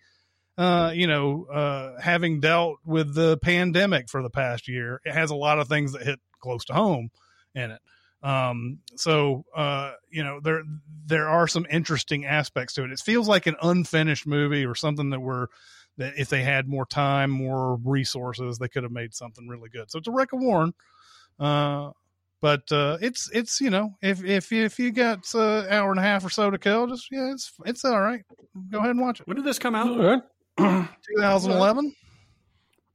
[0.56, 5.30] uh, you know, uh, having dealt with the pandemic for the past year, it has
[5.30, 7.10] a lot of things that hit close to home
[7.54, 7.80] in it.
[8.22, 10.62] Um, so uh, you know, there
[11.04, 12.92] there are some interesting aspects to it.
[12.92, 15.50] It feels like an unfinished movie or something that were
[16.00, 19.90] that if they had more time, more resources, they could have made something really good.
[19.90, 20.74] So it's a Wreck of Warren.
[21.38, 21.90] Uh,
[22.40, 26.02] but uh, it's it's you know if if if you got uh, hour and a
[26.02, 28.22] half or so to kill, just yeah, it's it's all right.
[28.70, 29.28] Go ahead and watch it.
[29.28, 29.88] when did this come out?
[30.58, 31.94] 2011.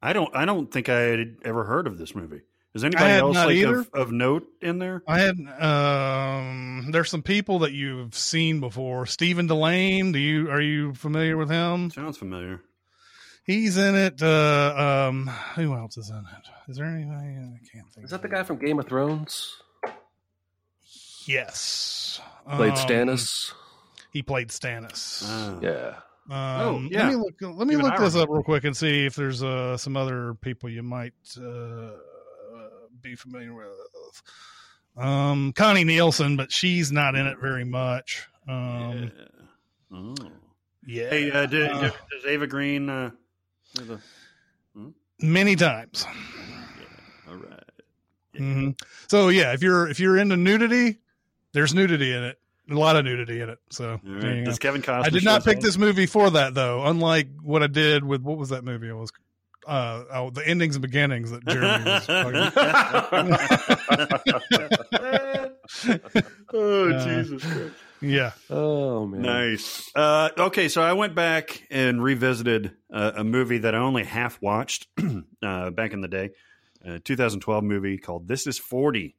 [0.02, 0.36] I don't.
[0.36, 2.42] I don't think I had ever heard of this movie.
[2.74, 5.02] Is anybody else like of, of note in there?
[5.08, 9.06] I had um there's some people that you've seen before.
[9.06, 11.92] Stephen Dillane, do you are you familiar with him?
[11.92, 12.62] Sounds familiar.
[13.46, 14.22] He's in it.
[14.22, 16.70] Uh um who else is in it?
[16.72, 19.56] Is there anybody I can't think Is that of the guy from Game of Thrones?
[21.26, 22.22] Yes.
[22.50, 23.54] Played Um, Stannis.
[24.12, 25.24] He played Stannis.
[25.26, 25.60] Ah.
[25.62, 25.96] Yeah.
[26.30, 27.04] Um, yeah.
[27.04, 27.36] Let me look.
[27.42, 30.34] Let me Even look this up real quick and see if there's uh, some other
[30.36, 31.90] people you might uh,
[33.02, 33.68] be familiar with.
[34.98, 38.28] Um, Connie Nielsen, but she's not in it very much.
[38.48, 39.26] Um, Yeah.
[39.92, 40.16] Oh.
[40.88, 41.10] yeah.
[41.10, 43.12] Hey, uh, did, Uh, does Eva Green?
[43.76, 46.06] Do many times.
[47.28, 47.64] all right.
[48.36, 48.70] hmm
[49.08, 50.98] So yeah, if you're if you're into nudity,
[51.54, 52.40] there's nudity in it.
[52.70, 53.60] A lot of nudity in it.
[53.70, 54.44] So right.
[54.44, 55.06] Does Kevin Costner?
[55.06, 56.84] I did not pick this movie for that though.
[56.86, 58.90] Unlike what I did with what was that movie?
[58.90, 59.12] It was
[59.68, 63.52] uh oh, the endings and beginnings that Jeremy was talking about.
[66.54, 67.42] oh Uh, Jesus!
[67.44, 67.76] Christ.
[68.10, 68.32] Yeah.
[68.50, 69.22] Oh man.
[69.22, 69.92] Nice.
[69.96, 74.42] Uh, okay, so I went back and revisited uh, a movie that I only half
[74.42, 74.88] watched
[75.44, 76.32] uh, back in the day,
[76.84, 79.16] a 2012 movie called "This Is 40."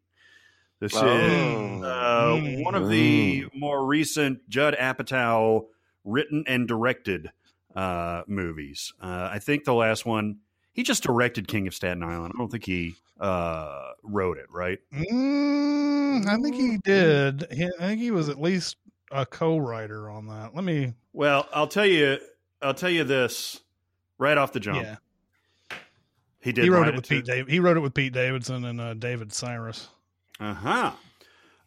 [0.81, 1.07] This Oh.
[1.07, 5.67] is uh, one of the more recent Judd Apatow
[6.05, 7.31] written and directed
[7.75, 8.93] uh, movies.
[9.01, 10.39] Uh, I think the last one
[10.77, 12.35] he just directed King of Staten Island.
[12.37, 14.47] I don't think he uh, wrote it.
[14.51, 14.79] Right?
[14.95, 17.47] Mm, I think he did.
[17.51, 18.77] He, I think he was at least
[19.11, 20.55] a co-writer on that.
[20.55, 20.95] Let me.
[21.13, 22.19] Well, I'll tell you.
[22.63, 23.61] I'll tell you this
[24.19, 24.83] right off the jump.
[24.83, 24.97] Yeah,
[26.41, 26.65] He did.
[26.65, 27.17] he wrote it with too.
[27.17, 27.27] Pete.
[27.27, 29.89] Dav- he wrote it with Pete Davidson and uh, David Sirus.
[30.41, 30.93] Uh-huh.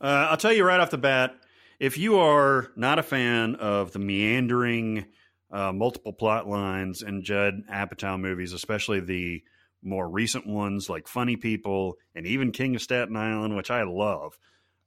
[0.01, 1.35] Uh, I'll tell you right off the bat,
[1.79, 5.05] if you are not a fan of the meandering,
[5.51, 9.43] uh, multiple plot lines in Judd Apatow movies, especially the
[9.81, 14.37] more recent ones like Funny People and even King of Staten Island, which I love,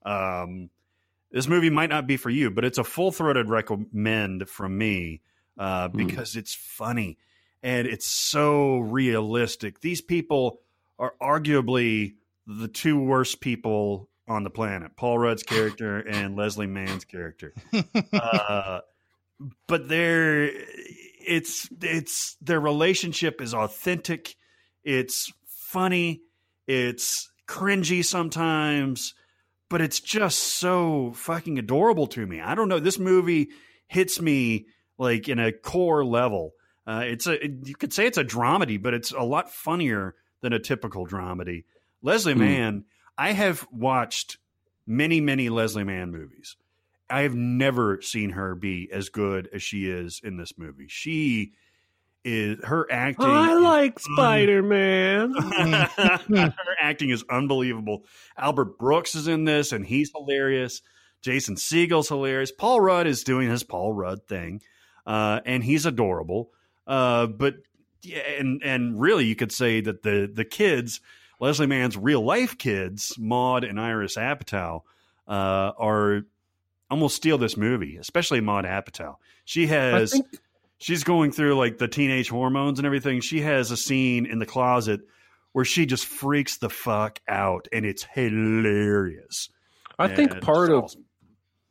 [0.05, 0.71] um,
[1.31, 5.23] this movie might not be for you, but it's a full throated recommend from me
[5.59, 7.17] uh, because it's funny
[7.63, 9.81] and it's so realistic.
[9.81, 10.61] These people
[10.99, 12.15] are arguably
[12.47, 17.55] the two worst people on the planet Paul Rudd's character and Leslie Mann's character.
[18.13, 18.81] Uh,
[19.67, 20.51] but they're
[21.25, 24.35] it's it's their relationship is authentic,
[24.85, 26.23] it's funny,
[26.67, 29.15] it's cringy sometimes,
[29.69, 32.41] but it's just so fucking adorable to me.
[32.41, 32.81] I don't know.
[32.81, 33.49] This movie
[33.87, 34.67] hits me
[34.99, 36.53] like in a core level.
[36.87, 40.53] Uh, it's a you could say it's a dramedy, but it's a lot funnier than
[40.53, 41.65] a typical dramedy.
[42.03, 42.85] Leslie Mann,
[43.17, 44.39] I have watched
[44.87, 46.57] many, many Leslie Mann movies.
[47.13, 50.87] I have never seen her be as good as she is in this movie.
[50.89, 51.53] She
[52.25, 53.27] is her acting.
[53.29, 55.35] I like Spider Man.
[55.35, 58.07] her acting is unbelievable.
[58.39, 60.81] Albert Brooks is in this, and he's hilarious.
[61.21, 62.51] Jason Segel's hilarious.
[62.51, 64.63] Paul Rudd is doing his Paul Rudd thing,
[65.07, 66.51] uh, and he's adorable.
[66.87, 67.57] Uh, but
[68.01, 71.03] yeah, and and really, you could say that the the kids,
[71.39, 74.81] Leslie Mann's real life kids, Maud and Iris Apatow,
[75.29, 76.23] uh, are
[76.93, 79.17] almost steal this movie, especially Maud Apatow.
[79.45, 80.27] She has think-
[80.79, 83.21] she's going through like the teenage hormones and everything.
[83.21, 85.01] She has a scene in the closet
[85.53, 89.49] where she just freaks the fuck out, and it's hilarious.
[89.99, 91.05] I think part of awesome.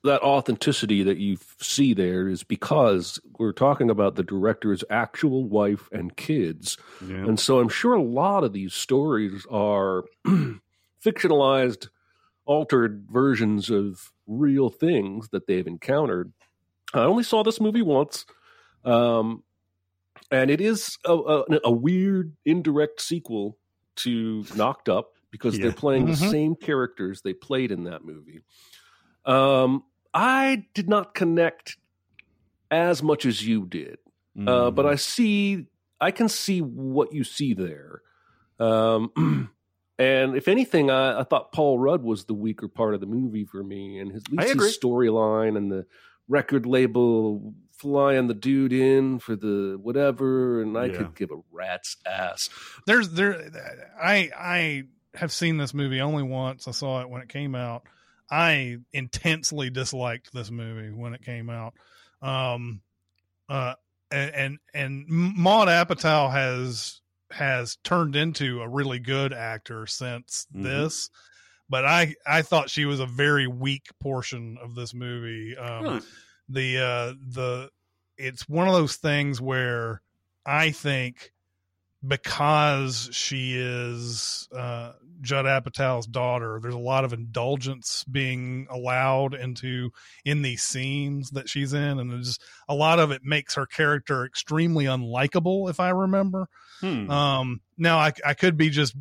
[0.03, 5.87] that authenticity that you see there is because we're talking about the director's actual wife
[5.91, 6.77] and kids.
[7.05, 7.17] Yeah.
[7.17, 10.03] And so I'm sure a lot of these stories are
[11.05, 11.89] fictionalized,
[12.45, 16.33] altered versions of real things that they've encountered.
[16.93, 18.25] I only saw this movie once.
[18.83, 19.43] Um,
[20.31, 23.57] and it is a, a, a weird indirect sequel
[23.97, 25.63] to Knocked Up because Yeah.
[25.63, 26.29] they're playing the Mhm.
[26.29, 28.43] same characters they played in that movie.
[29.25, 31.77] Um, I did not connect
[32.69, 33.99] as much as you did,
[34.47, 35.67] uh, but I see,
[35.99, 38.01] I can see what you see there.
[38.59, 39.11] Um,
[40.01, 43.45] and if anything, I, I thought Paul Rudd was the weaker part of the movie
[43.45, 44.67] for me, and his, at I least agree.
[44.67, 45.85] his storyline and the
[46.27, 50.97] record label flying the dude in for the whatever, and I Yeah.
[50.97, 52.49] could give a rat's ass.
[52.85, 53.49] There's there.
[54.01, 54.83] I I
[55.15, 56.67] have seen this movie only once.
[56.67, 57.83] I saw it when it came out.
[58.29, 61.73] I intensely disliked this movie when it came out.
[62.21, 62.81] Um,
[63.49, 63.73] uh,
[64.11, 67.00] and and, and Maud Apatow has
[67.33, 70.63] has turned into a really good actor since Mhm.
[70.63, 71.09] this.
[71.69, 75.55] But I I thought she was a very weak portion of this movie.
[75.57, 76.01] Um, Huh.
[76.49, 77.69] the uh the
[78.17, 80.01] it's one of those things where
[80.45, 81.33] I think
[82.05, 89.91] because she is uh Judd Apatow's daughter, there's a lot of indulgence being allowed into
[90.25, 94.25] in these scenes that she's in, and there's a lot of it makes her character
[94.25, 96.47] extremely unlikable, if I remember.
[96.79, 97.09] Hmm.
[97.09, 98.95] Um, now I, I could be just,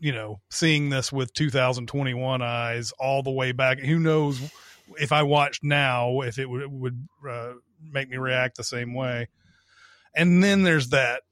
[0.00, 3.78] you know, seeing this with 2021 eyes all the way back.
[3.78, 4.40] Who knows
[4.98, 7.52] if I watched now, if it would, would uh,
[7.82, 9.28] make me react the same way.
[10.14, 11.22] And then there's that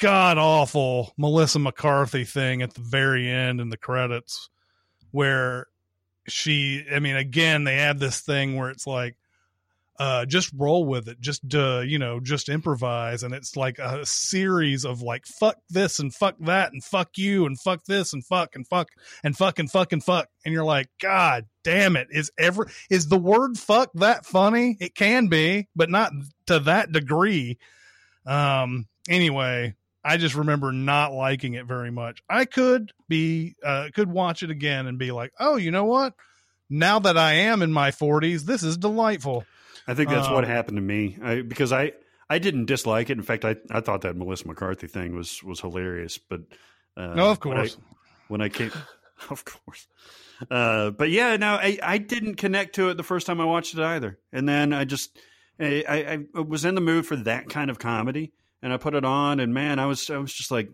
[0.00, 4.50] god awful Melissa McCarthy thing at the very end in the credits
[5.12, 5.66] where
[6.26, 9.16] she, I mean, again, they add this thing where it's like,
[9.98, 11.20] uh, just roll with it.
[11.20, 13.22] Just, uh, you know, just improvise.
[13.22, 17.44] And it's like a series of like, fuck this and fuck that and fuck you
[17.44, 18.88] and fuck this and fuck and fuck
[19.22, 20.28] and fuck and fuck and fuck.
[20.44, 22.08] And you're like, God damn it.
[22.10, 24.78] Is ever, is the word fuck that funny?
[24.80, 26.12] It can be, but not
[26.46, 27.58] to that degree.
[28.24, 29.74] Um, anyway,
[30.04, 32.22] I just remember not liking it very much.
[32.28, 36.14] I could be, uh, could watch it again and be like, oh, you know what?
[36.70, 39.44] Now that I am in my 40s, this is delightful.
[39.86, 41.92] I think that's what um, happened to me I, because I
[42.28, 43.18] I didn't dislike it.
[43.18, 46.16] In fact, I, I thought that Melissa McCarthy thing was was hilarious.
[46.18, 46.42] But
[46.96, 47.76] uh, No, of when I- course.
[48.28, 48.70] when I, came,
[49.30, 49.88] of course.
[50.50, 53.74] Uh, but yeah, no, I, I didn't connect to it the first time I watched
[53.74, 54.18] it either.
[54.32, 55.18] And then I just
[55.58, 58.32] I, I, I was in the mood for that kind of comedy,
[58.62, 60.70] and I put it on, and man, I was I was just like,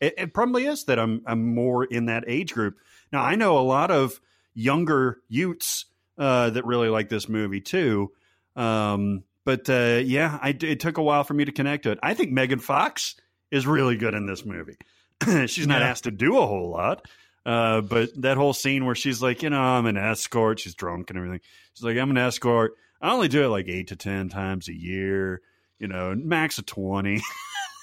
[0.00, 2.76] it, it probably is that I'm I'm more in that age group.
[3.12, 4.20] Now I know a lot of
[4.54, 5.86] younger youths
[6.18, 8.12] uh, that really like this movie too.
[8.56, 11.98] Um, but uh, yeah, I, it took a while for me to connect to it.
[12.02, 13.16] I think Megan Fox
[13.50, 14.76] is really good in this movie.
[15.46, 15.88] she's not Yeah.
[15.88, 17.06] asked to do a whole lot,
[17.44, 20.60] uh, but that whole scene where she's like, you know, I'm an escort.
[20.60, 21.40] She's drunk and everything.
[21.74, 22.74] She's like, I'm an escort.
[23.00, 25.40] I only do it like eight to ten times a year.
[25.82, 27.20] You know, max of twenty.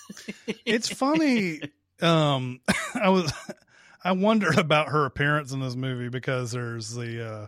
[0.65, 1.59] it's funny.
[2.01, 2.61] Um,
[2.95, 3.33] I was,
[4.03, 7.47] I wondered about her appearance in this movie because there's the, uh,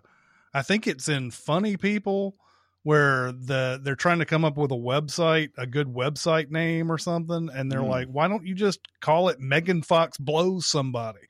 [0.53, 2.35] I think it's in Funny People
[2.83, 6.97] where the they're trying to come up with a website, a good website name or
[6.97, 7.87] something, and they're Hmm.
[7.89, 11.21] like, why don't you just call it Megan Fox blows somebody?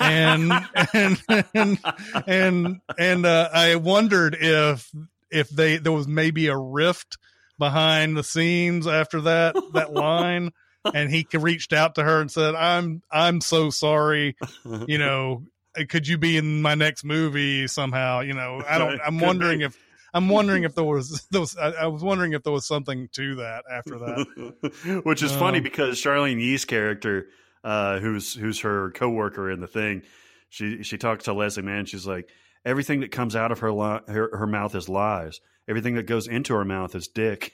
[0.00, 0.52] and
[0.92, 1.22] and
[1.54, 1.78] and
[2.26, 4.90] and and uh, I wondered if
[5.30, 7.16] if they there was maybe a rift
[7.58, 10.50] behind the scenes after that that line
[10.94, 14.36] and he reached out to her and said i'm i'm so sorry
[14.86, 15.42] you know
[15.88, 19.76] could you be in my next movie somehow you know i don't i'm wondering if
[20.14, 23.08] i'm wondering if there was there was I, I was wondering if there was something
[23.12, 27.26] to that after that Which is funny Um, because Charlyne Yi's character,
[27.64, 30.02] uh, who's who's her coworker in the thing,
[30.48, 31.84] she she talks to Leslie Mann.
[31.86, 32.28] She's like,
[32.64, 35.40] everything that comes out of her li- her, her mouth is lies.
[35.68, 37.52] Everything that goes into our mouth is dick.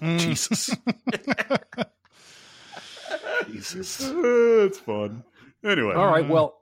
[0.00, 0.18] Mm.
[0.20, 0.76] Jesus,
[3.50, 5.24] Jesus, it's fun.
[5.64, 6.28] Anyway, All right.
[6.28, 6.60] Well,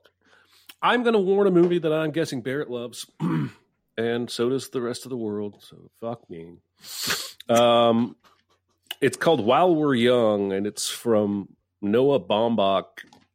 [0.83, 3.07] I'm going to warn a movie that I'm guessing Barrett loves,
[3.99, 5.57] and so does the rest of the world.
[5.61, 6.57] So fuck me.
[7.49, 8.15] Um,
[9.01, 11.49] it's called While We're Young, and it's from
[11.83, 12.85] Noah Baumbach,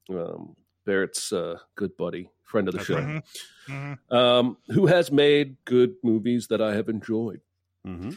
[0.10, 0.56] um,
[0.86, 3.22] Barrett's uh, good buddy, friend of the That's show,
[3.68, 3.98] Mhm.
[4.12, 7.42] um, who has made good movies that I have enjoyed.
[7.84, 8.12] hmm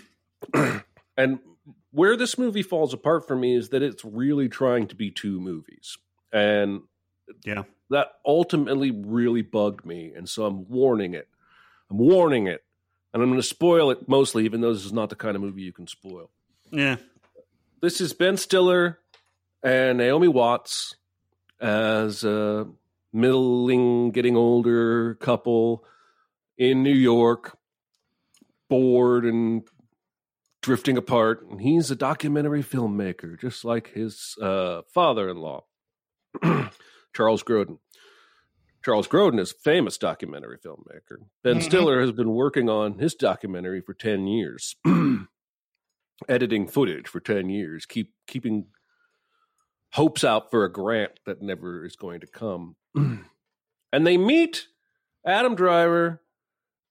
[1.17, 1.41] and
[1.91, 5.41] where this movie falls apart for me is that it's really trying to be two
[5.41, 5.99] movies
[6.33, 6.83] and
[7.45, 11.27] yeah, that ultimately really bugged me and so i'm warning it
[11.91, 12.63] i'm warning it
[13.13, 15.43] and i'm going to spoil it mostly even though this is not the kind of
[15.43, 16.31] movie you can spoil
[16.71, 16.97] yeah.
[17.83, 18.99] this is ben stiller
[19.63, 20.95] and naomi watts
[21.61, 22.67] as a
[23.13, 25.85] middling getting older couple
[26.59, 27.57] in new york
[28.69, 29.63] bored and
[30.61, 35.65] drifting apart and he's a documentary filmmaker just like his uh, father-in-law
[37.15, 37.79] charles grodin.
[38.85, 41.17] Charles grodin is a famous documentary filmmaker.
[41.43, 41.63] Ben Mhm.
[41.63, 44.77] stiller has been working on his documentary for 10 years
[46.29, 48.67] editing footage for 10 years keep keeping
[49.93, 54.67] hopes out for a grant that never is going to come and they meet
[55.25, 56.21] adam driver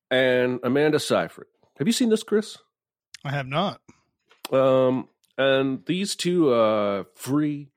[0.10, 1.48] and amanda seyfried.
[1.78, 2.58] Have you seen this chris?
[3.24, 3.82] I have not.
[4.52, 7.70] Um, and these two uh free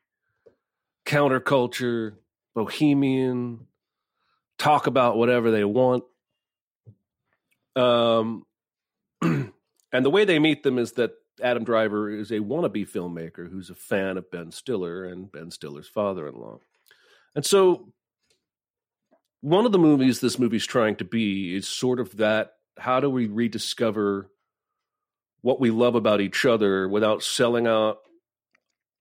[1.06, 2.14] counterculture
[2.54, 3.66] bohemian
[4.58, 6.04] talk about whatever they want.
[7.76, 8.44] Um
[9.22, 9.52] and
[9.92, 13.74] the way they meet them is that adam driver is a wannabe filmmaker who's a
[13.74, 16.58] fan of ben stiller and ben stiller's father-in-law.
[17.34, 17.92] And so
[19.40, 23.10] one of the movies this movie's trying to be is sort of that how do
[23.10, 24.30] we rediscover
[25.42, 27.98] what we love about each other without selling out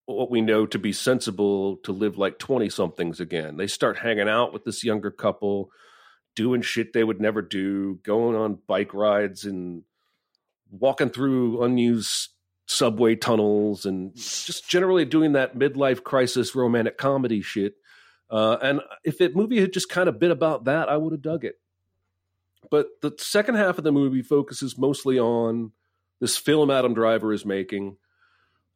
[0.06, 3.58] what we know to be sensible to live like 20 somethings again.
[3.58, 5.70] They start hanging out with this younger couple,
[6.36, 9.84] doing shit they would never do, going on bike rides and
[10.72, 12.30] walking through unused
[12.68, 17.76] subway tunnels and just generally doing that midlife crisis romantic comedy shit.
[18.30, 21.22] Uh, and if the movie had just kind of been about that, I would have
[21.22, 21.60] dug it.
[22.70, 25.72] But the second half of the movie focuses mostly on
[26.20, 27.98] this film Adam Driver is making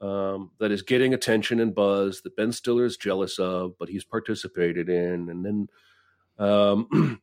[0.02, 4.04] um, that is getting attention and buzz that Ben Stiller is jealous of, but he's
[4.04, 5.30] participated in.
[5.30, 5.68] And then
[6.40, 7.22] um,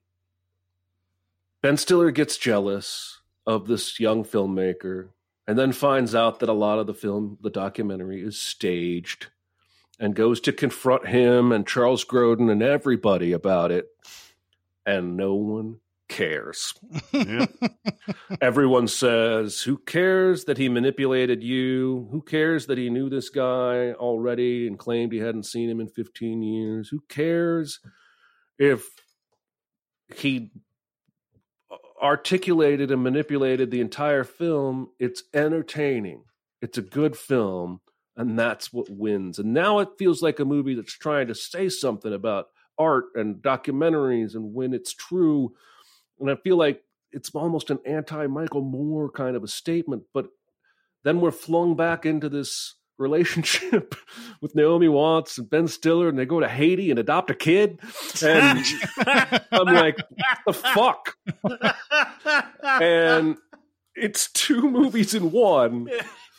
[1.63, 5.11] Ben Stiller gets jealous of this young filmmaker
[5.47, 9.27] and then finds out that a lot of the film, the documentary, is staged
[10.01, 13.87] and goes to confront him and Charles Grodin and everybody about it.
[14.87, 15.77] And no one
[16.09, 16.75] cares.
[17.13, 17.47] Yeah.
[18.41, 22.09] Everyone says, Who cares that he manipulated you?
[22.11, 25.89] Who cares that he knew this guy already and claimed he hadn't seen him in
[25.89, 26.89] 15 years?
[26.89, 27.79] Who cares
[28.59, 28.89] if
[30.17, 30.51] he
[32.03, 34.89] articulated and manipulated the entire film?
[34.99, 36.25] It's entertaining,
[36.63, 37.83] it's a good film,
[38.21, 39.39] and that's what wins.
[39.39, 42.49] And now it feels like a movie that's trying to say something about
[42.79, 45.55] art and documentaries and when it's true.
[46.19, 46.83] And I feel like
[47.13, 50.27] it's almost an anti Michael Moore kind of a statement, but
[51.03, 53.95] then we're flung back into this relationship
[54.43, 57.81] with Naomi Watts and Ben Stiller, and they go to Haiti and adopt a kid.
[58.23, 58.63] And
[59.51, 61.17] I'm like, what the fuck?
[62.63, 63.37] And
[63.95, 65.89] it's two movies in one.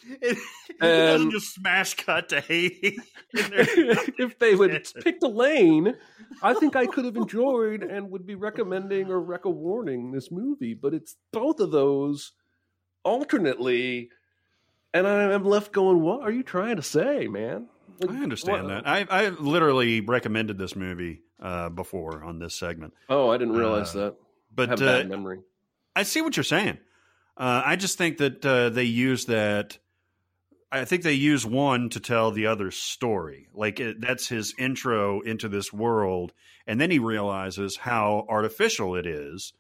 [0.04, 0.38] It,
[0.70, 2.98] it doesn't just smash cut to Haiti.
[3.34, 5.96] if they would picked a lane,
[6.42, 10.74] I think I could have enjoyed and would be recommending or rec warning this movie.
[10.74, 12.32] But it's both of those
[13.04, 14.10] alternately,
[14.94, 17.68] and I'm left going, "What are you trying to say, man?"
[18.00, 18.88] Like, I understand what- that.
[18.88, 23.96] I I literally recommended this movie uh, before on this segment, Oh, I didn't realize
[23.96, 24.14] Uh, that.
[24.14, 24.16] I
[24.54, 25.40] but have uh, bad memory.
[25.96, 26.78] I see what you're saying.
[27.38, 29.78] Uh, I just think that uh, they use that.
[30.72, 33.48] I think they use one to tell the other's story.
[33.54, 36.32] Like it, that's his intro into this world,
[36.66, 39.54] and then he realizes how artificial it is,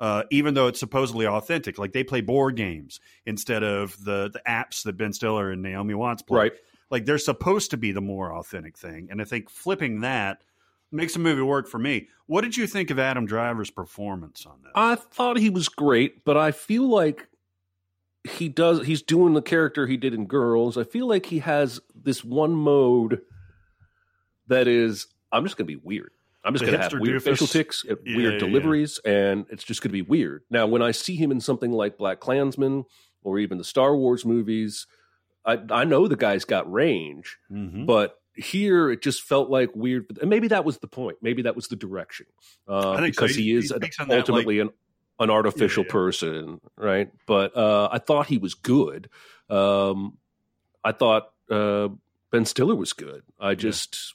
[0.00, 1.78] uh, even though it's supposedly authentic.
[1.78, 5.94] Like they play board games instead of the the apps that Ben Stiller and Naomi
[5.94, 6.38] Watts play.
[6.38, 6.52] Right.
[6.90, 10.42] Like they're supposed to be the more authentic thing, and I think flipping that
[10.92, 12.08] makes the movie work for me.
[12.26, 14.72] What did you think of Adam Driver's performance on that?
[14.74, 17.28] I thought he was great, but I feel like
[18.26, 20.76] he does he's doing the character he did in Girls.
[20.76, 23.20] I feel like he has this one mode
[24.48, 26.10] that is I'm just going to be weird.
[26.44, 27.24] I'm just going to have weird doofus.
[27.24, 30.42] facial tics, uh, Yeah, weird yeah, deliveries, and it's just going to be weird.
[30.48, 32.84] Now, when I see him in something like Black Klansman
[33.24, 34.86] or even the Star Wars movies,
[35.44, 37.86] I, I know the guy's got range, Mm-hmm.
[37.86, 40.18] but here it just felt like weird.
[40.20, 41.16] And maybe that was the point.
[41.20, 42.26] Maybe that was the direction.
[42.68, 43.22] Uh, I think so.
[43.22, 44.70] because He- he, he is an- speaks on that, ultimately an,
[45.18, 45.92] an artificial Yeah, yeah.
[45.92, 47.10] person, right?
[47.26, 49.08] But uh, I thought he was good.
[49.48, 50.18] Um,
[50.84, 51.88] I thought uh,
[52.30, 53.22] Ben Stiller was good.
[53.40, 54.14] I just,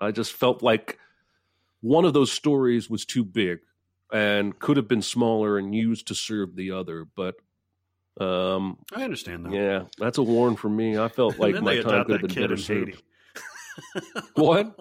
[0.00, 0.98] I just felt like
[1.82, 3.60] one of those stories was too big
[4.12, 7.06] and could have been smaller and used to serve the other.
[7.14, 7.36] But
[8.20, 9.52] um, I understand that.
[9.52, 10.98] yeah, that's a warn for me.
[10.98, 13.02] I felt like my time could have been better served.
[13.94, 14.06] Haiti.
[14.34, 14.76] What?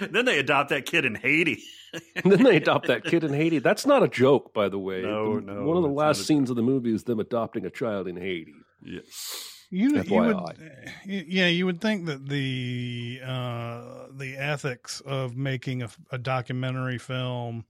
[0.00, 1.62] then they adopt that kid in Haiti.
[2.16, 3.58] And then they adopt that kid in Haiti.
[3.60, 5.02] That's not a joke, by the way.
[5.02, 7.66] No, The- no, One of the last a scenes of the movie is them adopting
[7.66, 8.54] a child in Haiti.
[8.82, 9.50] Yes.
[9.70, 10.36] You, you would,
[11.06, 17.64] yeah, you would think that the uh, the ethics of making a, a documentary film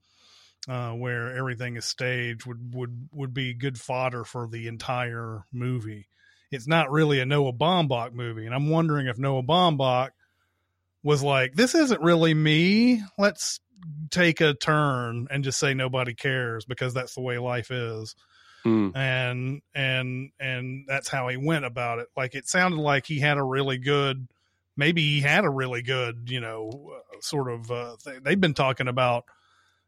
[0.67, 6.07] uh, where everything is staged would would would be good fodder for the entire movie.
[6.51, 10.09] It's not really a Noah Baumbach movie, and I'm wondering if Noah Baumbach
[11.05, 13.01] was like, "This isn't really me.
[13.17, 13.61] Let's
[14.09, 18.15] take a turn and just say nobody cares because that's the way life is."
[18.63, 18.89] Hmm.
[18.95, 23.37] and and and that's how he went about it like it sounded like he had
[23.37, 24.27] a really good
[24.75, 28.55] maybe he had a really good you know uh, sort of uh, th- they've been
[28.55, 29.25] talking about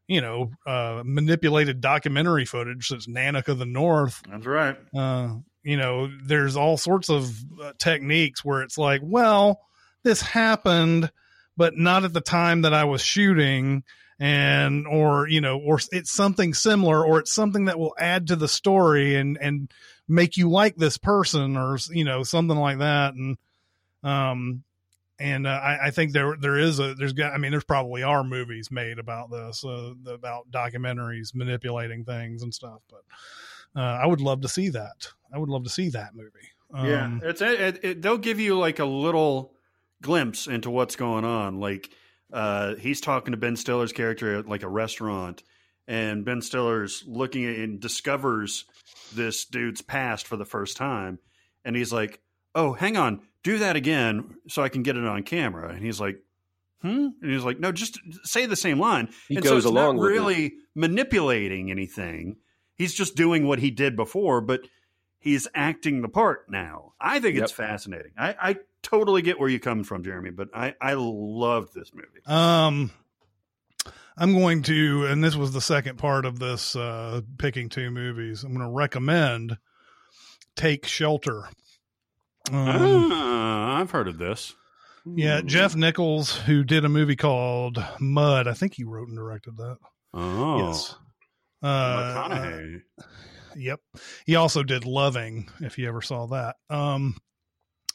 [0.06, 4.76] you know uh manipulated documentary footage since Nanook of the North That's right.
[4.96, 5.30] uh
[5.64, 9.60] you know there's all sorts of uh, techniques where it's like well
[10.02, 11.10] this happened
[11.56, 13.82] but not at the time that I was shooting
[14.20, 18.36] and or you know or it's something similar or it's something that will add to
[18.36, 19.70] the story and and
[20.08, 23.14] make you like this person or you know something like that.
[23.14, 23.36] And
[24.02, 24.64] um
[25.20, 28.02] and uh, I, I think there there is a there's got I mean there's probably
[28.02, 33.02] are movies made about this uh, about documentaries manipulating things and stuff but
[33.76, 35.08] uh, I would love to see that.
[35.32, 36.30] I would love to see that movie.
[36.74, 39.52] Yeah, Um, it's it, it, they'll give you like a little
[40.02, 41.60] glimpse into what's going on.
[41.60, 41.90] Like
[42.32, 45.42] uh, he's talking to Ben Stiller's character at like a restaurant,
[45.86, 48.64] and Ben Stiller's looking at and discovers
[49.14, 51.18] this dude's past for the first time,
[51.64, 52.20] and he's like,
[52.54, 56.00] "Oh, hang on, do that again so I can get it on camera." And he's
[56.00, 56.22] like,
[56.82, 59.66] "Hmm," and he's like, "No, just say the same line." He and goes so it's
[59.66, 60.14] along not with it.
[60.14, 62.36] really manipulating anything.
[62.74, 64.60] He's just doing what he did before, but
[65.18, 66.92] he's acting the part now.
[67.00, 68.12] I think it's fascinating.
[68.16, 72.24] I, I totally get where you come from, Jeremy, but I, I loved this movie.
[72.26, 72.90] Um,
[74.16, 78.42] I'm going to, and this was the second part of this uh, picking two movies.
[78.44, 79.58] I'm going to recommend
[80.56, 81.44] Take Shelter.
[82.50, 84.54] Um, Ah, I've heard of this.
[85.04, 88.48] yeah, Jeff Nichols, who did a movie called Mud.
[88.48, 89.76] I think he wrote and directed that.
[90.14, 90.94] Oh, Yes.
[91.62, 92.80] Uh, McConaughey.
[93.56, 93.80] yep.
[94.26, 96.56] He also did Loving, if you ever saw that.
[96.70, 97.16] Um,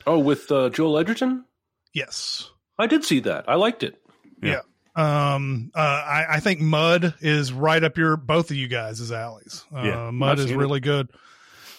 [0.05, 1.45] Oh, with uh, Joel Edgerton?
[1.93, 2.49] yes.
[2.79, 3.47] I did see that.
[3.47, 4.01] I liked it.
[4.41, 4.61] Yeah.
[4.95, 9.63] Um, uh, I, I think Mud is right up your both of you guys' alleys.
[9.75, 10.57] Uh, Yeah, Mud is seen it.
[10.57, 11.09] really good.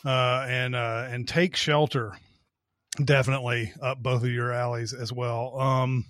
[0.05, 2.13] Uh, and uh, and Take Shelter
[3.03, 5.59] definitely up both of your alleys as well.
[5.59, 6.05] Um,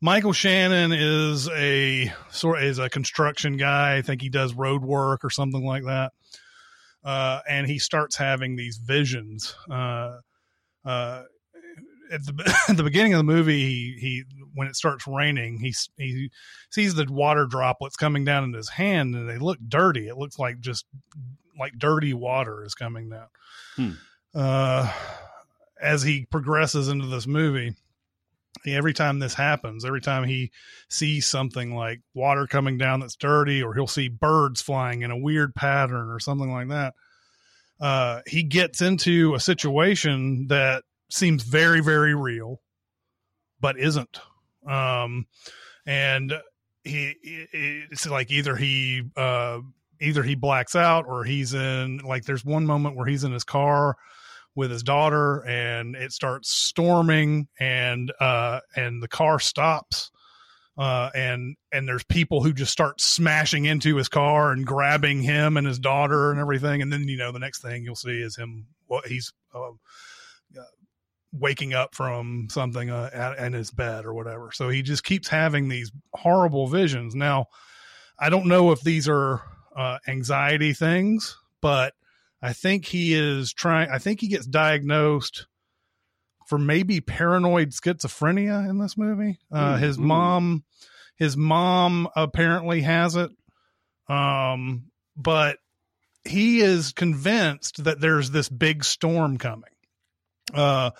[0.00, 3.96] Michael Shannon is a sort is a construction guy.
[3.96, 6.12] I think he does road work or something like that.
[7.04, 9.54] uh, and he starts having these visions.
[9.70, 10.18] Uh,
[10.86, 11.24] uh,
[12.10, 15.74] at the at the beginning of the movie, he, he when it starts raining, he
[15.98, 16.30] he
[16.70, 20.08] sees the water droplets coming down in his hand, and they look dirty.
[20.08, 20.86] It looks like just
[21.58, 23.26] like dirty water is coming down.
[23.76, 23.90] Hmm.
[24.34, 24.92] Uh,
[25.80, 27.74] as he progresses into this movie,
[28.66, 30.50] every time this happens, every time he
[30.88, 35.18] sees something like water coming down that's dirty, or he'll see birds flying in a
[35.18, 36.94] weird pattern or something like that,
[37.80, 42.60] uh, he gets into a situation that seems very, very real,
[43.60, 44.20] but isn't.
[44.66, 45.26] Um,
[45.86, 46.32] and
[46.84, 49.60] he, it's like either he, uh,
[50.00, 53.44] either he blacks out or he's in like there's one moment where he's in his
[53.44, 53.96] car
[54.54, 60.10] with his daughter and it starts storming and uh and the car stops
[60.78, 65.56] uh and and there's people who just start smashing into his car and grabbing him
[65.56, 68.36] and his daughter and everything and then you know the next thing you'll see is
[68.36, 69.70] him what he's uh,
[71.32, 75.68] waking up from something uh, in his bed or whatever so he just keeps having
[75.68, 77.46] these horrible visions now
[78.18, 79.42] i don't know if these are
[79.76, 81.94] uh, anxiety things but
[82.42, 83.90] I think he is trying.
[83.90, 85.46] I think he gets diagnosed
[86.46, 89.38] for maybe paranoid schizophrenia in this movie.
[89.52, 90.64] Uh, his mom,
[91.16, 93.30] his mom apparently has it,
[94.08, 94.86] um,
[95.16, 95.58] but
[96.24, 99.70] he is convinced that there's this big storm coming.
[100.54, 100.90] Uh,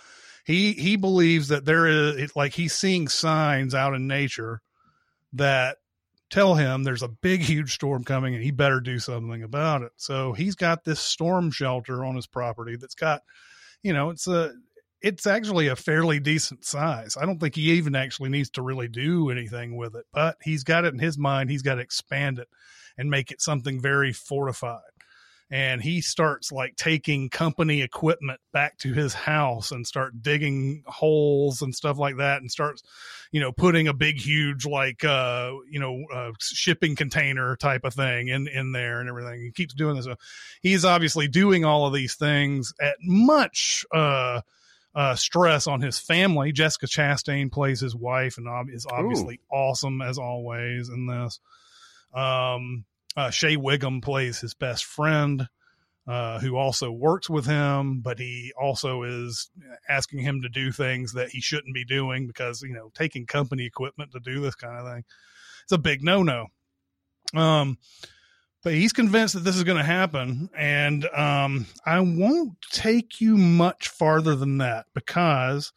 [0.44, 4.60] he he believes that there is like he's seeing signs out in nature
[5.32, 5.78] that
[6.30, 9.92] tell him there's a big, huge storm coming and he better do something about it.
[9.96, 13.22] So he's got this storm shelter on his property that's got,
[13.82, 14.52] you know, it's a,
[15.02, 17.16] it's actually a fairly decent size.
[17.20, 20.64] I don't think he even actually needs to really do anything with it, but he's
[20.64, 21.50] got it in his mind.
[21.50, 22.48] He's got to expand it
[22.98, 24.80] and make it something very fortified
[25.50, 31.62] and he starts like taking company equipment back to his house and start digging holes
[31.62, 32.82] and stuff like that and starts
[33.30, 37.94] you know putting a big huge like uh you know uh, shipping container type of
[37.94, 40.08] thing in in there and everything he keeps doing this
[40.62, 44.40] he's obviously doing all of these things at much uh
[44.96, 46.52] uh, stress on his family.
[46.52, 49.56] Jessica Chastain plays his wife and ob- is obviously Ooh.
[49.56, 51.38] awesome as always in this.
[52.14, 55.48] Um, uh, Shea Whigham plays his best friend,
[56.06, 59.50] uh, who also works with him, but he also is
[59.86, 63.66] asking him to do things that he shouldn't be doing because you know taking company
[63.66, 65.04] equipment to do this kind of thing,
[65.64, 66.46] it's a big no no.
[67.34, 67.76] Um,
[68.66, 73.36] but he's convinced that this is going to happen, and um, I won't take you
[73.36, 75.72] much farther than that because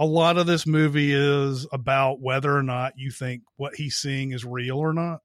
[0.00, 4.32] a lot of this movie is about whether or not you think what he's seeing
[4.32, 5.20] is real or not.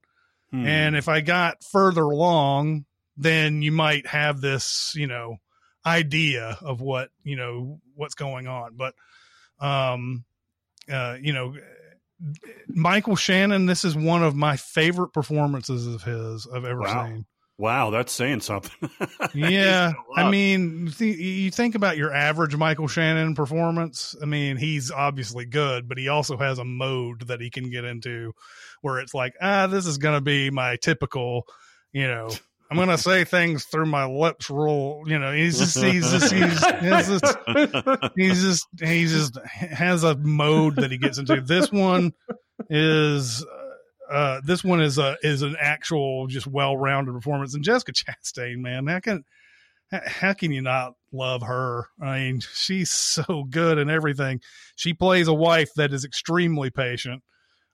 [0.52, 0.68] Hmm.
[0.68, 2.86] And if I got further along,
[3.18, 5.38] then you might have this, you know,
[5.84, 8.76] idea of what, you know, what's going on.
[8.76, 8.94] But,
[9.60, 10.26] um,
[10.88, 11.56] uh, you know,
[12.68, 17.06] Michael Shannon, this is one of my favorite performances of his I've ever wow.
[17.06, 17.26] seen.
[17.58, 18.90] Wow, that's saying something.
[19.34, 24.16] yeah, I mean, th- you think about your average Michael Shannon performance.
[24.22, 27.86] I mean, he's obviously good, but he also has a mode that he can get
[27.86, 28.34] into
[28.82, 31.46] where it's like, ah, this is going to be my typical,
[31.92, 32.30] you know,
[32.80, 35.04] I'm to say things through my lips roll.
[35.06, 37.38] You know, he's just, he's just, he's, he's just,
[38.16, 41.42] he's just, he just has a mode that he gets into.
[41.42, 42.14] This one
[42.70, 43.46] is,
[44.12, 47.54] uh, this one is a is an actual just well rounded performance.
[47.54, 49.24] And Jessica Chastain, man, how can
[49.92, 51.88] how can you not love her?
[52.02, 54.42] I mean, she's so good in everything.
[54.76, 57.24] She plays a wife that is extremely patient.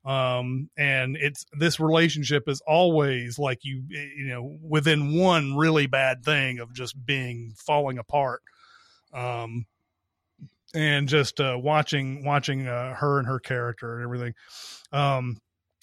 [0.09, 6.25] Um, and it's this relationship is always like you, you know, within one really bad
[6.25, 8.41] thing of just being falling apart.
[9.13, 9.67] Um,
[10.73, 14.33] and just uh, watching watching uh, her and her character and everything.
[14.91, 15.37] Um,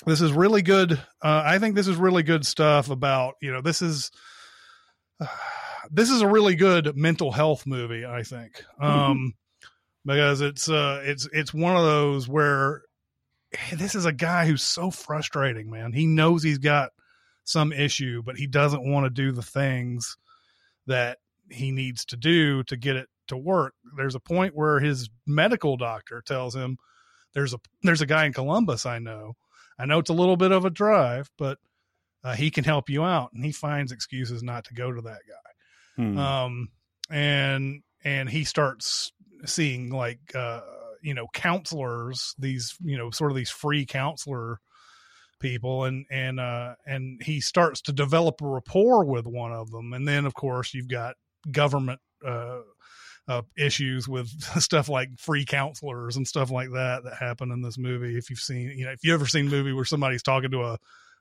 [0.07, 0.93] this is really good.
[1.23, 4.11] Uh, I think this is really good stuff about you know this is
[5.20, 5.27] uh,
[5.93, 8.05] this is a really good mental health movie.
[8.05, 8.85] I think mm-hmm.
[8.85, 9.35] um,
[10.05, 12.82] because it's uh it's it's one of those where
[13.73, 15.93] this is a guy who's so frustrating, man.
[15.93, 16.91] He knows he's got
[17.45, 20.16] some issue, but he doesn't want to do the things
[20.87, 21.19] that
[21.51, 23.74] he needs to do to get it to work.
[23.97, 26.78] There's a point where his medical doctor tells him
[27.35, 29.37] there's a there's a guy in Columbus I know
[29.78, 31.59] I know it's a little bit of a drive, but
[32.24, 33.33] uh, he can help you out.
[33.33, 36.03] And he finds excuses not to go to that guy.
[36.03, 36.19] Hmm.
[36.19, 36.69] Um,
[37.11, 39.12] and, and he starts
[39.45, 40.62] seeing like, uh,
[41.07, 44.59] you know, counselors, these, you know, sort of these free counselor
[45.39, 49.93] people and and uh and he starts to develop a rapport with one of them
[49.93, 51.15] and then of course you've got
[51.53, 52.61] government uh
[53.28, 54.28] uh, issues with
[54.62, 58.16] stuff like free counselors and stuff like that that happen in this movie.
[58.16, 60.62] If you've seen, you know, if you ever seen a movie where somebody's talking to
[60.62, 60.78] a,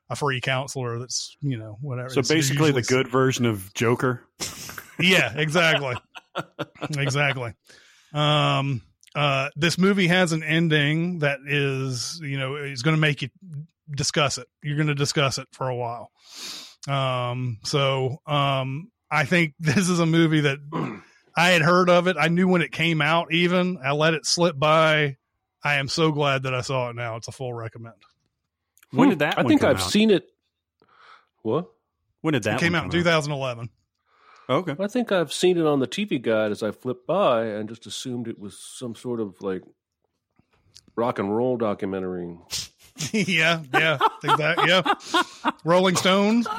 [0.09, 2.09] a free counselor, that's you know whatever.
[2.09, 4.21] So it's basically, the good version of Joker.
[4.99, 5.95] yeah, exactly.
[6.95, 7.53] exactly.
[8.13, 8.83] Um,
[9.15, 13.29] uh, this movie has an ending that is, you know, is going to make you
[13.89, 14.47] discuss it.
[14.61, 16.11] You're going to discuss it for a while.
[16.87, 20.57] Um, so, um, I think this is a movie that
[21.37, 22.17] I had heard of it.
[22.19, 25.17] I knew when it came out, even I let it slip by.
[25.63, 27.15] I am so glad that I saw it now.
[27.15, 27.95] It's a full recommend.
[28.91, 29.37] When did that?
[29.37, 29.89] I one think come I've out?
[29.89, 30.27] seen it.
[31.41, 31.67] What?
[32.21, 33.69] When did that it came one out in come 2011.
[34.49, 34.75] Okay.
[34.79, 37.85] I think I've seen it on the TV guide as I flipped by and just
[37.85, 39.63] assumed it was some sort of like
[40.95, 42.37] rock and roll documentary.
[43.11, 44.69] yeah, yeah, exactly.
[44.69, 44.93] Yeah,
[45.63, 46.47] Rolling Stones.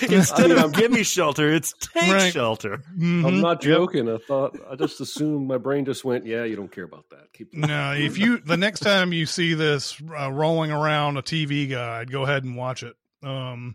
[0.00, 2.32] Instead I mean, of gimme shelter, it's take Right.
[2.32, 2.78] shelter.
[2.96, 3.26] Mhm.
[3.26, 4.08] I'm not joking.
[4.08, 7.30] I thought I just assumed my brain just went, "Yeah, you don't care about that."
[7.34, 11.68] Keep No, if you the next time you see this uh, rolling around a TV
[11.68, 12.96] guide, go ahead and watch it.
[13.22, 13.74] Um,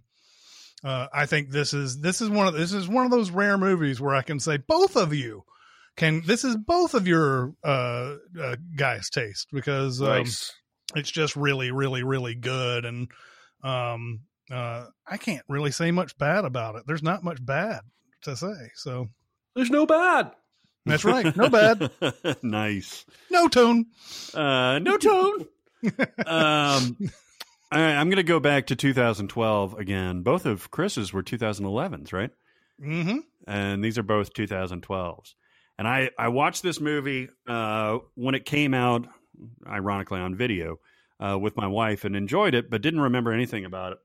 [0.84, 3.58] uh, I think this is this is one of this is one of those rare
[3.58, 5.44] movies where I can say both of you
[5.96, 6.22] can.
[6.26, 10.54] This is both of your uh, uh guys' taste because um, nice.
[10.96, 12.86] it's just really, really, really good.
[12.86, 13.10] And
[13.64, 16.84] um, uh, I can't really say much bad about it.
[16.88, 17.82] There's not much bad
[18.24, 18.72] to say.
[18.76, 19.08] So
[19.56, 20.32] There's no bad.
[20.86, 21.36] that's right.
[21.36, 21.92] No bad.
[22.42, 23.06] nice.
[23.30, 23.88] No tone.
[24.34, 25.46] Uh, no tone.
[26.26, 26.98] um,
[27.72, 30.22] all right, I'm going to go back to 2012 again.
[30.22, 32.32] Both of Chris's were 2011s, right?
[32.82, 33.18] hmm
[33.48, 35.34] and these are both 2012s.
[35.78, 39.08] And I, I watched this movie uh, when it came out,
[39.66, 40.80] ironically on video,
[41.20, 43.98] uh, with my wife and enjoyed it, but didn't remember anything about it.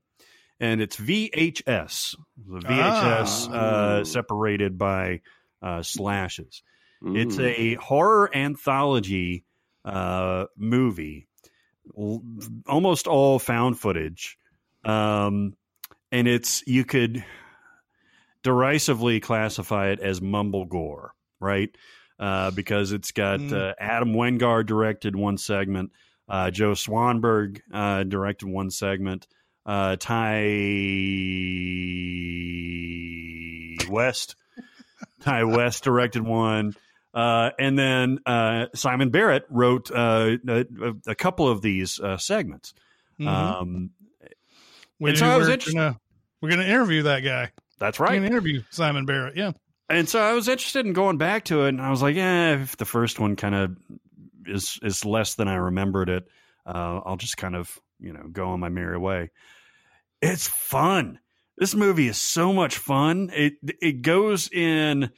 [0.59, 2.15] And it's VHS,
[2.47, 3.53] the VHS Ah.
[3.99, 5.21] uh, separated by
[5.61, 6.63] uh, slashes.
[7.03, 7.43] It's Mm.
[7.43, 9.43] a horror anthology
[9.83, 11.27] uh, movie,
[11.97, 12.21] l-
[12.67, 14.37] almost all found footage,
[14.83, 15.55] um,
[16.11, 17.23] and it's you could
[18.43, 21.69] derisively classify it as mumble gore, right?
[22.19, 23.51] Uh, because it's got Mm.
[23.53, 25.91] uh, Adam Wingard directed one segment,
[26.29, 29.27] uh, Joe Swanberg uh, directed one segment,
[29.65, 30.43] uh, Ti
[33.89, 34.35] West,
[35.21, 36.73] Ti West directed one.
[37.15, 40.65] Uh, and then uh, Simon Barrett wrote uh, a,
[41.07, 42.73] a couple of these uh, segments.
[43.19, 43.27] Mhm.
[43.27, 43.89] Um,
[44.99, 45.99] and so I was interested- Gonna,
[46.41, 47.51] we're going to interview that guy.
[47.79, 48.21] that's We're right.
[48.23, 49.37] interview Simon Barrett.
[49.37, 49.53] Yeah.
[49.89, 52.55] And so I was interested in going back to it, and I was like, "Yeah,
[52.61, 53.77] if the first one kind of
[54.47, 56.23] is is less than I remembered it,
[56.65, 59.29] uh, I'll just kind of you know go on my merry way."
[60.23, 61.19] It's fun.
[61.57, 63.29] This movie is so much fun.
[63.31, 65.11] It it goes in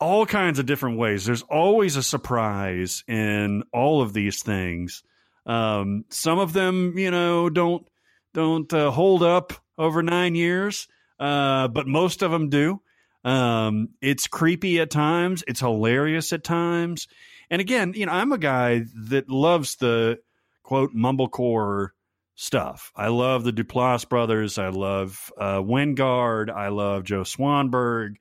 [0.00, 1.24] all kinds of different ways.
[1.24, 5.02] There's always a surprise in all of these things.
[5.46, 7.86] Um, some of them, you know, don't
[8.32, 10.88] don't uh, hold up over nine years,
[11.20, 12.80] uh, but most of them do.
[13.24, 15.44] Um, it's creepy at times.
[15.46, 17.08] It's hilarious at times.
[17.50, 20.20] And again, you know, I'm a guy that loves the
[20.62, 21.90] quote mumblecore
[22.34, 22.92] stuff.
[22.96, 24.58] I love the Duplass brothers.
[24.58, 26.50] I love uh, Wingard.
[26.50, 28.16] I love Joe Swanberg.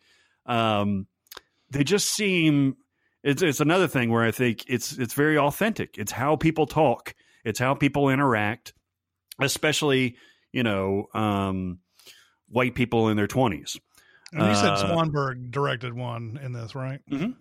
[0.46, 1.08] Um,
[1.74, 2.78] they just seem.
[3.24, 5.98] It's it's another thing where I think it's it's very authentic.
[5.98, 7.14] It's how people talk.
[7.46, 8.74] It's how people interact,
[9.40, 10.16] especially
[10.52, 11.80] you know um,
[12.50, 13.78] white people in their twenties.
[14.32, 17.00] And you said Uh, Swanberg directed one in this, right?
[17.10, 17.36] Mhm.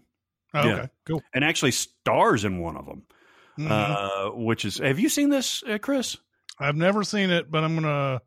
[0.54, 0.74] Oh, Yeah.
[0.74, 0.88] okay.
[1.06, 1.22] Cool.
[1.32, 3.02] and actually stars in one of them,
[3.59, 3.70] Mhm.
[3.70, 4.76] uh, which is.
[4.78, 6.18] Have you seen this, uh, Chris?
[6.59, 8.20] I've never seen it, but I'm going to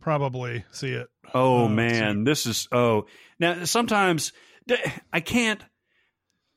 [0.00, 1.08] probably see it.
[1.32, 2.68] Oh Uh, man, this is.
[2.70, 3.06] Oh,
[3.40, 4.32] now sometimes
[5.12, 5.62] I can't.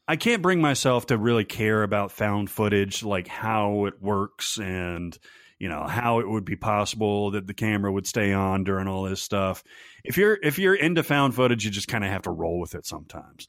[0.07, 5.17] I can't bring myself to really care about found footage, like how it works and
[5.57, 9.03] you know how it would be possible that the camera would stay on during all
[9.03, 9.63] this stuff.
[10.03, 12.75] If you're if you're into found footage, you just kind of have to roll with
[12.75, 13.47] it sometimes.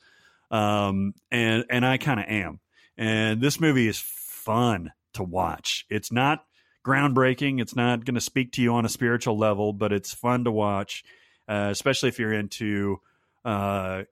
[0.50, 2.60] Um, and and I kind of am.
[2.96, 5.84] And this movie is fun to watch.
[5.90, 6.44] It's not
[6.86, 7.60] groundbreaking.
[7.60, 10.52] It's not going to speak to you on a spiritual level, but it's fun to
[10.52, 11.02] watch,
[11.48, 13.00] uh, especially if you're into
[13.44, 14.04] uh,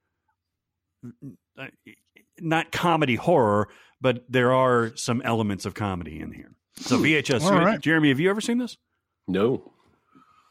[2.41, 3.69] not comedy horror,
[4.01, 6.53] but there are some elements of comedy in here.
[6.77, 7.81] So VHS, All right.
[7.81, 8.77] Jeremy, have you ever seen this?
[9.29, 9.73] No,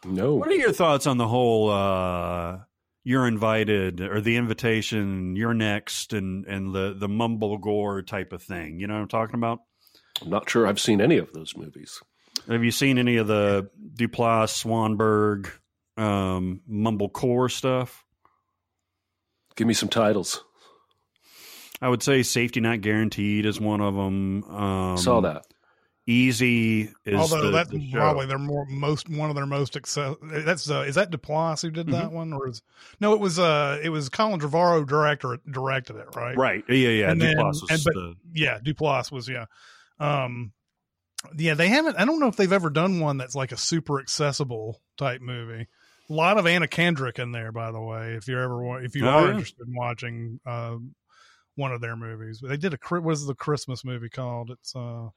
[0.05, 0.35] no.
[0.35, 2.59] What are your thoughts on the whole uh,
[3.03, 8.41] "you're invited" or the invitation, "you're next," and and the the mumble gore type of
[8.41, 8.79] thing?
[8.79, 9.59] You know what I'm talking about?
[10.21, 12.01] I'm not sure I've seen any of those movies.
[12.47, 15.49] Have you seen any of the Duplass, Swanberg,
[16.01, 18.03] um, Mumblecore stuff?
[19.55, 20.43] Give me some titles.
[21.81, 24.43] I would say Safety Not Guaranteed is one of them.
[24.45, 25.45] Um, Saw that.
[26.05, 30.15] Easy is Although the, that's the probably their more most one of their most access.
[30.21, 31.95] That's uh, is that Duplass who did Mm-hmm.
[31.95, 32.61] that one, or is
[32.99, 33.13] no?
[33.13, 36.35] It was uh, it was Colin Trevorrow director directed it, right?
[36.35, 36.63] right.
[36.67, 37.09] Yeah, yeah.
[37.11, 39.45] And then- Duplass was and but- the, Yeah, Duplass was yeah.
[39.97, 40.51] Um,
[41.37, 41.95] yeah, they haven't.
[41.97, 45.67] I don't know if they've ever done one that's like a super accessible type movie.
[46.09, 48.13] A lot of Anna Kendrick in there, by the way.
[48.13, 49.31] If you're ever if you Oh, are yeah.
[49.31, 50.75] interested in watching uh,
[51.55, 54.49] one of their movies, they did a Chri- what is the Christmas movie called?
[54.51, 55.09] It's uh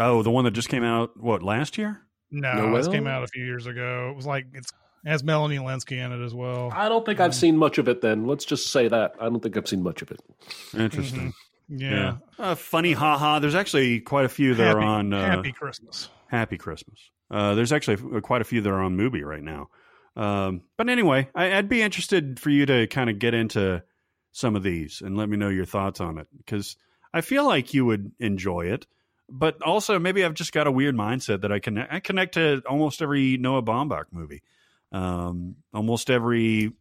[0.00, 2.02] oh, the one that just came out, what, last year?
[2.30, 2.74] no, Noel?
[2.76, 4.08] this came out a few years ago.
[4.10, 4.72] It was like it's
[5.04, 6.70] it has Melanie Lynskey in it as well.
[6.72, 8.00] I don't think I've seen much of it.
[8.00, 10.20] Then let's just say that I don't think I've seen much of it.
[10.78, 11.32] Interesting.
[11.68, 13.38] Yeah, Uh, funny, haha.
[13.38, 16.08] There's actually quite a few that happy, are on uh, Happy Christmas.
[16.28, 16.98] Happy Christmas.
[17.30, 19.68] Uh, there's actually quite a few that are on Mubi right now.
[20.16, 23.82] Um, but anyway, I, I'd be interested for you to kind of get into
[24.32, 26.76] some of these and let me know your thoughts on it because
[27.12, 28.86] I feel like you would enjoy it.
[29.28, 32.62] But also, maybe I've just got a weird mindset that I can I connect to
[32.68, 34.42] almost every Noah Baumbach movie,
[34.90, 36.72] um, almost every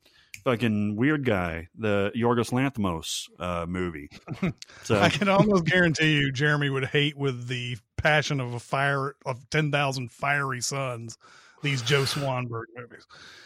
[0.43, 4.09] fucking weird guy, the Yorgos Lanthimos uh, movie.
[4.83, 9.15] So I can almost guarantee you, Jeremy would hate with the passion of a fire
[9.25, 11.17] of ten thousand fiery suns.
[11.61, 13.05] These Joe Swanberg movies.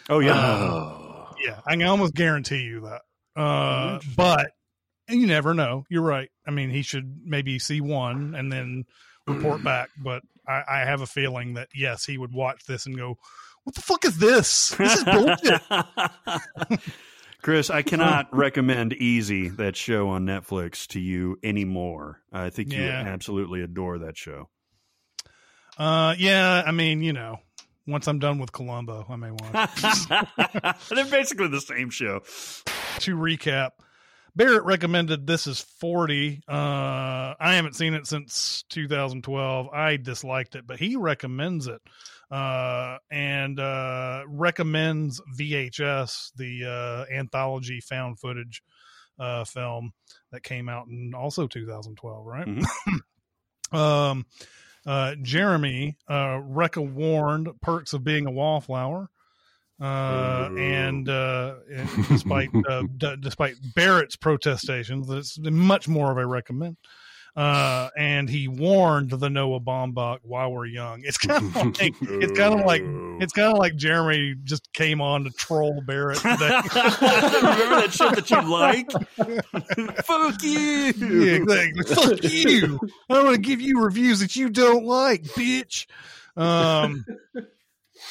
[0.09, 1.35] oh yeah, Oh.
[1.43, 3.01] Yeah, I can almost guarantee you that.
[3.39, 4.51] Uh, but
[5.09, 5.83] you never know.
[5.89, 6.29] You're right.
[6.47, 8.85] I mean, he should maybe see one and then
[9.27, 9.89] report back.
[10.01, 13.17] But I, I have a feeling that yes, he would watch this and go,
[13.65, 14.69] "What the fuck is this?
[14.69, 15.61] This is bullshit."
[17.41, 22.21] Chris, I cannot recommend Easy, that show on Netflix, to you anymore.
[22.31, 23.03] I think you Yeah.
[23.03, 24.49] would absolutely adore that show.
[25.77, 27.37] uh, yeah, I mean, you know,
[27.87, 30.89] once I'm done with Columbo, I may watch.
[30.89, 32.19] They're basically the same show.
[32.99, 33.71] to recap,
[34.35, 36.43] Barrett recommended This Is 40.
[36.47, 39.69] Uh, I haven't seen it since 2012.
[39.69, 41.81] I disliked it, but he recommends it
[42.31, 48.61] uh, and uh, recommends VHS, the uh, anthology found footage
[49.19, 49.91] uh, film
[50.31, 52.47] that came out in also 2012, right?
[53.71, 54.25] um,
[54.85, 59.09] uh, Jeremy, uh, Recca warned perks of being a wallflower.
[59.81, 66.25] Uh, and, uh, and despite, uh, d- despite Barrett's protestations, it's much more of a
[66.25, 66.77] recommend.
[67.35, 71.01] Uh, and he warned the Noah Baumbach while we're young.
[71.03, 72.81] It's kind of like, it's kind of like,
[73.21, 76.33] it's kind of like Jeremy just came on to troll Barrett today.
[76.39, 78.89] Remember that shit that you like?
[80.05, 80.93] Fuck you.
[81.25, 81.95] Yeah, exactly.
[81.95, 82.79] Fuck you.
[83.09, 85.87] I'm going to give you reviews that you don't like, bitch.
[86.37, 87.05] Um,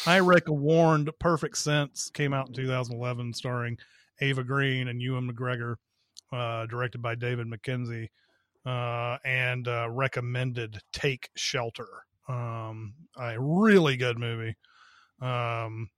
[0.06, 3.78] I Recca warned Perfect Sense came out in 2011, starring
[4.20, 5.76] Eva Green and Ewan McGregor,
[6.30, 8.10] uh, directed by David Mackenzie,
[8.66, 11.88] uh, and uh, recommended Take Shelter.
[12.28, 14.56] Um, a really good movie
[15.20, 15.90] um,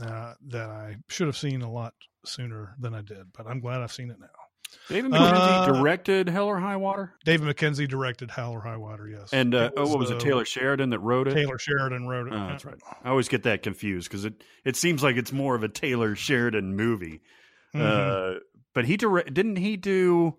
[0.00, 1.94] uh, that I should have seen a lot
[2.24, 4.26] sooner than I did, but I'm glad I've seen it now.
[4.88, 7.12] David Mackenzie Uh, directed Hell or High Water?
[7.24, 9.32] David Mackenzie directed Hell or High Water, yes.
[9.32, 10.20] And uh, It oh, what was uh, it?
[10.20, 11.34] Taylor Sheridan that wrote it?
[11.34, 12.32] Taylor Sheridan wrote it.
[12.32, 12.76] Oh, that's right.
[13.04, 16.16] I always get that confused because it, it seems like it's more of a Taylor
[16.16, 17.20] Sheridan movie.
[17.74, 17.80] Mhm.
[18.36, 18.40] Uh,
[18.72, 20.38] but he dire- didn't he do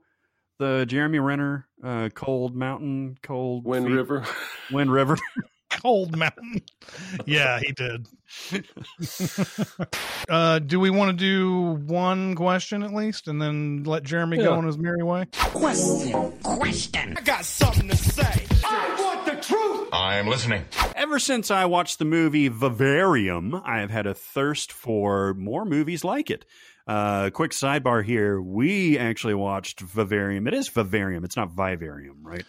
[0.58, 4.26] the Jeremy Renner uh, Cold Mountain Cold Wind Feet- River.
[4.72, 5.18] Wind River?
[5.70, 6.62] Cold Mountain.
[7.26, 8.08] yeah, he did.
[10.30, 14.44] uh, do we want to do one question at least, and then let Jeremy go
[14.44, 14.50] Yeah.
[14.58, 15.26] on his merry way?
[15.34, 17.16] Question, question.
[17.18, 18.46] I got something to say.
[18.64, 19.90] I want the truth.
[19.92, 20.64] I'm listening.
[20.96, 26.04] Ever since I watched the movie Vivarium, I have had a thirst for more movies
[26.04, 26.46] like it.
[26.88, 30.48] Uh, quick sidebar here: we actually watched Vivarium.
[30.48, 31.24] It is Vivarium.
[31.24, 32.46] It's not Vivarium, right?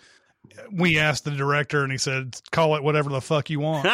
[0.73, 3.85] We asked the director, and he said, "Call it whatever the fuck you want."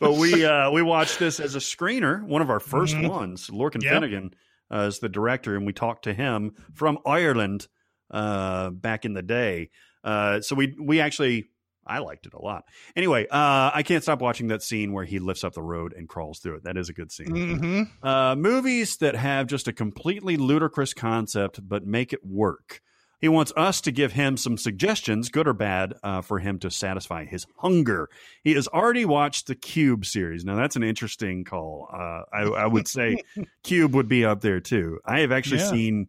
[0.00, 3.08] but we uh, we watched this as a screener, one of our 1st Mhm.
[3.10, 3.48] ones.
[3.50, 3.92] Lorcan Yep.
[3.92, 4.34] Finnegan
[4.72, 7.68] uh, is the director, and we talked to him from Ireland
[8.10, 9.70] uh, back in the day.
[10.02, 11.46] Uh, so we we actually
[11.86, 12.64] I liked it a lot.
[12.96, 16.08] Anyway, uh, I can't stop watching that scene where he lifts up the road and
[16.08, 16.64] crawls through it.
[16.64, 17.26] That is a good scene.
[17.58, 22.80] hmm Uh, movies that have just a completely ludicrous concept but make it work.
[23.20, 26.70] He wants us to give him some suggestions, good or bad, uh, for him to
[26.70, 28.10] satisfy his hunger.
[28.42, 30.44] He has already watched the Cube series.
[30.44, 31.88] Now, that's an interesting call.
[31.90, 33.16] Uh, I, I would say
[33.62, 34.98] Cube would be up there too.
[35.06, 35.70] I have actually Yeah.
[35.70, 36.08] seen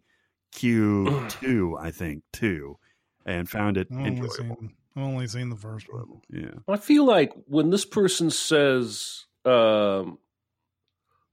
[0.52, 2.78] Cube 2, I think, too,
[3.26, 4.58] and found it only enjoyable.
[4.96, 6.22] Seen- I've only seen the first one.
[6.30, 6.52] Yeah.
[6.68, 10.18] I feel like when this person says, um,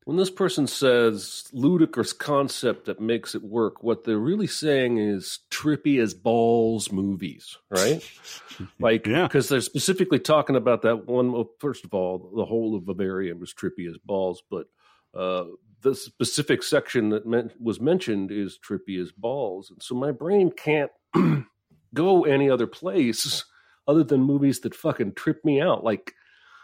[0.04, 5.38] when this person says ludicrous concept that makes it work, what they're really saying is
[5.50, 8.02] trippy as balls movies, right?
[8.80, 9.28] like, Yeah.
[9.28, 11.30] because they're specifically talking about that one.
[11.30, 14.66] Well, first of all, the whole of Vivarium was trippy as balls, but
[15.14, 15.44] uh,
[15.82, 20.50] the specific section that meant, was mentioned is trippy as balls, and so my brain
[20.50, 20.90] can't
[21.94, 23.44] go any other place
[23.86, 25.84] other than movies that fucking trip me out.
[25.84, 26.14] Like,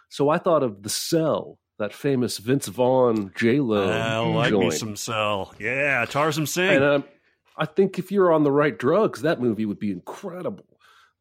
[0.08, 4.70] so I thought of The Cell, that famous Vince Vaughn J Lo I like me
[4.70, 5.54] some Cell.
[5.58, 6.76] Yeah, Tarsem Singh.
[6.76, 7.04] and um,
[7.56, 10.66] I think if you're on the right drugs, that movie would be incredible.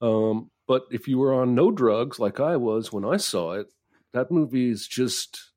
[0.02, 3.68] Um, but if you were on no drugs, like I was when I saw it,
[4.14, 5.52] that movie is just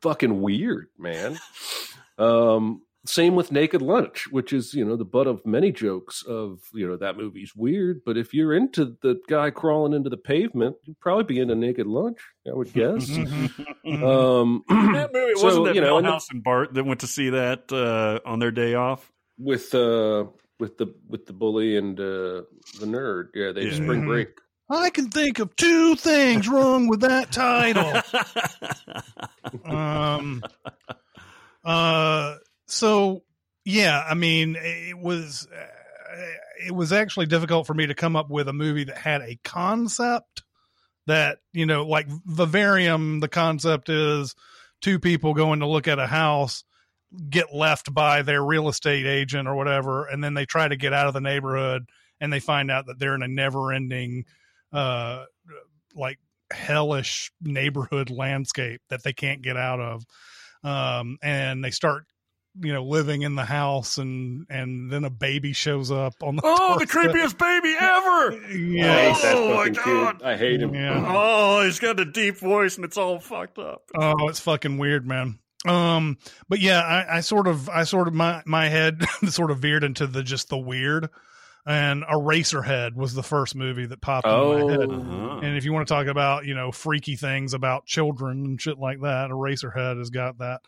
[0.00, 1.38] fucking weird, man.
[2.18, 6.60] um, same with Naked Lunch, which is you know the butt of many jokes of
[6.72, 8.00] you know that movie's weird.
[8.04, 11.86] But if you're into the guy crawling into the pavement, you'd probably be into Naked
[11.86, 13.10] Lunch, I would guess.
[13.16, 17.30] um, that movie so, wasn't that you know, and and Bart that went to see
[17.30, 19.10] that uh, on their day off.
[19.38, 20.24] with uh
[20.60, 22.42] with the with the bully and uh
[22.80, 23.28] the nerd.
[23.34, 23.74] Yeah, they Yeah.
[23.74, 24.28] spring break.
[24.70, 27.92] I can think of two things wrong with that title.
[29.64, 30.42] um
[31.64, 33.22] uh so
[33.64, 38.30] yeah i mean it was uh, it was actually difficult for me to come up
[38.30, 40.42] with a movie that had a concept
[41.06, 44.34] that you know like vivarium the concept is
[44.80, 46.64] two people going to look at a house
[47.30, 50.92] get left by their real estate agent or whatever and then they try to get
[50.92, 51.84] out of the neighborhood
[52.20, 54.24] and they find out that they're in a never ending
[54.72, 55.24] uh
[55.94, 56.18] like
[56.50, 60.04] hellish neighborhood landscape that they can't get out of.
[60.62, 62.06] Um and they start
[62.60, 66.42] you know living in the house and and then a baby shows up on the
[66.44, 68.56] oh, the creepiest baby ever!
[68.56, 70.18] yeah I hate that Oh, my God.
[70.18, 70.26] kid.
[70.26, 70.74] I hate him.
[70.74, 71.04] Yeah.
[71.16, 73.82] Oh, he's got a deep voice and it's all fucked up.
[73.96, 75.38] Oh, it's fucking weird, man.
[75.66, 76.18] Um,
[76.48, 79.82] but yeah, I, I sort of, I sort of, my my head sort of veered
[79.82, 81.08] into the just the weird,
[81.66, 84.90] and Eraserhead was the first movie that popped in my head.
[84.90, 85.38] Oh, Uh-huh.
[85.42, 88.78] And if you want to talk about, you know, freaky things about children and shit
[88.78, 90.60] like that, Eraserhead has got that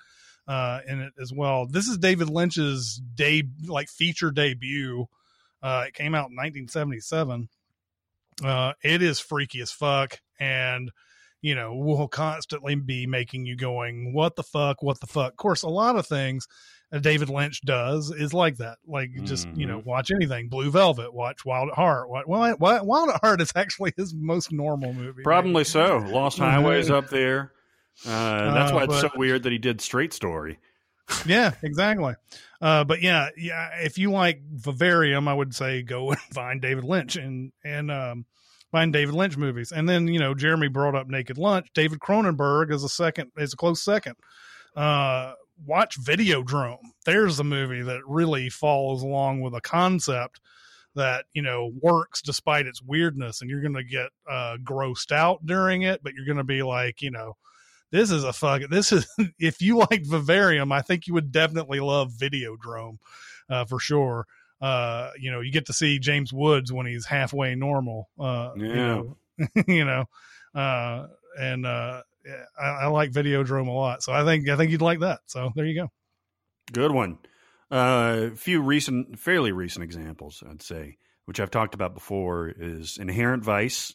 [0.49, 1.67] uh, in it as well.
[1.67, 5.07] This is David Lynch's day, like feature debut.
[5.63, 7.49] Uh, it came out in 1977.
[8.45, 10.91] Uh, it is freaky as fuck, and
[11.41, 14.83] you know will constantly be making you going, "What the fuck?
[14.83, 16.47] What the fuck?" Of course, a lot of things
[16.91, 18.79] that David Lynch does is like that.
[18.87, 20.49] Like just you know, watch anything.
[20.49, 22.11] Blue Velvet, watch Wild at Heart.
[22.11, 22.29] What?
[22.29, 25.23] Wild, Wild at Heart is actually his most normal movie.
[25.23, 25.99] Probably so.
[25.99, 27.53] Lost Highways up there.
[28.05, 30.59] Uh, that's Uh, why it's so weird that he did Straight Story.
[31.25, 32.15] yeah, exactly.
[32.61, 33.69] Uh, but yeah, yeah.
[33.81, 38.27] If you like Vivarium, I would say go and find David Lynch and and um,
[38.73, 39.73] find David Lynch movies.
[39.73, 41.69] And then you know Jeremy brought up Naked Lunch.
[41.75, 44.17] David Cronenberg is a second, is a close second.
[44.75, 45.33] Uh,
[45.65, 46.79] watch Videodrome.
[47.05, 50.41] There's a movie that really follows along with a concept
[50.97, 55.47] that you know works despite its weirdness, and you're going to get uh, grossed out
[55.47, 57.37] during it, but you're going to be like, you know
[57.97, 59.07] this is a fuck this is
[59.39, 62.99] if you like vivarium i think you would definitely love videodrome
[63.49, 64.27] uh, for sure
[64.61, 68.79] uh, you know you get to see james woods when he's halfway normal uh, you
[68.79, 68.83] Yeah.
[68.83, 69.17] know,
[69.67, 70.05] you know
[70.55, 71.07] uh,
[71.39, 72.03] and uh,
[72.59, 75.53] I, I like videodrome a lot so i think i think you'd like that so
[75.55, 75.91] there you go
[76.73, 77.19] Good one.
[77.71, 82.99] Uh, a few recent, fairly recent examples, I'd say, which I've talked about before, is
[82.99, 83.95] Inherent Vice,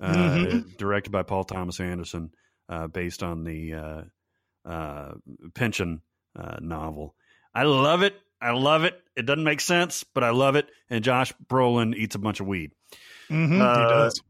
[0.00, 0.76] uh, Mhm.
[0.76, 2.34] directed by Paul Thomas Anderson, uh,
[2.92, 4.02] based on the uh,
[4.68, 5.12] uh,
[5.54, 6.02] Pynchon
[6.38, 7.14] uh, novel.
[7.54, 8.14] I love it.
[8.40, 9.00] I love it.
[9.16, 10.68] It doesn't make sense, but I love it.
[10.90, 12.70] And Josh Brolin eats a bunch of weed.
[13.30, 14.22] mm-hmm, he Uh, does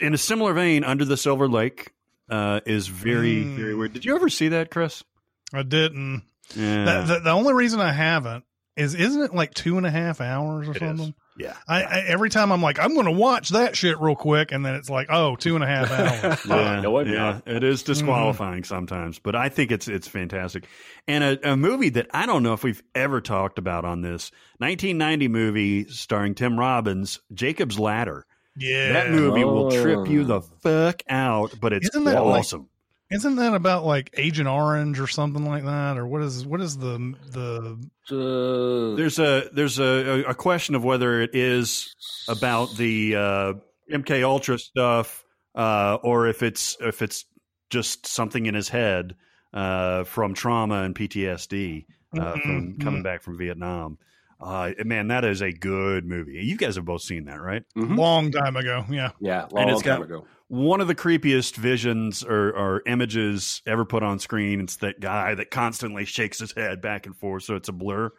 [0.00, 1.92] In a similar vein, Under the Silver Lake
[2.30, 3.56] uh, is very, Mm.
[3.56, 3.92] very weird.
[3.92, 5.04] Did you ever see that, Chris?
[5.52, 6.22] i didn't
[6.54, 7.02] Yeah.
[7.02, 8.44] the, the, the only reason i haven't
[8.76, 11.12] is isn't it like two and a half hours or It is.
[11.38, 11.56] Something yeah.
[11.66, 14.64] I, I every time I'm like, I'm going to watch that shit real quick, and
[14.64, 16.40] then it's like, oh, two and a half hours.
[16.50, 17.48] Uh, no, I'm not.
[17.48, 20.66] It is disqualifying sometimes, but I think it's it's fantastic.
[21.08, 24.30] And a, a movie that I don't know if we've ever talked about on this
[24.58, 28.26] 1990 movie starring Tim Robbins, Jacob's Ladder.
[28.56, 29.82] yeah, That movie will Oh.
[29.82, 32.68] trip you the fuck out, but it's Isn't that like- awesome.
[33.12, 36.78] Isn't that about like Agent Orange or something like that, or what is what is
[36.78, 37.78] the the?
[38.10, 41.94] Uh, there's a there's a, a question of whether it is
[42.28, 43.52] about the uh,
[43.90, 45.24] MK Ultra stuff
[45.54, 47.24] uh, or if it's if it's
[47.70, 49.16] just something in his head
[49.52, 51.86] uh, from trauma and PTSD
[52.18, 53.98] uh, from Mhm, coming back from Vietnam.
[54.42, 56.32] Uh, man, that is a good movie.
[56.42, 57.62] You guys have both seen that, right?
[57.76, 57.96] Mhm.
[57.96, 58.84] Long time ago.
[58.90, 59.10] Yeah.
[59.20, 60.26] Yeah, long it's time got- ago.
[60.48, 64.60] One of the creepiest visions or, or images ever put on screen.
[64.60, 68.10] It's that guy that constantly shakes his head back and forth, so it's a blur.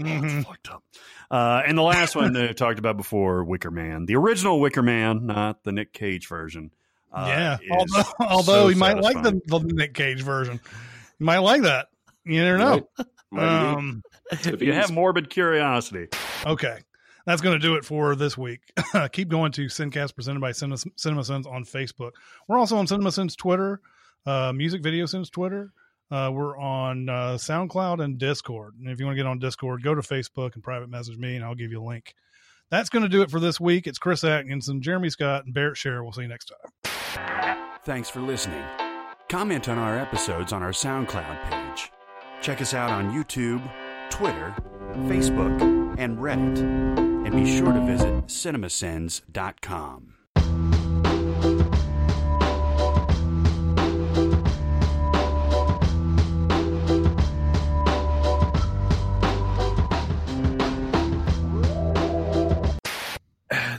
[0.00, 0.24] Oh, Mhm.
[0.38, 0.82] it's fucked up.
[1.30, 4.82] Uh, and the last one that I talked about before, Wicker Man, the original Wicker
[4.82, 6.72] Man, not the Nick Cage version.
[7.10, 7.58] Uh, yeah.
[7.70, 10.60] Although, although so you might like the, the Nick Cage version.
[11.18, 11.86] You might like that.
[12.26, 12.70] You never know.
[12.98, 13.06] Right?
[13.32, 13.76] Might be.
[13.76, 16.08] Um, If you have morbid curiosity.
[16.46, 16.78] Okay.
[17.24, 18.60] That's going to do it for this week.
[19.12, 22.12] Keep going to Sincast presented by Cinema, CinemaSins on Facebook.
[22.48, 23.80] We're also on CinemaSins Twitter,
[24.26, 25.72] uh, Music Video Sins Twitter.
[26.10, 28.74] Uh, we're on uh, SoundCloud and Discord.
[28.78, 31.36] And if you want to get on Discord, go to Facebook and private message me,
[31.36, 32.14] and I'll give you a link.
[32.70, 33.86] That's going to do it for this week.
[33.86, 36.02] It's Chris Atkinson, Jeremy Scott, and Barrett Sher.
[36.02, 36.52] We'll see you next
[36.84, 37.56] time.
[37.84, 38.64] Thanks for listening.
[39.28, 41.61] Comment on our episodes on our SoundCloud page.
[42.42, 43.62] Check us out on YouTube,
[44.10, 44.52] Twitter,
[45.06, 46.58] Facebook, and Reddit.
[46.58, 50.14] And be sure to visit cinemasins.com.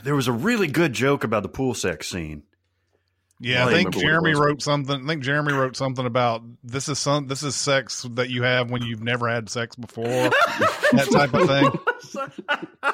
[0.04, 2.44] There was a really good joke about the pool sex scene.
[3.40, 5.04] Yeah, I I think remember what it Jeremy wrote something.
[5.04, 8.72] I think Jeremy wrote something about this is some this is sex that you have
[8.72, 10.06] when you've never had sex before,
[10.94, 12.92] that type of thing.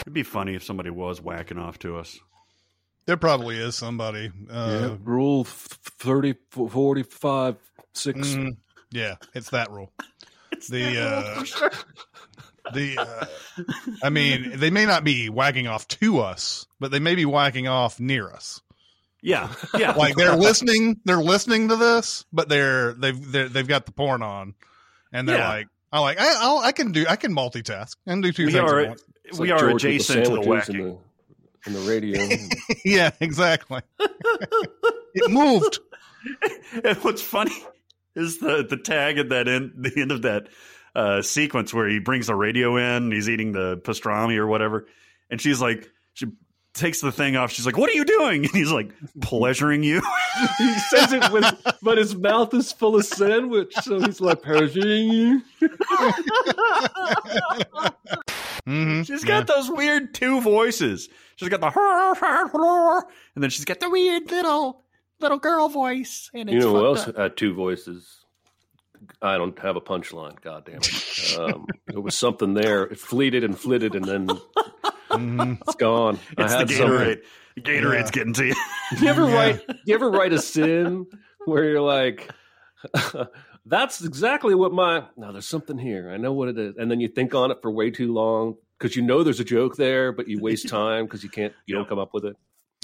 [0.00, 2.18] It'd be funny if somebody was whacking off to us.
[3.06, 4.30] There probably is somebody.
[4.50, 7.56] Uh, yeah, rule f- 30, 45,
[7.92, 8.18] 6.
[8.18, 8.56] Mm,
[8.90, 9.92] yeah, it's that rule.
[10.70, 11.70] the uh,
[12.72, 13.26] the uh,
[14.02, 17.68] I mean, they may not be whacking off to us, but they may be whacking
[17.68, 18.62] off near us.
[19.24, 19.92] Yeah, yeah.
[19.92, 24.22] Like they're listening, they're listening to this, but they're they've they're, they've got the porn
[24.22, 24.54] on,
[25.12, 25.48] and they're Yeah.
[25.48, 28.52] like, I like I I'll, I can do I can multitask and do two we
[28.52, 29.04] things are at once.
[29.38, 30.98] We like are George with the adjacent to the sandwiches whacking.
[31.66, 32.28] in the, the radio.
[32.84, 33.80] yeah, exactly.
[35.14, 35.78] it moved.
[36.84, 37.56] And what's funny
[38.14, 40.48] is the the tag at that end, the end of that
[40.94, 44.86] uh, sequence where he brings the radio in, and he's eating the pastrami or whatever,
[45.30, 45.90] and she's like, she
[46.74, 47.50] takes the thing off.
[47.52, 48.90] She's like, "What are you doing?" And he's like,
[49.20, 50.00] "Pleasuring you."
[50.58, 51.44] he says it with,
[51.82, 55.42] but his mouth is full of sandwich, so he's like paraching you.
[58.66, 59.02] Mm-hmm.
[59.02, 61.08] She's got those weird two voices.
[61.36, 64.82] She's got the and then she's got the weird little
[65.20, 66.30] little girl voice.
[66.34, 67.16] And You it's know who else up.
[67.16, 68.23] had two voices?
[69.24, 70.40] I don't have a punchline.
[70.42, 71.36] God damn it!
[71.38, 72.82] Um, there was something there.
[72.84, 74.26] It fleeted and flitted, and then
[75.08, 75.58] Mhm.
[75.62, 76.18] it's gone.
[76.38, 76.88] It's I the had something.
[76.88, 77.22] Gatorade.
[77.56, 78.10] The Gatorade's Yeah.
[78.12, 78.54] getting to you.
[79.00, 79.34] You ever Yeah.
[79.34, 79.60] write?
[79.86, 81.06] You ever write a sin
[81.46, 82.30] where you're like,
[83.66, 86.10] "That's exactly what my." Now there's something here.
[86.10, 88.56] I know what it is, and then you think on it for way too long
[88.78, 91.52] because you know there's a joke there, but you waste time because you can't.
[91.66, 92.36] You don't come up with it.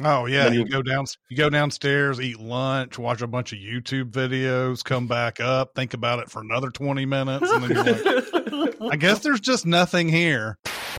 [0.02, 3.58] Oh yeah, you you- go down, you go downstairs, eat lunch, watch a bunch of
[3.58, 8.64] YouTube videos, come back up, think about it for another twenty minutes, and then you're
[8.64, 10.58] like, I guess there's just nothing here.